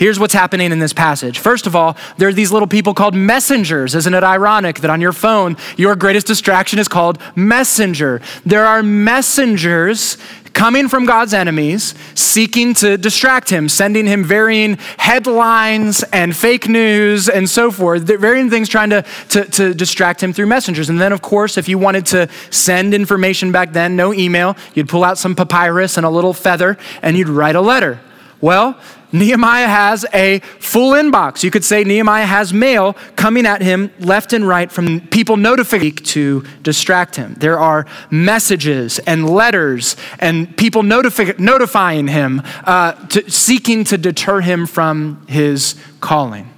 Here's 0.00 0.18
what's 0.18 0.32
happening 0.32 0.72
in 0.72 0.78
this 0.78 0.94
passage. 0.94 1.40
First 1.40 1.66
of 1.66 1.76
all, 1.76 1.94
there 2.16 2.26
are 2.26 2.32
these 2.32 2.50
little 2.50 2.66
people 2.66 2.94
called 2.94 3.14
messengers. 3.14 3.94
Isn't 3.94 4.14
it 4.14 4.24
ironic 4.24 4.80
that 4.80 4.90
on 4.90 5.02
your 5.02 5.12
phone, 5.12 5.58
your 5.76 5.94
greatest 5.94 6.26
distraction 6.26 6.78
is 6.78 6.88
called 6.88 7.18
messenger? 7.36 8.22
There 8.46 8.64
are 8.64 8.82
messengers 8.82 10.16
coming 10.54 10.88
from 10.88 11.04
God's 11.04 11.34
enemies, 11.34 11.94
seeking 12.14 12.72
to 12.76 12.96
distract 12.96 13.50
him, 13.50 13.68
sending 13.68 14.06
him 14.06 14.24
varying 14.24 14.78
headlines 14.96 16.02
and 16.14 16.34
fake 16.34 16.66
news 16.66 17.28
and 17.28 17.46
so 17.46 17.70
forth, 17.70 18.04
varying 18.04 18.48
things 18.48 18.70
trying 18.70 18.88
to, 18.88 19.04
to, 19.28 19.44
to, 19.44 19.74
distract 19.74 20.22
him 20.22 20.32
through 20.32 20.46
messengers. 20.46 20.88
And 20.88 20.98
then, 20.98 21.12
of 21.12 21.20
course, 21.20 21.58
if 21.58 21.68
you 21.68 21.76
wanted 21.76 22.06
to 22.06 22.26
send 22.48 22.94
information 22.94 23.52
back 23.52 23.74
then, 23.74 23.96
no 23.96 24.14
email, 24.14 24.56
you'd 24.72 24.88
pull 24.88 25.04
out 25.04 25.18
some 25.18 25.36
papyrus 25.36 25.98
and 25.98 26.06
a 26.06 26.10
little 26.10 26.32
feather 26.32 26.78
and 27.02 27.18
you'd 27.18 27.28
write 27.28 27.54
a 27.54 27.60
letter. 27.60 28.00
Well, 28.40 28.80
Nehemiah 29.12 29.66
has 29.66 30.06
a 30.14 30.38
full 30.58 30.92
inbox. 30.92 31.42
You 31.42 31.50
could 31.50 31.64
say 31.64 31.84
Nehemiah 31.84 32.26
has 32.26 32.52
mail 32.52 32.94
coming 33.16 33.46
at 33.46 33.62
him 33.62 33.92
left 33.98 34.32
and 34.32 34.46
right 34.46 34.70
from 34.70 35.00
people 35.08 35.36
notifying 35.36 35.70
to 35.92 36.44
distract 36.62 37.16
him. 37.16 37.34
There 37.34 37.58
are 37.58 37.86
messages 38.10 38.98
and 39.00 39.28
letters 39.28 39.96
and 40.18 40.56
people 40.56 40.82
notifi- 40.82 41.38
notifying 41.38 42.08
him, 42.08 42.42
uh, 42.64 42.92
to, 43.08 43.30
seeking 43.30 43.84
to 43.84 43.98
deter 43.98 44.40
him 44.40 44.66
from 44.66 45.24
his 45.28 45.74
calling. 46.00 46.52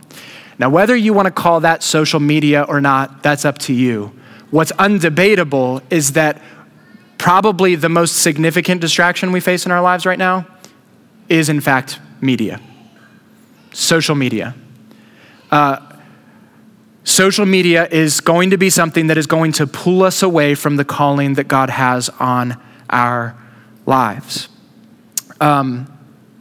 Now, 0.59 0.71
whether 0.71 0.95
you 0.95 1.12
want 1.12 1.27
to 1.27 1.33
call 1.33 1.61
that 1.61 1.83
social 1.83 2.21
media 2.21 2.62
or 2.62 2.81
not, 2.81 3.23
that's 3.23 3.45
up 3.45 3.59
to 3.59 3.73
you. 3.73 4.12
What's 4.51 4.73
undebatable 4.73 5.83
is 5.91 6.12
that 6.12 6.41
probably 7.19 7.75
the 7.75 7.88
most 7.88 8.17
significant 8.17 8.81
distraction 8.81 9.33
we 9.33 9.41
face 9.41 9.65
in 9.67 9.73
our 9.73 9.81
lives 9.81 10.05
right 10.05 10.19
now 10.19 10.47
is, 11.29 11.49
in 11.49 11.61
fact, 11.61 11.99
media, 12.23 12.61
social 13.73 14.15
media. 14.15 14.55
Uh, 15.51 15.77
social 17.05 17.45
media 17.45 17.87
is 17.91 18.21
going 18.21 18.51
to 18.51 18.57
be 18.57 18.71
something 18.71 19.09
that 19.09 19.19
is 19.19 19.27
going 19.27 19.53
to 19.53 19.67
pull 19.67 20.03
us 20.03 20.23
away 20.23 20.55
from 20.55 20.77
the 20.77 20.85
calling 20.85 21.35
that 21.35 21.49
God 21.49 21.69
has 21.69 22.09
on 22.19 22.59
our 22.89 23.37
lives. 23.85 24.49
Um, 25.41 25.93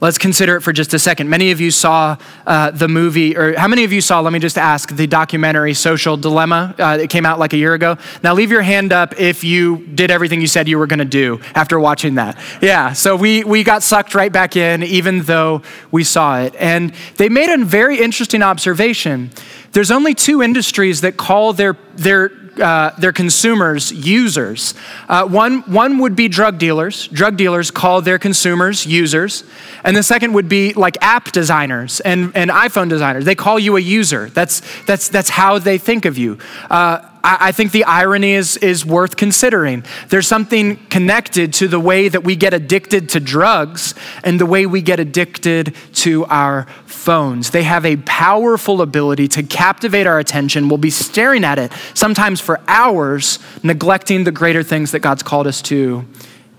Let's 0.01 0.17
consider 0.17 0.55
it 0.55 0.61
for 0.61 0.73
just 0.73 0.95
a 0.95 0.99
second. 0.99 1.29
Many 1.29 1.51
of 1.51 1.61
you 1.61 1.69
saw 1.69 2.17
uh, 2.47 2.71
the 2.71 2.87
movie, 2.87 3.37
or 3.37 3.55
how 3.55 3.67
many 3.67 3.83
of 3.83 3.93
you 3.93 4.01
saw, 4.01 4.19
let 4.19 4.33
me 4.33 4.39
just 4.39 4.57
ask, 4.57 4.95
the 4.95 5.05
documentary 5.05 5.75
Social 5.75 6.17
Dilemma? 6.17 6.73
Uh, 6.79 6.97
it 6.99 7.11
came 7.11 7.23
out 7.23 7.37
like 7.37 7.53
a 7.53 7.57
year 7.57 7.75
ago. 7.75 7.97
Now, 8.23 8.33
leave 8.33 8.49
your 8.49 8.63
hand 8.63 8.93
up 8.93 9.19
if 9.19 9.43
you 9.43 9.85
did 9.93 10.09
everything 10.09 10.41
you 10.41 10.47
said 10.47 10.67
you 10.67 10.79
were 10.79 10.87
going 10.87 10.97
to 10.97 11.05
do 11.05 11.39
after 11.53 11.79
watching 11.79 12.15
that. 12.15 12.39
Yeah, 12.63 12.93
so 12.93 13.15
we, 13.15 13.43
we 13.43 13.63
got 13.63 13.83
sucked 13.83 14.15
right 14.15 14.31
back 14.31 14.55
in, 14.55 14.81
even 14.81 15.21
though 15.21 15.61
we 15.91 16.03
saw 16.03 16.41
it. 16.41 16.55
And 16.55 16.95
they 17.17 17.29
made 17.29 17.53
a 17.53 17.63
very 17.63 18.01
interesting 18.01 18.41
observation. 18.41 19.29
There's 19.71 19.91
only 19.91 20.15
two 20.15 20.41
industries 20.41 21.01
that 21.01 21.15
call 21.15 21.53
their, 21.53 21.77
their 21.93 22.29
uh, 22.59 22.91
their 22.97 23.13
consumers 23.13 23.91
users. 23.91 24.73
Uh, 25.07 25.25
one, 25.27 25.61
one 25.61 25.99
would 25.99 26.15
be 26.15 26.27
drug 26.27 26.57
dealers. 26.57 27.07
Drug 27.07 27.37
dealers 27.37 27.71
call 27.71 28.01
their 28.01 28.19
consumers 28.19 28.85
users. 28.85 29.43
And 29.83 29.95
the 29.95 30.03
second 30.03 30.33
would 30.33 30.49
be 30.49 30.73
like 30.73 30.97
app 31.01 31.31
designers 31.31 31.99
and, 32.01 32.35
and 32.35 32.49
iPhone 32.49 32.89
designers. 32.89 33.25
They 33.25 33.35
call 33.35 33.59
you 33.59 33.77
a 33.77 33.79
user. 33.79 34.29
That's, 34.29 34.61
that's, 34.85 35.09
that's 35.09 35.29
how 35.29 35.59
they 35.59 35.77
think 35.77 36.05
of 36.05 36.17
you. 36.17 36.37
Uh, 36.69 37.07
I 37.23 37.51
think 37.51 37.71
the 37.71 37.83
irony 37.83 38.31
is, 38.31 38.57
is 38.57 38.85
worth 38.85 39.15
considering. 39.15 39.83
There's 40.09 40.27
something 40.27 40.77
connected 40.87 41.53
to 41.53 41.67
the 41.67 41.79
way 41.79 42.09
that 42.09 42.23
we 42.23 42.35
get 42.35 42.53
addicted 42.53 43.09
to 43.09 43.19
drugs 43.19 43.93
and 44.23 44.39
the 44.39 44.45
way 44.45 44.65
we 44.65 44.81
get 44.81 44.99
addicted 44.99 45.75
to 45.95 46.25
our 46.25 46.65
phones. 46.85 47.51
They 47.51 47.63
have 47.63 47.85
a 47.85 47.97
powerful 47.97 48.81
ability 48.81 49.27
to 49.29 49.43
captivate 49.43 50.07
our 50.07 50.17
attention. 50.17 50.67
We'll 50.67 50.77
be 50.77 50.89
staring 50.89 51.43
at 51.43 51.59
it 51.59 51.71
sometimes 51.93 52.41
for 52.41 52.59
hours, 52.67 53.37
neglecting 53.61 54.23
the 54.23 54.31
greater 54.31 54.63
things 54.63 54.91
that 54.91 54.99
God's 54.99 55.23
called 55.23 55.45
us 55.45 55.61
to 55.63 56.05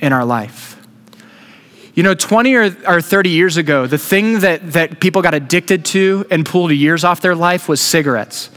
in 0.01 0.13
our 0.13 0.25
life. 0.25 0.73
You 1.95 2.03
know, 2.03 2.15
20 2.15 2.55
or, 2.55 2.77
or 2.87 3.01
30 3.01 3.31
years 3.31 3.57
ago, 3.57 3.87
the 3.87 3.99
thing 3.99 4.41
that, 4.41 4.73
that 4.73 5.01
people 5.01 5.23
got 5.23 5.35
addicted 5.35 5.85
to 5.87 6.25
and 6.31 6.47
pulled 6.47 6.71
years 6.73 7.05
off 7.05 7.21
their 7.21 7.35
life 7.35 7.69
was 7.69 7.81
cigarettes. 7.81 8.49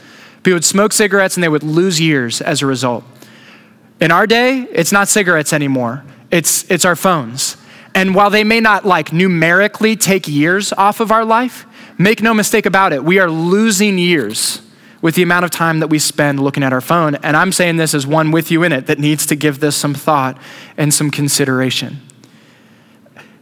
People 0.45 0.57
would 0.57 0.63
smoke 0.63 0.93
cigarettes 0.93 1.35
and 1.35 1.43
they 1.43 1.49
would 1.49 1.63
lose 1.63 1.99
years 1.99 2.39
as 2.39 2.61
a 2.61 2.67
result. 2.67 3.03
In 3.99 4.11
our 4.11 4.27
day, 4.27 4.67
it's 4.71 4.91
not 4.91 5.07
cigarettes 5.07 5.51
anymore, 5.51 6.03
it's, 6.29 6.69
it's 6.69 6.85
our 6.85 6.95
phones. 6.95 7.57
And 7.95 8.13
while 8.13 8.29
they 8.29 8.43
may 8.43 8.59
not 8.59 8.85
like 8.85 9.11
numerically 9.11 9.95
take 9.95 10.27
years 10.27 10.71
off 10.71 10.99
of 10.99 11.11
our 11.11 11.25
life, 11.25 11.65
make 11.97 12.21
no 12.21 12.31
mistake 12.31 12.67
about 12.67 12.93
it, 12.93 13.03
we 13.03 13.17
are 13.17 13.27
losing 13.27 13.97
years 13.97 14.61
with 15.01 15.15
the 15.15 15.23
amount 15.23 15.45
of 15.45 15.49
time 15.49 15.79
that 15.79 15.87
we 15.87 15.97
spend 15.97 16.39
looking 16.39 16.61
at 16.61 16.71
our 16.71 16.79
phone. 16.79 17.15
And 17.15 17.35
I'm 17.35 17.51
saying 17.51 17.77
this 17.77 17.95
as 17.95 18.05
one 18.05 18.29
with 18.29 18.51
you 18.51 18.61
in 18.61 18.71
it 18.71 18.85
that 18.85 18.99
needs 18.99 19.25
to 19.25 19.35
give 19.35 19.61
this 19.61 19.75
some 19.75 19.95
thought 19.95 20.37
and 20.77 20.93
some 20.93 21.09
consideration. 21.09 22.01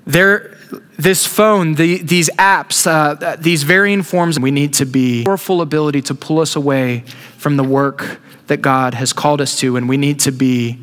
There, 0.07 0.52
this 0.97 1.25
phone, 1.25 1.75
the, 1.75 2.01
these 2.03 2.29
apps, 2.31 2.85
uh, 2.87 3.35
these 3.37 3.63
varying 3.63 4.03
forms, 4.03 4.39
we 4.39 4.51
need 4.51 4.73
to 4.75 4.85
be 4.85 5.23
powerful 5.23 5.61
ability 5.61 6.01
to 6.03 6.15
pull 6.15 6.39
us 6.39 6.55
away 6.55 7.03
from 7.37 7.57
the 7.57 7.63
work 7.63 8.19
that 8.47 8.61
God 8.61 8.93
has 8.93 9.13
called 9.13 9.41
us 9.41 9.59
to, 9.59 9.77
and 9.77 9.89
we 9.89 9.97
need 9.97 10.19
to 10.21 10.31
be 10.31 10.79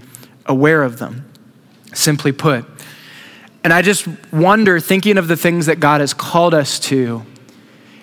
aware 0.46 0.82
of 0.82 0.98
them. 0.98 1.26
Simply 1.92 2.32
put, 2.32 2.64
and 3.62 3.72
I 3.72 3.82
just 3.82 4.06
wonder, 4.32 4.80
thinking 4.80 5.18
of 5.18 5.28
the 5.28 5.36
things 5.36 5.66
that 5.66 5.80
God 5.80 6.00
has 6.00 6.14
called 6.14 6.54
us 6.54 6.78
to, 6.80 7.24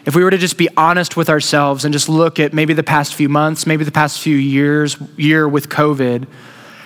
if 0.06 0.16
we 0.16 0.24
were 0.24 0.30
to 0.30 0.38
just 0.38 0.58
be 0.58 0.70
honest 0.78 1.18
with 1.18 1.30
ourselves 1.30 1.84
and 1.84 1.92
just 1.92 2.08
look 2.08 2.40
at 2.40 2.54
maybe 2.54 2.74
the 2.74 2.84
past 2.84 3.16
few 3.16 3.28
months, 3.28 3.66
maybe 3.66 3.84
the 3.84 3.92
past 3.92 4.22
few 4.22 4.36
years, 4.36 4.98
year 5.18 5.48
with 5.48 5.68
COVID, 5.68 6.28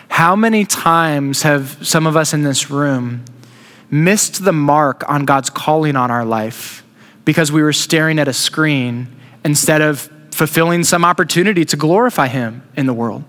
how 0.07 0.35
many 0.35 0.65
times 0.65 1.43
have 1.43 1.77
some 1.85 2.07
of 2.07 2.17
us 2.17 2.33
in 2.33 2.43
this 2.43 2.71
room 2.71 3.23
missed 3.91 4.43
the 4.43 4.53
mark 4.53 5.07
on 5.07 5.25
God's 5.25 5.49
calling 5.49 5.95
on 5.95 6.09
our 6.09 6.25
life 6.25 6.83
because 7.25 7.51
we 7.51 7.61
were 7.61 7.73
staring 7.73 8.17
at 8.17 8.27
a 8.27 8.33
screen 8.33 9.07
instead 9.43 9.81
of 9.81 10.09
fulfilling 10.31 10.83
some 10.83 11.05
opportunity 11.05 11.65
to 11.65 11.77
glorify 11.77 12.27
Him 12.27 12.63
in 12.75 12.87
the 12.87 12.93
world? 12.93 13.23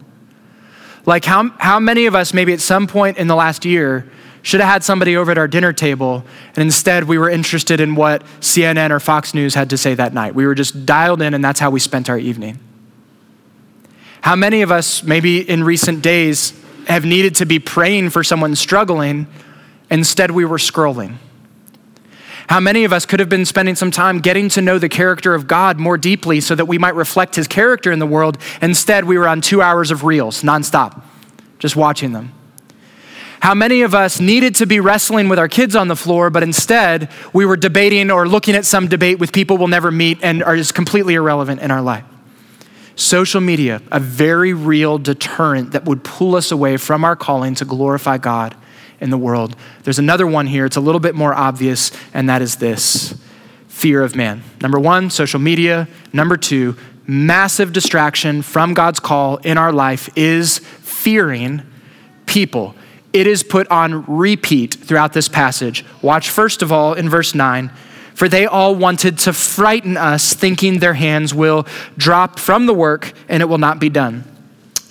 Like, 1.04 1.24
how, 1.24 1.50
how 1.58 1.80
many 1.80 2.06
of 2.06 2.14
us, 2.14 2.32
maybe 2.32 2.52
at 2.52 2.60
some 2.60 2.86
point 2.86 3.18
in 3.18 3.26
the 3.26 3.34
last 3.34 3.64
year, 3.64 4.08
should 4.42 4.60
have 4.60 4.68
had 4.68 4.84
somebody 4.84 5.16
over 5.16 5.30
at 5.30 5.38
our 5.38 5.48
dinner 5.48 5.72
table, 5.72 6.24
and 6.54 6.58
instead 6.58 7.04
we 7.04 7.18
were 7.18 7.30
interested 7.30 7.80
in 7.80 7.94
what 7.94 8.22
CNN 8.40 8.90
or 8.90 9.00
Fox 9.00 9.34
News 9.34 9.54
had 9.54 9.70
to 9.70 9.76
say 9.76 9.94
that 9.94 10.12
night. 10.12 10.34
We 10.34 10.46
were 10.46 10.54
just 10.54 10.86
dialed 10.86 11.22
in, 11.22 11.34
and 11.34 11.44
that's 11.44 11.60
how 11.60 11.70
we 11.70 11.80
spent 11.80 12.08
our 12.08 12.18
evening. 12.18 12.58
How 14.20 14.36
many 14.36 14.62
of 14.62 14.70
us, 14.70 15.02
maybe 15.02 15.48
in 15.48 15.64
recent 15.64 16.02
days, 16.02 16.54
have 16.86 17.04
needed 17.04 17.36
to 17.36 17.46
be 17.46 17.58
praying 17.58 18.10
for 18.10 18.24
someone 18.24 18.54
struggling, 18.56 19.26
instead 19.93 20.32
we 20.32 20.45
were 20.45 20.59
scrolling? 20.59 21.18
How 22.49 22.59
many 22.59 22.84
of 22.84 22.93
us 22.93 23.07
could 23.07 23.20
have 23.20 23.28
been 23.28 23.47
spending 23.47 23.76
some 23.76 23.90
time 23.90 24.18
getting 24.18 24.49
to 24.51 24.61
know 24.61 24.78
the 24.78 24.88
character 24.88 25.34
of 25.34 25.47
God 25.47 25.78
more 25.78 25.97
deeply 25.97 26.40
so 26.40 26.55
that 26.55 26.66
we 26.66 26.76
might 26.76 26.95
reflect 26.95 27.36
his 27.36 27.47
character 27.47 27.93
in 27.93 27.99
the 27.99 28.07
world? 28.07 28.38
Instead, 28.61 29.05
we 29.05 29.16
were 29.16 29.28
on 29.28 29.40
two 29.40 29.62
hours 29.62 29.90
of 29.90 30.03
reels 30.03 30.43
nonstop, 30.43 31.03
just 31.59 31.76
watching 31.76 32.12
them. 32.12 32.32
How 33.40 33.55
many 33.55 33.82
of 33.82 33.95
us 33.95 34.20
needed 34.20 34.55
to 34.57 34.66
be 34.66 34.80
wrestling 34.80 35.28
with 35.28 35.38
our 35.38 35.49
kids 35.49 35.74
on 35.74 35.88
the 35.88 35.97
floor, 35.97 36.30
but 36.30 36.43
instead 36.43 37.11
we 37.32 37.45
were 37.45 37.57
debating 37.57 38.11
or 38.11 38.28
looking 38.28 38.55
at 38.55 38.64
some 38.64 38.86
debate 38.86 39.18
with 39.18 39.32
people 39.32 39.57
we'll 39.57 39.68
never 39.68 39.90
meet 39.90 40.18
and 40.22 40.43
are 40.45 40.57
just 40.57 40.74
completely 40.74 41.14
irrelevant 41.14 41.61
in 41.61 41.70
our 41.70 41.82
life? 41.82 42.05
Social 42.95 43.40
media, 43.40 43.82
a 43.90 43.99
very 43.99 44.53
real 44.53 44.99
deterrent 44.99 45.72
that 45.72 45.84
would 45.86 46.05
pull 46.05 46.36
us 46.36 46.53
away 46.53 46.76
from 46.76 47.05
our 47.05 47.16
calling 47.16 47.55
to 47.57 47.64
glorify 47.64 48.18
God 48.18 48.55
in 49.03 49.11
the 49.11 49.18
world. 49.18 49.55
There's 49.82 49.98
another 49.98 50.26
one 50.26 50.46
here, 50.46 50.64
it's 50.64 50.76
a 50.76 50.80
little 50.80 51.00
bit 51.00 51.14
more 51.14 51.34
obvious, 51.34 51.92
and 52.14 52.28
that 52.30 52.40
is 52.40 52.57
this 52.57 53.14
fear 53.68 54.03
of 54.03 54.16
man. 54.16 54.42
Number 54.62 54.78
one, 54.78 55.11
social 55.11 55.40
media. 55.40 55.88
Number 56.12 56.38
two, 56.38 56.76
massive 57.07 57.72
distraction 57.72 58.40
from 58.40 58.72
God's 58.72 59.00
call 59.00 59.36
in 59.38 59.59
our 59.59 59.72
life 59.72 60.09
is 60.16 60.59
fearing 60.59 61.62
people 62.24 62.74
it 63.12 63.26
is 63.26 63.42
put 63.42 63.68
on 63.68 64.05
repeat 64.07 64.74
throughout 64.74 65.12
this 65.12 65.28
passage. 65.28 65.84
Watch 66.00 66.30
first 66.30 66.62
of 66.62 66.72
all 66.72 66.94
in 66.94 67.09
verse 67.09 67.34
9. 67.34 67.70
For 68.14 68.28
they 68.28 68.46
all 68.46 68.74
wanted 68.74 69.18
to 69.20 69.32
frighten 69.32 69.96
us, 69.96 70.34
thinking 70.34 70.78
their 70.78 70.94
hands 70.94 71.34
will 71.34 71.66
drop 71.96 72.38
from 72.38 72.66
the 72.66 72.74
work 72.74 73.12
and 73.28 73.42
it 73.42 73.46
will 73.46 73.59
not 73.59 73.80
be 73.80 73.88
done. 73.88 74.24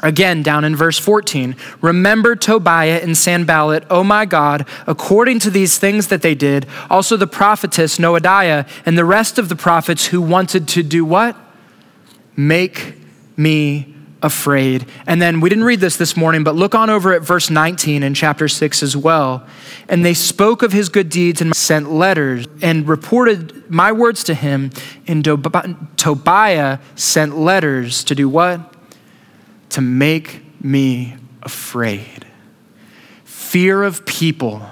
Again, 0.01 0.41
down 0.41 0.63
in 0.63 0.75
verse 0.75 0.97
14, 0.97 1.55
remember 1.79 2.35
Tobiah 2.35 2.99
and 3.03 3.15
Sanballat, 3.15 3.85
oh 3.89 4.03
my 4.03 4.25
God, 4.25 4.67
according 4.87 5.39
to 5.39 5.51
these 5.51 5.77
things 5.77 6.07
that 6.07 6.21
they 6.21 6.33
did, 6.33 6.65
also 6.89 7.17
the 7.17 7.27
prophetess 7.27 7.97
Noadiah 7.97 8.67
and 8.85 8.97
the 8.97 9.05
rest 9.05 9.37
of 9.37 9.47
the 9.47 9.55
prophets 9.55 10.07
who 10.07 10.21
wanted 10.21 10.67
to 10.69 10.81
do 10.81 11.05
what? 11.05 11.35
Make 12.35 12.95
me 13.37 13.93
afraid. 14.23 14.85
And 15.07 15.21
then 15.21 15.39
we 15.39 15.49
didn't 15.49 15.63
read 15.63 15.79
this 15.79 15.97
this 15.97 16.15
morning, 16.15 16.43
but 16.43 16.55
look 16.55 16.75
on 16.75 16.89
over 16.89 17.13
at 17.13 17.21
verse 17.21 17.49
19 17.49 18.03
in 18.03 18.13
chapter 18.13 18.47
6 18.47 18.83
as 18.83 18.95
well. 18.95 19.45
And 19.87 20.05
they 20.05 20.13
spoke 20.13 20.63
of 20.63 20.71
his 20.71 20.89
good 20.89 21.09
deeds 21.09 21.41
and 21.41 21.55
sent 21.55 21.91
letters 21.91 22.47
and 22.61 22.87
reported 22.87 23.69
my 23.69 23.91
words 23.91 24.23
to 24.25 24.33
him. 24.33 24.71
And 25.07 25.23
Tobiah 25.97 26.79
sent 26.95 27.37
letters 27.37 28.03
to 28.05 28.15
do 28.15 28.29
what? 28.29 28.70
To 29.71 29.81
make 29.81 30.41
me 30.63 31.15
afraid. 31.41 32.25
Fear 33.23 33.83
of 33.83 34.05
people 34.05 34.65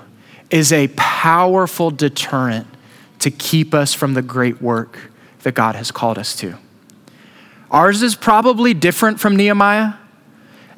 is 0.50 0.72
a 0.72 0.88
powerful 0.96 1.92
deterrent 1.92 2.68
to 3.20 3.32
keep 3.32 3.74
us 3.74 3.94
from 3.94 4.14
the 4.14 4.22
great 4.22 4.62
work 4.62 5.12
that 5.44 5.54
God 5.54 5.76
has 5.76 5.92
called 5.92 6.18
us 6.18 6.36
to. 6.38 6.58
Ours 7.72 8.02
is 8.02 8.16
probably 8.16 8.74
different 8.74 9.20
from 9.20 9.36
Nehemiah. 9.36 9.94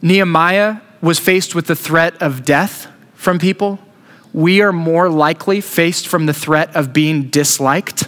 Nehemiah 0.01 0.81
was 1.01 1.19
faced 1.19 1.55
with 1.55 1.67
the 1.67 1.75
threat 1.75 2.21
of 2.21 2.43
death 2.43 2.87
from 3.15 3.39
people. 3.39 3.79
We 4.33 4.61
are 4.61 4.73
more 4.73 5.09
likely 5.09 5.61
faced 5.61 6.07
from 6.07 6.25
the 6.25 6.33
threat 6.33 6.75
of 6.75 6.93
being 6.93 7.29
disliked. 7.29 8.07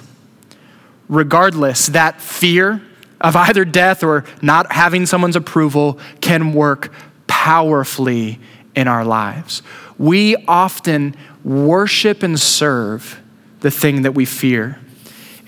Regardless, 1.08 1.88
that 1.88 2.22
fear 2.22 2.82
of 3.24 3.36
either 3.38 3.64
death 3.64 4.04
or 4.04 4.26
not 4.42 4.72
having 4.72 5.06
someone's 5.06 5.38
approval 5.38 5.98
can 6.20 6.54
work 6.54 6.94
powerfully 7.26 8.40
in 8.76 8.88
our 8.88 9.06
lives. 9.06 9.64
We 9.98 10.36
often 10.48 11.16
worship 11.44 12.22
and 12.22 12.40
serve 12.40 13.22
the 13.62 13.72
thing 13.72 14.02
that 14.02 14.12
we 14.12 14.26
fear. 14.26 14.80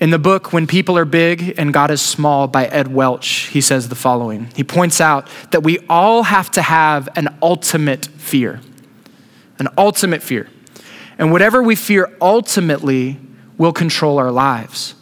In 0.00 0.10
the 0.10 0.18
book, 0.18 0.52
When 0.52 0.66
People 0.66 0.98
Are 0.98 1.06
Big 1.06 1.54
and 1.56 1.72
God 1.72 1.90
is 1.90 2.02
Small 2.02 2.48
by 2.48 2.66
Ed 2.66 2.88
Welch, 2.88 3.48
he 3.48 3.60
says 3.60 3.88
the 3.88 3.94
following. 3.94 4.50
He 4.54 4.62
points 4.64 5.00
out 5.00 5.28
that 5.52 5.62
we 5.62 5.78
all 5.88 6.24
have 6.24 6.50
to 6.52 6.62
have 6.62 7.08
an 7.16 7.28
ultimate 7.40 8.06
fear, 8.06 8.60
an 9.58 9.68
ultimate 9.78 10.22
fear. 10.22 10.48
And 11.18 11.32
whatever 11.32 11.62
we 11.62 11.76
fear 11.76 12.14
ultimately 12.20 13.18
will 13.56 13.72
control 13.72 14.18
our 14.18 14.30
lives. 14.30 14.95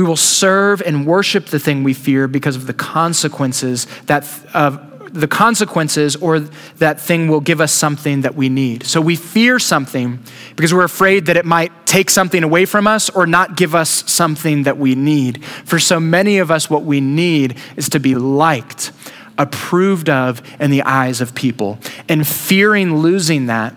We 0.00 0.06
will 0.06 0.16
serve 0.16 0.80
and 0.80 1.06
worship 1.06 1.48
the 1.48 1.58
thing 1.58 1.84
we 1.84 1.92
fear 1.92 2.26
because 2.26 2.56
of 2.56 2.66
the 2.66 2.72
consequences 2.72 3.86
that 4.06 4.26
of 4.54 5.12
the 5.12 5.28
consequences 5.28 6.16
or 6.16 6.40
that 6.78 6.98
thing 6.98 7.28
will 7.28 7.42
give 7.42 7.60
us 7.60 7.70
something 7.70 8.22
that 8.22 8.34
we 8.34 8.48
need. 8.48 8.86
So 8.86 9.02
we 9.02 9.14
fear 9.14 9.58
something 9.58 10.20
because 10.56 10.72
we're 10.72 10.84
afraid 10.84 11.26
that 11.26 11.36
it 11.36 11.44
might 11.44 11.70
take 11.84 12.08
something 12.08 12.42
away 12.42 12.64
from 12.64 12.86
us 12.86 13.10
or 13.10 13.26
not 13.26 13.58
give 13.58 13.74
us 13.74 14.10
something 14.10 14.62
that 14.62 14.78
we 14.78 14.94
need. 14.94 15.44
For 15.44 15.78
so 15.78 16.00
many 16.00 16.38
of 16.38 16.50
us, 16.50 16.70
what 16.70 16.84
we 16.84 17.02
need 17.02 17.58
is 17.76 17.90
to 17.90 18.00
be 18.00 18.14
liked, 18.14 18.92
approved 19.36 20.08
of 20.08 20.40
in 20.58 20.70
the 20.70 20.80
eyes 20.80 21.20
of 21.20 21.34
people. 21.34 21.78
And 22.08 22.26
fearing 22.26 22.96
losing 22.96 23.48
that 23.48 23.74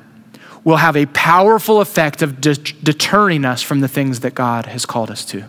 will 0.63 0.78
have 0.78 0.95
a 0.95 1.05
powerful 1.07 1.82
effect 1.82 2.21
of 2.21 2.39
de- 2.39 2.55
deterring 2.55 3.43
us 3.43 3.61
from 3.61 3.82
the 3.82 3.89
things 3.89 4.21
that 4.21 4.34
God 4.34 4.67
has 4.67 4.86
called 4.86 5.11
us 5.11 5.26
to. 5.26 5.43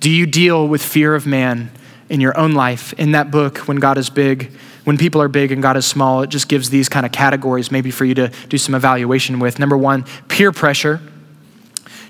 Do 0.00 0.10
you 0.10 0.26
deal 0.26 0.66
with 0.66 0.82
fear 0.82 1.14
of 1.14 1.26
man 1.26 1.70
in 2.10 2.20
your 2.20 2.36
own 2.36 2.52
life. 2.52 2.92
In 2.94 3.12
that 3.12 3.30
book, 3.30 3.58
When 3.58 3.78
God 3.78 3.96
is 3.96 4.10
Big, 4.10 4.52
when 4.84 4.98
people 4.98 5.22
are 5.22 5.28
big 5.28 5.52
and 5.52 5.62
God 5.62 5.76
is 5.76 5.86
small, 5.86 6.22
it 6.22 6.30
just 6.30 6.48
gives 6.48 6.68
these 6.68 6.88
kind 6.88 7.06
of 7.06 7.12
categories 7.12 7.70
maybe 7.70 7.90
for 7.90 8.04
you 8.04 8.14
to 8.16 8.32
do 8.48 8.58
some 8.58 8.74
evaluation 8.74 9.38
with. 9.38 9.58
Number 9.58 9.76
one, 9.76 10.04
peer 10.28 10.52
pressure. 10.52 11.00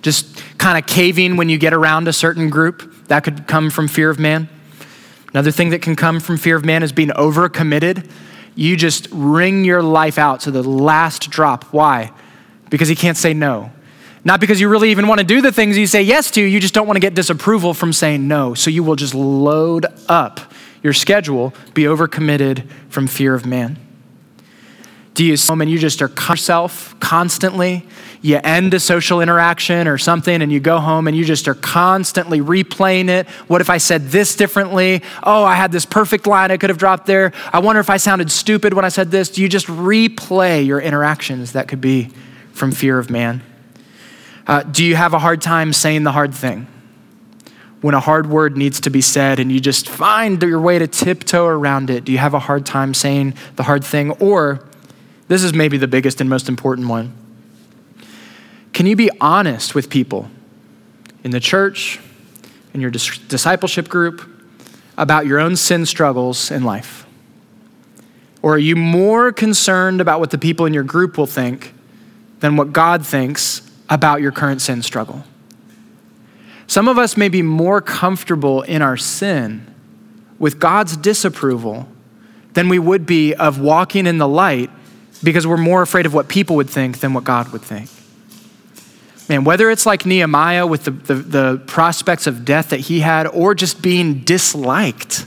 Just 0.03 0.43
kind 0.57 0.78
of 0.78 0.86
caving 0.86 1.36
when 1.36 1.51
you 1.51 1.59
get 1.59 1.74
around 1.74 2.09
a 2.09 2.12
certain 2.12 2.49
group. 2.49 3.09
That 3.09 3.24
could 3.24 3.47
come 3.47 3.70
from 3.70 3.86
fear 3.86 4.09
of 4.09 4.18
man. 4.18 4.49
Another 5.32 5.51
thing 5.51 5.70
that 5.70 5.82
can 5.82 5.95
come 5.95 6.20
from 6.20 6.38
fear 6.38 6.57
of 6.57 6.64
man 6.64 6.82
is 6.82 6.93
being 6.93 7.11
overcommitted. 7.11 8.09
You 8.55 8.76
just 8.76 9.09
wring 9.11 9.64
your 9.64 9.82
life 9.82 10.16
out 10.16 10.41
to 10.41 10.51
the 10.51 10.62
last 10.62 11.28
drop. 11.28 11.64
Why? 11.64 12.12
Because 12.70 12.88
he 12.88 12.95
can't 12.95 13.16
say 13.16 13.34
no. 13.34 13.72
Not 14.24 14.40
because 14.40 14.60
you 14.60 14.68
really 14.68 14.90
even 14.90 15.06
want 15.06 15.20
to 15.20 15.26
do 15.26 15.40
the 15.40 15.52
things 15.52 15.78
you 15.78 15.86
say 15.86 16.02
yes 16.02 16.30
to, 16.32 16.42
you 16.42 16.60
just 16.60 16.74
don't 16.74 16.86
want 16.86 16.96
to 16.96 17.00
get 17.00 17.14
disapproval 17.14 17.72
from 17.72 17.92
saying 17.92 18.28
no. 18.28 18.54
So 18.54 18.70
you 18.70 18.82
will 18.82 18.96
just 18.96 19.14
load 19.14 19.86
up 20.08 20.40
your 20.82 20.92
schedule, 20.92 21.54
be 21.74 21.84
overcommitted 21.84 22.68
from 22.88 23.06
fear 23.06 23.34
of 23.34 23.46
man. 23.46 23.78
Do 25.14 25.24
you 25.24 25.36
and 25.48 25.70
you 25.70 25.78
just 25.78 26.00
are 26.00 26.08
yourself 26.08 26.98
constantly? 27.00 27.86
You 28.22 28.40
end 28.42 28.72
a 28.74 28.80
social 28.80 29.20
interaction 29.20 29.88
or 29.88 29.98
something 29.98 30.40
and 30.40 30.52
you 30.52 30.60
go 30.60 30.78
home 30.78 31.08
and 31.08 31.16
you 31.16 31.24
just 31.24 31.48
are 31.48 31.54
constantly 31.54 32.40
replaying 32.40 33.08
it. 33.08 33.28
What 33.48 33.60
if 33.60 33.68
I 33.68 33.78
said 33.78 34.08
this 34.08 34.36
differently? 34.36 35.02
Oh, 35.22 35.44
I 35.44 35.56
had 35.56 35.72
this 35.72 35.84
perfect 35.84 36.26
line 36.26 36.50
I 36.50 36.56
could 36.56 36.70
have 36.70 36.78
dropped 36.78 37.06
there. 37.06 37.32
I 37.52 37.58
wonder 37.58 37.80
if 37.80 37.90
I 37.90 37.96
sounded 37.96 38.30
stupid 38.30 38.72
when 38.72 38.84
I 38.84 38.88
said 38.88 39.10
this. 39.10 39.30
Do 39.30 39.42
you 39.42 39.48
just 39.48 39.66
replay 39.66 40.64
your 40.64 40.80
interactions? 40.80 41.52
That 41.52 41.68
could 41.68 41.80
be 41.80 42.10
from 42.52 42.72
fear 42.72 42.98
of 42.98 43.10
man. 43.10 43.42
Uh, 44.51 44.64
do 44.64 44.84
you 44.84 44.96
have 44.96 45.14
a 45.14 45.18
hard 45.20 45.40
time 45.40 45.72
saying 45.72 46.03
the 46.03 46.11
hard 46.11 46.34
thing? 46.34 46.66
When 47.82 47.94
a 47.94 48.01
hard 48.01 48.28
word 48.28 48.57
needs 48.57 48.80
to 48.80 48.90
be 48.90 49.01
said 49.01 49.38
and 49.38 49.53
you 49.53 49.61
just 49.61 49.88
find 49.88 50.42
your 50.42 50.61
way 50.61 50.76
to 50.76 50.88
tiptoe 50.88 51.46
around 51.46 51.88
it, 51.88 52.05
do 52.05 52.11
you 52.11 52.18
have 52.18 52.34
a 52.34 52.40
hard 52.40 52.66
time 52.66 52.92
saying 52.92 53.34
the 53.55 53.62
hard 53.62 53.84
thing? 53.84 54.11
Or, 54.14 54.68
this 55.28 55.44
is 55.44 55.55
maybe 55.55 55.78
the 55.78 55.86
biggest 55.86 56.20
and 56.20 56.28
most 56.28 56.48
important 56.48 56.88
one. 56.88 57.16
Can 58.72 58.86
you 58.86 58.96
be 58.96 59.09
honest 59.20 59.76
with 59.76 59.88
people 59.88 60.28
in 61.22 61.30
the 61.30 61.38
church, 61.38 62.01
in 62.74 62.80
your 62.80 62.90
dis- 62.90 63.18
discipleship 63.18 63.88
group, 63.88 64.28
about 64.98 65.26
your 65.26 65.38
own 65.38 65.55
sin 65.55 65.86
struggles 65.86 66.51
in 66.51 66.64
life? 66.64 67.07
Or 68.42 68.55
are 68.55 68.59
you 68.59 68.74
more 68.74 69.30
concerned 69.30 70.01
about 70.01 70.18
what 70.18 70.32
the 70.32 70.38
people 70.38 70.66
in 70.66 70.74
your 70.74 70.82
group 70.82 71.16
will 71.16 71.26
think 71.26 71.72
than 72.40 72.57
what 72.57 72.72
God 72.72 73.07
thinks 73.07 73.69
about 73.91 74.22
your 74.22 74.32
current 74.32 74.62
sin 74.62 74.82
struggle? 74.82 75.24
Some 76.66 76.86
of 76.88 76.99
us 76.99 77.16
may 77.16 77.28
be 77.28 77.43
more 77.43 77.80
comfortable 77.80 78.62
in 78.62 78.80
our 78.80 78.97
sin 78.97 79.66
with 80.38 80.61
God's 80.61 80.97
disapproval 80.97 81.88
than 82.55 82.68
we 82.68 82.78
would 82.78 83.07
be 83.07 83.34
of 83.34 83.61
walking 83.61 84.07
in 84.07 84.18
the 84.18 84.28
light 84.28 84.70
because 85.22 85.47
we're 85.47 85.57
more 85.57 85.82
afraid 85.82 86.07
of 86.07 86.14
what 86.14 86.28
people 86.28 86.57
would 86.57 86.70
think 86.70 87.01
than 87.01 87.12
what 87.12 87.24
God 87.24 87.49
would 87.53 87.62
think. 87.62 87.91
Man, 89.28 89.45
whether 89.45 89.70
it's 89.70 89.86
like 89.86 90.07
Nehemiah 90.07 90.66
with 90.66 90.84
the, 90.84 90.91
the, 90.91 91.14
the, 91.14 91.62
prospects 91.66 92.26
of 92.26 92.45
death 92.45 92.70
that 92.70 92.80
he 92.80 93.01
had, 93.01 93.26
or 93.28 93.55
just 93.55 93.80
being 93.80 94.24
disliked, 94.24 95.26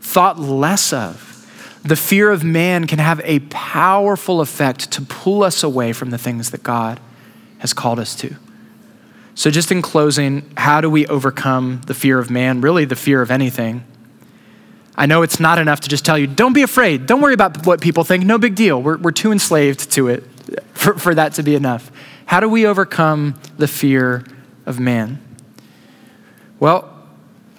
thought 0.00 0.38
less 0.38 0.92
of, 0.92 1.30
the 1.84 1.94
fear 1.94 2.30
of 2.30 2.42
man 2.42 2.86
can 2.86 2.98
have 2.98 3.20
a 3.22 3.40
powerful 3.50 4.40
effect 4.40 4.90
to 4.92 5.02
pull 5.02 5.44
us 5.44 5.62
away 5.62 5.92
from 5.92 6.10
the 6.10 6.18
things 6.18 6.50
that 6.50 6.62
God 6.62 6.98
has 7.64 7.72
called 7.72 7.98
us 7.98 8.14
to. 8.14 8.36
So, 9.34 9.50
just 9.50 9.72
in 9.72 9.80
closing, 9.80 10.52
how 10.54 10.82
do 10.82 10.90
we 10.90 11.06
overcome 11.06 11.80
the 11.86 11.94
fear 11.94 12.18
of 12.18 12.30
man, 12.30 12.60
really 12.60 12.84
the 12.84 12.94
fear 12.94 13.22
of 13.22 13.30
anything? 13.30 13.84
I 14.94 15.06
know 15.06 15.22
it's 15.22 15.40
not 15.40 15.58
enough 15.58 15.80
to 15.80 15.88
just 15.88 16.04
tell 16.04 16.18
you, 16.18 16.26
don't 16.26 16.52
be 16.52 16.60
afraid, 16.60 17.06
don't 17.06 17.22
worry 17.22 17.32
about 17.32 17.64
what 17.64 17.80
people 17.80 18.04
think, 18.04 18.22
no 18.26 18.36
big 18.36 18.54
deal. 18.54 18.82
We're, 18.82 18.98
we're 18.98 19.12
too 19.12 19.32
enslaved 19.32 19.90
to 19.92 20.08
it 20.08 20.24
for, 20.74 20.98
for 20.98 21.14
that 21.14 21.32
to 21.34 21.42
be 21.42 21.54
enough. 21.54 21.90
How 22.26 22.38
do 22.38 22.50
we 22.50 22.66
overcome 22.66 23.40
the 23.56 23.66
fear 23.66 24.26
of 24.66 24.78
man? 24.78 25.24
Well, 26.60 26.82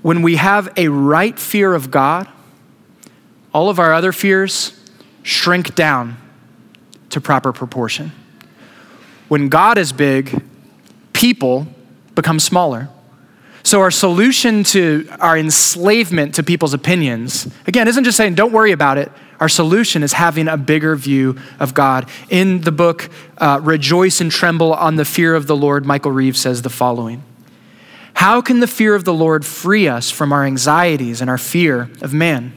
when 0.03 0.21
we 0.21 0.35
have 0.35 0.71
a 0.77 0.89
right 0.89 1.37
fear 1.39 1.73
of 1.73 1.89
God, 1.89 2.27
all 3.55 3.69
of 3.69 3.79
our 3.79 3.91
other 3.91 4.11
fears 4.11 4.79
shrink 5.23 5.73
down 5.73 6.17
to 7.09 7.19
proper 7.19 7.51
proportion. 7.51 8.11
When 9.27 9.49
God 9.49 9.77
is 9.77 9.91
big, 9.91 10.43
people 11.13 11.67
become 12.13 12.39
smaller. 12.39 12.89
So, 13.63 13.81
our 13.81 13.89
solution 13.89 14.63
to 14.65 15.07
our 15.19 15.35
enslavement 15.35 16.35
to 16.35 16.43
people's 16.43 16.75
opinions, 16.75 17.47
again, 17.65 17.87
isn't 17.87 18.03
just 18.03 18.15
saying, 18.15 18.35
don't 18.35 18.51
worry 18.51 18.71
about 18.71 18.99
it. 18.99 19.11
Our 19.39 19.49
solution 19.49 20.03
is 20.03 20.13
having 20.13 20.47
a 20.47 20.55
bigger 20.55 20.95
view 20.95 21.37
of 21.59 21.73
God. 21.73 22.07
In 22.29 22.61
the 22.61 22.71
book, 22.71 23.09
uh, 23.39 23.59
Rejoice 23.63 24.21
and 24.21 24.31
Tremble 24.31 24.73
on 24.73 24.97
the 24.97 25.05
Fear 25.05 25.33
of 25.33 25.47
the 25.47 25.55
Lord, 25.55 25.83
Michael 25.83 26.11
Reeves 26.11 26.39
says 26.39 26.61
the 26.61 26.69
following 26.69 27.23
How 28.13 28.39
can 28.39 28.59
the 28.59 28.67
fear 28.67 28.93
of 28.93 29.03
the 29.03 29.13
Lord 29.13 29.43
free 29.45 29.87
us 29.87 30.11
from 30.11 30.31
our 30.31 30.45
anxieties 30.45 31.19
and 31.19 31.29
our 31.29 31.39
fear 31.39 31.89
of 32.01 32.13
man? 32.13 32.53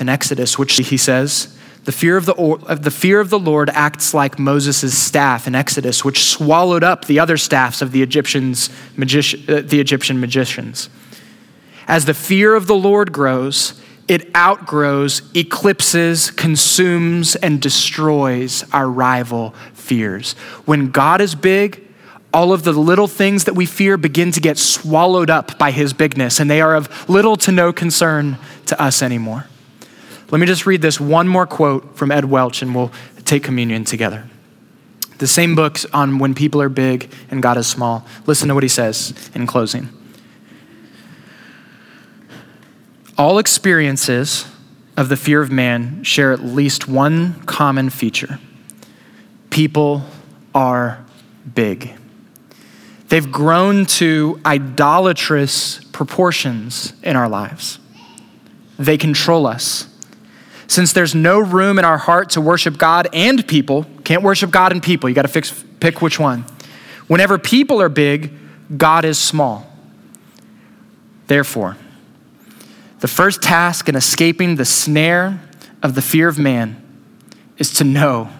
In 0.00 0.08
Exodus, 0.08 0.58
which 0.58 0.74
he 0.74 0.96
says, 0.96 1.53
the 1.84 1.92
fear 1.92 2.16
of 2.16 2.26
the, 2.26 2.78
the 2.80 2.90
fear 2.90 3.20
of 3.20 3.30
the 3.30 3.38
Lord 3.38 3.68
acts 3.70 4.14
like 4.14 4.38
Moses' 4.38 4.96
staff 4.96 5.46
in 5.46 5.54
Exodus, 5.54 6.04
which 6.04 6.24
swallowed 6.24 6.82
up 6.82 7.04
the 7.04 7.20
other 7.20 7.36
staffs 7.36 7.82
of 7.82 7.92
the, 7.92 8.02
Egyptians, 8.02 8.70
magici- 8.96 9.48
uh, 9.48 9.60
the 9.60 9.80
Egyptian 9.80 10.18
magicians. 10.18 10.88
As 11.86 12.06
the 12.06 12.14
fear 12.14 12.54
of 12.54 12.66
the 12.66 12.74
Lord 12.74 13.12
grows, 13.12 13.80
it 14.08 14.34
outgrows, 14.34 15.22
eclipses, 15.34 16.30
consumes, 16.30 17.36
and 17.36 17.60
destroys 17.60 18.64
our 18.72 18.88
rival 18.88 19.50
fears. 19.74 20.32
When 20.64 20.90
God 20.90 21.20
is 21.20 21.34
big, 21.34 21.82
all 22.32 22.52
of 22.52 22.64
the 22.64 22.72
little 22.72 23.06
things 23.08 23.44
that 23.44 23.54
we 23.54 23.66
fear 23.66 23.96
begin 23.96 24.32
to 24.32 24.40
get 24.40 24.58
swallowed 24.58 25.30
up 25.30 25.58
by 25.58 25.70
his 25.70 25.92
bigness, 25.92 26.40
and 26.40 26.50
they 26.50 26.60
are 26.60 26.74
of 26.74 27.08
little 27.08 27.36
to 27.36 27.52
no 27.52 27.72
concern 27.72 28.38
to 28.66 28.80
us 28.82 29.02
anymore. 29.02 29.46
Let 30.34 30.40
me 30.40 30.46
just 30.46 30.66
read 30.66 30.82
this 30.82 30.98
one 30.98 31.28
more 31.28 31.46
quote 31.46 31.96
from 31.96 32.10
Ed 32.10 32.24
Welch 32.24 32.60
and 32.60 32.74
we'll 32.74 32.90
take 33.24 33.44
communion 33.44 33.84
together. 33.84 34.28
The 35.18 35.28
same 35.28 35.54
book 35.54 35.78
on 35.92 36.18
when 36.18 36.34
people 36.34 36.60
are 36.60 36.68
big 36.68 37.08
and 37.30 37.40
God 37.40 37.56
is 37.56 37.68
small. 37.68 38.04
Listen 38.26 38.48
to 38.48 38.54
what 38.54 38.64
he 38.64 38.68
says 38.68 39.14
in 39.32 39.46
closing. 39.46 39.90
All 43.16 43.38
experiences 43.38 44.44
of 44.96 45.08
the 45.08 45.16
fear 45.16 45.40
of 45.40 45.52
man 45.52 46.02
share 46.02 46.32
at 46.32 46.42
least 46.42 46.88
one 46.88 47.40
common 47.44 47.88
feature 47.88 48.40
people 49.50 50.02
are 50.52 51.04
big. 51.54 51.92
They've 53.06 53.30
grown 53.30 53.86
to 53.86 54.40
idolatrous 54.44 55.78
proportions 55.92 56.92
in 57.04 57.14
our 57.14 57.28
lives. 57.28 57.78
They 58.80 58.98
control 58.98 59.46
us. 59.46 59.93
Since 60.74 60.92
there's 60.92 61.14
no 61.14 61.38
room 61.38 61.78
in 61.78 61.84
our 61.84 61.98
heart 61.98 62.30
to 62.30 62.40
worship 62.40 62.78
God 62.78 63.06
and 63.12 63.46
people, 63.46 63.86
can't 64.02 64.24
worship 64.24 64.50
God 64.50 64.72
and 64.72 64.82
people, 64.82 65.08
you 65.08 65.14
got 65.14 65.22
to 65.22 65.28
fix 65.28 65.64
pick 65.78 66.02
which 66.02 66.18
one. 66.18 66.44
Whenever 67.06 67.38
people 67.38 67.80
are 67.80 67.88
big, 67.88 68.32
God 68.76 69.04
is 69.04 69.16
small. 69.16 69.70
Therefore, 71.28 71.76
the 72.98 73.06
first 73.06 73.40
task 73.40 73.88
in 73.88 73.94
escaping 73.94 74.56
the 74.56 74.64
snare 74.64 75.40
of 75.80 75.94
the 75.94 76.02
fear 76.02 76.26
of 76.26 76.40
man 76.40 76.82
is 77.56 77.72
to 77.74 77.84
know 77.84 78.30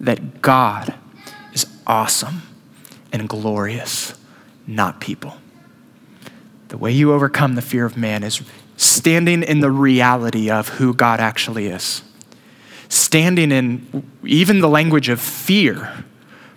that 0.00 0.42
God 0.42 0.92
is 1.54 1.64
awesome 1.86 2.42
and 3.10 3.26
glorious, 3.26 4.12
not 4.66 5.00
people. 5.00 5.38
The 6.68 6.76
way 6.76 6.92
you 6.92 7.14
overcome 7.14 7.54
the 7.54 7.62
fear 7.62 7.86
of 7.86 7.96
man 7.96 8.22
is 8.22 8.42
standing 8.80 9.42
in 9.42 9.60
the 9.60 9.70
reality 9.70 10.50
of 10.50 10.70
who 10.70 10.94
God 10.94 11.20
actually 11.20 11.66
is, 11.66 12.00
standing 12.88 13.52
in 13.52 14.10
even 14.24 14.60
the 14.60 14.70
language 14.70 15.10
of 15.10 15.20
fear 15.20 16.04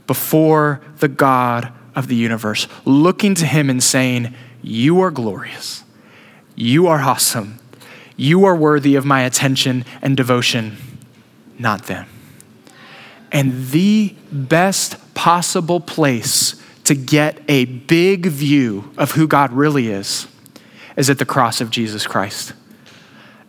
before 0.07 0.79
the 0.99 1.09
God 1.09 1.73
of 1.95 2.07
the 2.07 2.15
universe, 2.15 2.69
looking 2.85 3.35
to 3.35 3.45
Him 3.45 3.69
and 3.69 3.83
saying, 3.83 4.33
You 4.61 5.01
are 5.01 5.11
glorious, 5.11 5.83
you 6.55 6.87
are 6.87 7.01
awesome, 7.01 7.59
you 8.15 8.45
are 8.45 8.55
worthy 8.55 8.95
of 8.95 9.03
my 9.03 9.23
attention 9.23 9.83
and 10.01 10.15
devotion, 10.15 10.77
not 11.59 11.87
them. 11.87 12.07
And 13.33 13.67
the 13.67 14.15
best 14.31 15.13
possible 15.13 15.81
place 15.81 16.55
to 16.85 16.95
get 16.95 17.41
a 17.49 17.65
big 17.65 18.27
view 18.27 18.93
of 18.97 19.11
who 19.11 19.27
God 19.27 19.51
really 19.51 19.89
is 19.89 20.27
is 20.95 21.09
at 21.09 21.19
the 21.19 21.25
cross 21.25 21.61
of 21.61 21.69
Jesus 21.69 22.07
Christ. 22.07 22.53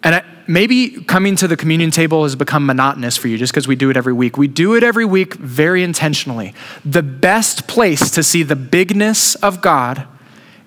And 0.03 0.23
maybe 0.47 1.03
coming 1.05 1.35
to 1.37 1.49
the 1.49 1.57
communion 1.57 1.91
table 1.91 2.25
has 2.25 2.37
become 2.37 2.67
monotonous 2.67 3.17
for 3.17 3.29
you 3.29 3.39
just 3.39 3.53
because 3.53 3.67
we 3.67 3.77
do 3.77 3.91
it 3.91 3.97
every 3.97 4.13
week. 4.13 4.37
We 4.37 4.49
do 4.49 4.75
it 4.75 4.83
every 4.83 5.07
week 5.07 5.35
very 5.35 5.83
intentionally. 5.83 6.55
The 6.85 7.03
best 7.03 7.67
place 7.67 8.11
to 8.11 8.23
see 8.23 8.43
the 8.43 8.57
bigness 8.57 9.35
of 9.37 9.63
God 9.63 10.07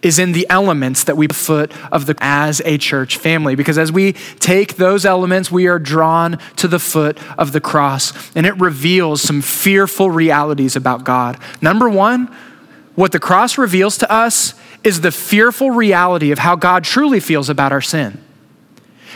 is 0.02 0.20
in 0.20 0.32
the 0.32 0.48
elements 0.50 1.04
that 1.04 1.18
we 1.18 1.28
foot 1.28 1.72
of 1.92 2.06
the 2.06 2.16
as 2.20 2.62
a 2.66 2.78
church 2.78 3.18
family 3.18 3.56
because 3.56 3.78
as 3.78 3.92
we 3.92 4.14
take 4.40 4.76
those 4.76 5.06
elements 5.06 5.52
we 5.52 5.68
are 5.68 5.80
drawn 5.80 6.38
to 6.56 6.68
the 6.68 6.80
foot 6.80 7.18
of 7.38 7.52
the 7.52 7.60
cross 7.60 8.14
and 8.36 8.46
it 8.46 8.58
reveals 8.60 9.22
some 9.22 9.42
fearful 9.42 10.12
realities 10.12 10.76
about 10.76 11.04
God. 11.04 11.38
Number 11.62 11.90
1, 11.90 12.34
what 12.96 13.12
the 13.12 13.20
cross 13.20 13.58
reveals 13.58 13.98
to 13.98 14.12
us 14.12 14.54
is 14.88 15.02
the 15.02 15.12
fearful 15.12 15.70
reality 15.70 16.32
of 16.32 16.40
how 16.40 16.56
God 16.56 16.86
truly 16.86 17.20
feels 17.20 17.50
about 17.50 17.74
our 17.74 17.82
sin. 17.82 18.24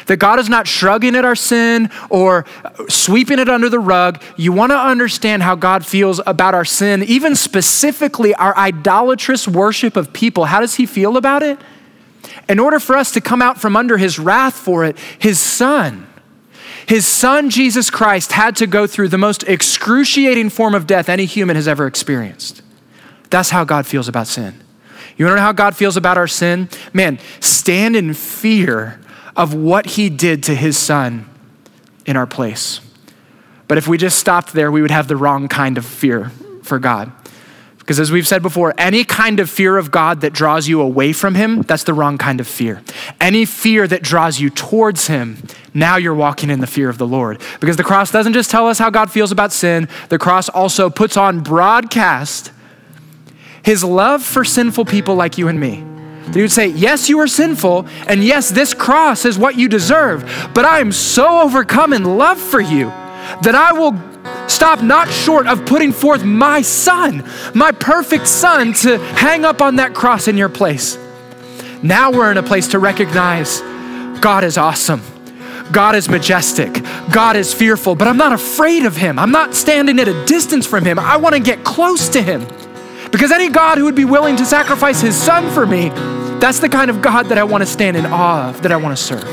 That 0.08 0.18
God 0.18 0.38
is 0.38 0.50
not 0.50 0.68
shrugging 0.68 1.16
at 1.16 1.24
our 1.24 1.36
sin 1.36 1.90
or 2.10 2.46
sweeping 2.90 3.40
it 3.40 3.48
under 3.48 3.70
the 3.70 3.80
rug. 3.80 4.22
You 4.36 4.52
want 4.52 4.74
to 4.74 4.78
understand 4.78 5.44
how 5.44 5.56
God 5.56 5.86
feels 5.86 6.20
about 6.28 6.54
our 6.54 6.66
sin, 6.66 7.04
even 7.04 7.38
specifically 7.38 8.36
our 8.36 8.56
idolatrous 8.58 9.48
worship 9.48 9.96
of 9.96 10.12
people. 10.12 10.44
How 10.46 10.60
does 10.60 10.76
He 10.76 10.86
feel 10.86 11.16
about 11.16 11.42
it? 11.42 11.58
In 12.50 12.60
order 12.60 12.78
for 12.78 12.98
us 12.98 13.14
to 13.14 13.22
come 13.22 13.42
out 13.42 13.58
from 13.58 13.78
under 13.78 13.98
His 13.98 14.20
wrath 14.20 14.56
for 14.56 14.84
it, 14.84 14.98
His 15.20 15.40
Son, 15.40 16.06
His 16.86 17.06
son, 17.06 17.50
Jesus 17.50 17.90
Christ, 17.90 18.34
had 18.34 18.58
to 18.58 18.68
go 18.68 18.88
through 18.88 19.08
the 19.08 19.18
most 19.18 19.44
excruciating 19.44 20.50
form 20.50 20.76
of 20.76 20.86
death 20.86 21.08
any 21.08 21.24
human 21.24 21.56
has 21.56 21.68
ever 21.70 21.88
experienced. 21.88 22.62
That's 23.30 23.52
how 23.52 23.64
God 23.64 23.86
feels 23.86 24.10
about 24.10 24.28
sin. 24.28 24.62
You 25.22 25.26
wanna 25.26 25.36
know 25.36 25.44
how 25.44 25.52
God 25.52 25.76
feels 25.76 25.98
about 25.98 26.18
our 26.18 26.26
sin? 26.26 26.68
Man, 26.94 27.20
stand 27.42 27.96
in 27.96 28.16
fear 28.16 29.00
of 29.36 29.54
what 29.54 29.86
he 29.86 30.10
did 30.10 30.42
to 30.46 30.56
his 30.56 30.80
son 30.80 31.30
in 32.08 32.18
our 32.18 32.26
place. 32.26 32.82
But 33.68 33.78
if 33.78 33.88
we 33.88 34.00
just 34.00 34.18
stopped 34.18 34.54
there, 34.54 34.72
we 34.72 34.82
would 34.82 34.90
have 34.90 35.08
the 35.08 35.16
wrong 35.16 35.48
kind 35.48 35.78
of 35.78 35.86
fear 35.86 36.32
for 36.64 36.80
God. 36.80 37.12
Because 37.78 38.00
as 38.00 38.12
we've 38.12 38.28
said 38.28 38.42
before, 38.42 38.74
any 38.80 39.04
kind 39.04 39.40
of 39.40 39.48
fear 39.48 39.78
of 39.78 39.92
God 39.92 40.22
that 40.22 40.34
draws 40.34 40.68
you 40.68 40.82
away 40.82 41.14
from 41.14 41.36
Him, 41.36 41.62
that's 41.62 41.84
the 41.84 41.94
wrong 41.94 42.18
kind 42.18 42.40
of 42.40 42.48
fear. 42.48 42.82
Any 43.20 43.46
fear 43.46 43.88
that 43.88 44.02
draws 44.02 44.40
you 44.40 44.50
towards 44.50 45.06
Him, 45.06 45.38
now 45.72 45.98
you're 45.98 46.16
walking 46.16 46.50
in 46.50 46.62
the 46.62 46.68
fear 46.68 46.90
of 46.90 46.98
the 46.98 47.06
Lord. 47.06 47.40
Because 47.60 47.78
the 47.78 47.84
cross 47.84 48.12
doesn't 48.12 48.34
just 48.34 48.50
tell 48.50 48.68
us 48.68 48.80
how 48.80 48.90
God 48.90 49.12
feels 49.12 49.32
about 49.32 49.52
sin, 49.52 49.88
the 50.10 50.18
cross 50.18 50.50
also 50.50 50.90
puts 50.90 51.16
on 51.16 51.42
broadcast 51.42 52.52
His 53.64 53.84
love 53.84 54.24
for 54.24 54.44
sinful 54.44 54.86
people 54.86 55.16
like 55.16 55.38
you 55.38 55.48
and 55.48 55.60
me. 55.60 55.84
That 56.26 56.36
He 56.36 56.42
would 56.42 56.52
say, 56.52 56.68
Yes, 56.68 57.10
you 57.10 57.20
are 57.20 57.28
sinful, 57.28 57.88
and 58.08 58.24
yes, 58.24 58.50
this 58.50 58.74
cross 58.74 59.26
is 59.26 59.38
what 59.38 59.58
you 59.58 59.68
deserve, 59.68 60.50
but 60.54 60.66
I 60.66 60.80
am 60.80 60.92
so 60.92 61.42
overcome 61.42 61.94
in 61.94 62.18
love 62.18 62.40
for 62.40 62.62
you 62.62 62.86
that 63.42 63.56
I 63.56 63.74
will 63.74 63.98
stop 64.48 64.84
not 64.84 65.10
short 65.10 65.48
of 65.48 65.66
putting 65.66 65.92
forth 65.92 66.24
my 66.24 66.62
son, 66.62 67.28
my 67.56 67.72
perfect 67.72 68.28
son, 68.28 68.74
to 68.74 68.98
hang 68.98 69.46
up 69.46 69.62
on 69.62 69.78
that 69.78 69.94
cross 69.94 70.28
in 70.28 70.38
your 70.38 70.50
place. 70.50 70.98
Now 71.84 72.12
we're 72.12 72.32
in 72.32 72.38
a 72.38 72.44
place 72.44 72.68
to 72.70 72.80
recognize 72.80 73.62
God 74.22 74.44
is 74.44 74.58
awesome. 74.58 75.02
God 75.72 75.96
is 75.96 76.10
majestic. 76.10 76.84
God 77.12 77.36
is 77.36 77.54
fearful, 77.54 77.96
but 77.96 78.08
I'm 78.08 78.18
not 78.18 78.34
afraid 78.34 78.86
of 78.86 78.96
him. 78.96 79.18
I'm 79.18 79.32
not 79.32 79.56
standing 79.56 80.00
at 80.00 80.08
a 80.08 80.26
distance 80.26 80.68
from 80.68 80.86
him. 80.86 81.00
I 81.00 81.18
want 81.18 81.34
to 81.36 81.42
get 81.42 81.64
close 81.64 82.10
to 82.10 82.22
him. 82.22 82.46
Because 83.12 83.32
any 83.32 83.50
God 83.50 83.78
who 83.78 83.86
would 83.86 83.96
be 83.96 84.06
willing 84.06 84.38
to 84.38 84.46
sacrifice 84.46 85.02
his 85.02 85.16
son 85.16 85.52
for 85.52 85.66
me, 85.66 85.90
that's 86.40 86.60
the 86.60 86.70
kind 86.70 86.90
of 86.90 87.02
God 87.02 87.28
that 87.28 87.38
I 87.38 87.44
want 87.44 87.62
to 87.62 87.66
stand 87.68 87.98
in 87.98 88.06
awe 88.06 88.50
of, 88.50 88.64
that 88.64 88.72
I 88.72 88.78
want 88.78 88.98
to 88.98 89.04
serve. 89.04 89.24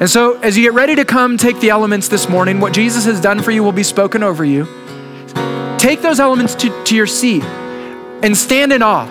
And 0.00 0.10
so, 0.10 0.38
as 0.40 0.56
you 0.56 0.64
get 0.64 0.74
ready 0.74 0.96
to 0.96 1.04
come 1.04 1.38
take 1.38 1.60
the 1.60 1.70
elements 1.70 2.08
this 2.08 2.28
morning, 2.28 2.60
what 2.60 2.72
Jesus 2.72 3.04
has 3.04 3.20
done 3.20 3.40
for 3.40 3.50
you 3.50 3.62
will 3.62 3.72
be 3.72 3.82
spoken 3.82 4.22
over 4.22 4.44
you. 4.44 4.66
Take 5.78 6.02
those 6.02 6.20
elements 6.20 6.54
to, 6.56 6.84
to 6.84 6.94
your 6.94 7.06
seat 7.06 7.42
and 7.42 8.36
stand 8.36 8.72
in 8.72 8.82
awe. 8.82 9.06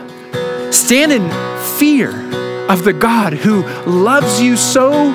Stand 0.72 1.12
in 1.12 1.30
fear 1.78 2.10
of 2.70 2.84
the 2.84 2.94
God 2.94 3.34
who 3.34 3.64
loves 3.86 4.42
you 4.42 4.56
so 4.56 5.14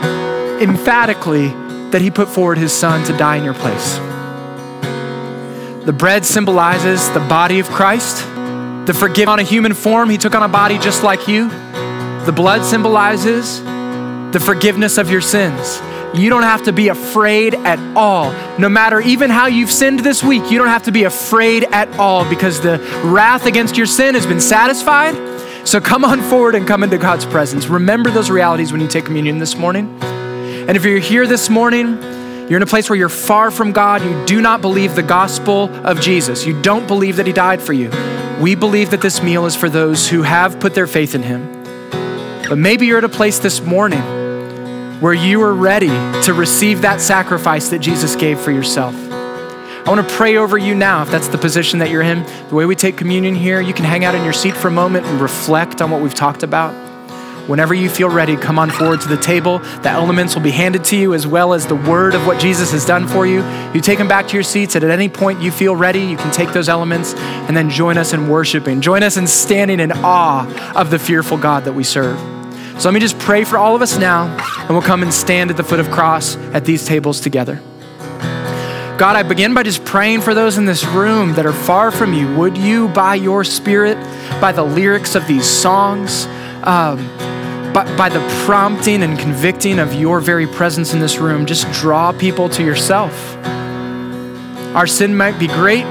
emphatically 0.61 1.49
that 1.91 2.01
he 2.01 2.11
put 2.11 2.29
forward 2.29 2.59
his 2.59 2.73
son 2.73 3.05
to 3.07 3.17
die 3.17 3.37
in 3.37 3.45
your 3.45 3.55
place. 3.55 3.99
The 5.87 5.93
bread 5.93 6.27
symbolizes 6.27 7.09
the 7.13 7.21
body 7.21 7.61
of 7.61 7.69
Christ. 7.69 8.27
The 8.87 8.93
forgiven 8.93 9.29
on 9.29 9.39
a 9.39 9.45
human 9.45 9.73
form, 9.73 10.11
he 10.11 10.19
took 10.19 10.35
on 10.35 10.43
a 10.43 10.49
body 10.49 10.79
just 10.79 11.05
like 11.05 11.29
you. 11.29 11.49
The 12.25 12.33
blood 12.35 12.65
symbolizes 12.65 13.63
the 13.63 14.41
forgiveness 14.45 14.99
of 14.99 15.13
your 15.13 15.21
sins. 15.21 15.81
You 16.13 16.29
don't 16.29 16.43
have 16.43 16.65
to 16.65 16.73
be 16.73 16.89
afraid 16.89 17.55
at 17.55 17.79
all. 17.97 18.33
No 18.59 18.69
matter 18.69 19.01
even 19.01 19.31
how 19.31 19.47
you've 19.47 19.71
sinned 19.71 20.01
this 20.01 20.25
week, 20.25 20.51
you 20.51 20.59
don't 20.59 20.67
have 20.67 20.83
to 20.83 20.91
be 20.93 21.05
afraid 21.05 21.63
at 21.71 21.89
all 22.01 22.29
because 22.29 22.61
the 22.61 22.81
wrath 23.05 23.47
against 23.47 23.77
your 23.77 23.87
sin 23.87 24.17
has 24.17 24.27
been 24.27 24.41
satisfied. 24.41 25.15
So 25.65 25.81
come 25.81 26.05
on 26.05 26.21
forward 26.23 26.57
and 26.57 26.67
come 26.67 26.83
into 26.83 26.99
God's 26.99 27.27
presence. 27.27 27.69
Remember 27.69 28.11
those 28.11 28.29
realities 28.29 28.73
when 28.73 28.81
you 28.81 28.89
take 28.89 29.05
communion 29.05 29.39
this 29.39 29.55
morning. 29.55 29.97
And 30.03 30.77
if 30.77 30.85
you're 30.85 30.99
here 30.99 31.29
this 31.29 31.49
morning, 31.49 32.01
you're 32.49 32.59
in 32.59 32.63
a 32.63 32.67
place 32.67 32.89
where 32.89 32.97
you're 32.97 33.09
far 33.09 33.51
from 33.51 33.73
God, 33.73 34.03
you 34.03 34.25
do 34.25 34.41
not 34.41 34.61
believe 34.61 34.95
the 34.95 35.03
gospel 35.03 35.69
of 35.85 36.01
Jesus, 36.01 36.47
you 36.47 36.61
don't 36.63 36.87
believe 36.87 37.17
that 37.17 37.27
He 37.27 37.33
died 37.33 37.61
for 37.61 37.73
you. 37.73 37.91
We 38.41 38.55
believe 38.55 38.91
that 38.91 39.01
this 39.01 39.23
meal 39.23 39.47
is 39.47 39.57
for 39.57 39.69
those 39.69 40.09
who 40.09 40.23
have 40.23 40.61
put 40.61 40.75
their 40.75 40.87
faith 40.87 41.15
in 41.17 41.23
Him. 41.23 41.53
But 42.49 42.59
maybe 42.59 42.87
you're 42.87 42.99
at 42.99 43.05
a 43.05 43.09
place 43.09 43.41
this 43.41 43.61
morning 43.61 44.01
where 45.01 45.13
you 45.13 45.43
are 45.43 45.55
ready 45.55 45.89
to 46.23 46.35
receive 46.35 46.83
that 46.83 47.01
sacrifice 47.01 47.71
that 47.71 47.81
Jesus 47.81 48.15
gave 48.15 48.39
for 48.39 48.53
yourself. 48.53 48.95
I 48.95 49.85
want 49.89 50.09
to 50.09 50.15
pray 50.15 50.37
over 50.37 50.57
you 50.57 50.75
now 50.75 51.03
if 51.03 51.11
that's 51.11 51.29
the 51.29 51.39
position 51.39 51.81
that 51.81 51.91
you're 51.91 52.03
in. 52.03 52.25
The 52.49 52.55
way 52.55 52.65
we 52.65 52.77
take 52.77 52.97
communion 52.97 53.35
here, 53.35 53.61
you 53.61 53.75
can 53.75 53.85
hang 53.85 54.05
out 54.05 54.15
in 54.15 54.23
your 54.23 54.33
seat 54.33 54.55
for 54.55 54.69
a 54.69 54.71
moment 54.71 55.07
and 55.07 55.21
reflect 55.21 55.83
on 55.83 55.91
what 55.91 56.01
we've 56.01 56.15
talked 56.15 56.43
about. 56.45 56.86
Whenever 57.47 57.75
you 57.75 57.89
feel 57.89 58.09
ready, 58.09 58.37
come 58.37 58.59
on 58.59 58.71
forward 58.71 59.01
to 59.01 59.09
the 59.09 59.17
table. 59.17 59.59
The 59.59 59.89
elements 59.89 60.35
will 60.35 60.43
be 60.43 60.51
handed 60.51 60.85
to 60.87 60.97
you 60.97 61.15
as 61.15 61.29
well 61.29 61.55
as 61.55 61.67
the 61.67 61.77
word 61.77 62.15
of 62.15 62.27
what 62.27 62.41
Jesus 62.41 62.73
has 62.73 62.85
done 62.85 63.07
for 63.07 63.25
you. 63.25 63.45
You 63.73 63.81
take 63.81 63.99
them 63.99 64.09
back 64.09 64.27
to 64.29 64.35
your 64.35 64.43
seats, 64.43 64.75
and 64.75 64.85
at 64.85 64.91
any 64.91 65.09
point 65.09 65.41
you 65.41 65.53
feel 65.53 65.77
ready, 65.77 66.01
you 66.01 66.17
can 66.17 66.33
take 66.33 66.53
those 66.53 66.69
elements 66.69 67.15
and 67.15 67.57
then 67.57 67.71
join 67.71 67.99
us 67.99 68.13
in 68.13 68.29
worshiping. 68.29 68.81
Join 68.81 69.05
us 69.05 69.17
in 69.17 69.29
standing 69.29 69.79
in 69.79 69.93
awe 69.93 70.73
of 70.75 70.91
the 70.91 70.99
fearful 70.99 71.39
God 71.39 71.65
that 71.65 71.73
we 71.73 71.85
serve. 71.85 72.19
So 72.81 72.89
let 72.89 72.95
me 72.95 73.01
just 73.01 73.19
pray 73.21 73.45
for 73.45 73.59
all 73.59 73.77
of 73.77 73.81
us 73.81 73.97
now, 73.97 74.27
and 74.61 74.71
we'll 74.71 74.83
come 74.83 75.03
and 75.03 75.15
stand 75.15 75.51
at 75.51 75.57
the 75.57 75.65
foot 75.65 75.79
of 75.79 75.91
cross 75.91 76.37
at 76.53 76.65
these 76.65 76.85
tables 76.85 77.21
together. 77.21 77.63
God, 78.99 79.15
I 79.15 79.23
begin 79.23 79.55
by 79.55 79.63
just 79.63 79.85
praying 79.85 80.23
for 80.23 80.35
those 80.35 80.59
in 80.59 80.65
this 80.65 80.85
room 80.85 81.35
that 81.35 81.47
are 81.47 81.53
far 81.53 81.91
from 81.91 82.13
you. 82.13 82.35
Would 82.37 82.59
you, 82.59 82.89
by 82.89 83.15
your 83.15 83.45
Spirit, 83.45 83.97
by 84.41 84.53
the 84.53 84.65
lyrics 84.65 85.15
of 85.15 85.27
these 85.29 85.49
songs, 85.49 86.27
um, 86.65 86.99
by, 87.77 87.95
by 87.95 88.09
the 88.09 88.27
prompting 88.47 89.03
and 89.03 89.19
convicting 89.19 89.79
of 89.79 89.93
your 89.93 90.19
very 90.19 90.47
presence 90.47 90.95
in 90.95 91.01
this 91.01 91.19
room, 91.19 91.45
just 91.45 91.71
draw 91.73 92.11
people 92.11 92.49
to 92.49 92.65
yourself? 92.65 93.37
Our 94.75 94.87
sin 94.87 95.15
might 95.15 95.39
be 95.39 95.47
great, 95.47 95.85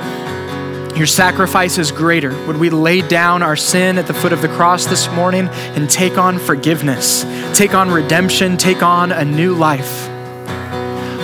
your 0.97 1.05
sacrifice 1.05 1.77
is 1.77 1.91
greater. 1.91 2.31
Would 2.47 2.57
we 2.57 2.71
lay 2.71 3.01
down 3.07 3.43
our 3.43 3.55
sin 3.55 3.99
at 3.99 4.07
the 4.07 4.15
foot 4.15 4.33
of 4.33 4.41
the 4.41 4.47
cross 4.47 4.87
this 4.87 5.07
morning 5.11 5.47
and 5.47 5.87
take 5.87 6.17
on 6.17 6.39
forgiveness, 6.39 7.23
take 7.55 7.75
on 7.75 7.91
redemption, 7.91 8.57
take 8.57 8.81
on 8.81 9.11
a 9.11 9.23
new 9.23 9.53
life? 9.53 10.07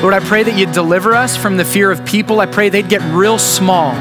Lord, 0.03 0.13
I 0.13 0.19
pray 0.19 0.43
that 0.43 0.55
you'd 0.59 0.73
deliver 0.73 1.15
us 1.15 1.35
from 1.35 1.57
the 1.57 1.65
fear 1.65 1.89
of 1.89 2.05
people. 2.05 2.39
I 2.39 2.45
pray 2.45 2.69
they'd 2.69 2.87
get 2.87 3.01
real 3.15 3.39
small. 3.39 3.95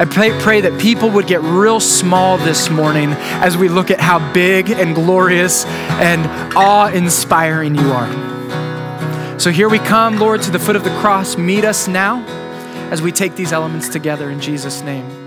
I 0.00 0.06
pray, 0.06 0.30
pray 0.40 0.62
that 0.62 0.80
people 0.80 1.10
would 1.10 1.26
get 1.26 1.42
real 1.42 1.78
small 1.78 2.38
this 2.38 2.70
morning 2.70 3.10
as 3.12 3.58
we 3.58 3.68
look 3.68 3.90
at 3.90 4.00
how 4.00 4.32
big 4.32 4.70
and 4.70 4.94
glorious 4.94 5.66
and 5.66 6.26
awe 6.56 6.86
inspiring 6.86 7.74
you 7.74 7.92
are. 7.92 9.38
So 9.38 9.50
here 9.50 9.68
we 9.68 9.78
come, 9.78 10.18
Lord, 10.18 10.40
to 10.40 10.50
the 10.50 10.58
foot 10.58 10.74
of 10.74 10.84
the 10.84 10.96
cross. 11.00 11.36
Meet 11.36 11.66
us 11.66 11.86
now 11.86 12.24
as 12.90 13.02
we 13.02 13.12
take 13.12 13.36
these 13.36 13.52
elements 13.52 13.90
together 13.90 14.30
in 14.30 14.40
Jesus' 14.40 14.80
name. 14.80 15.19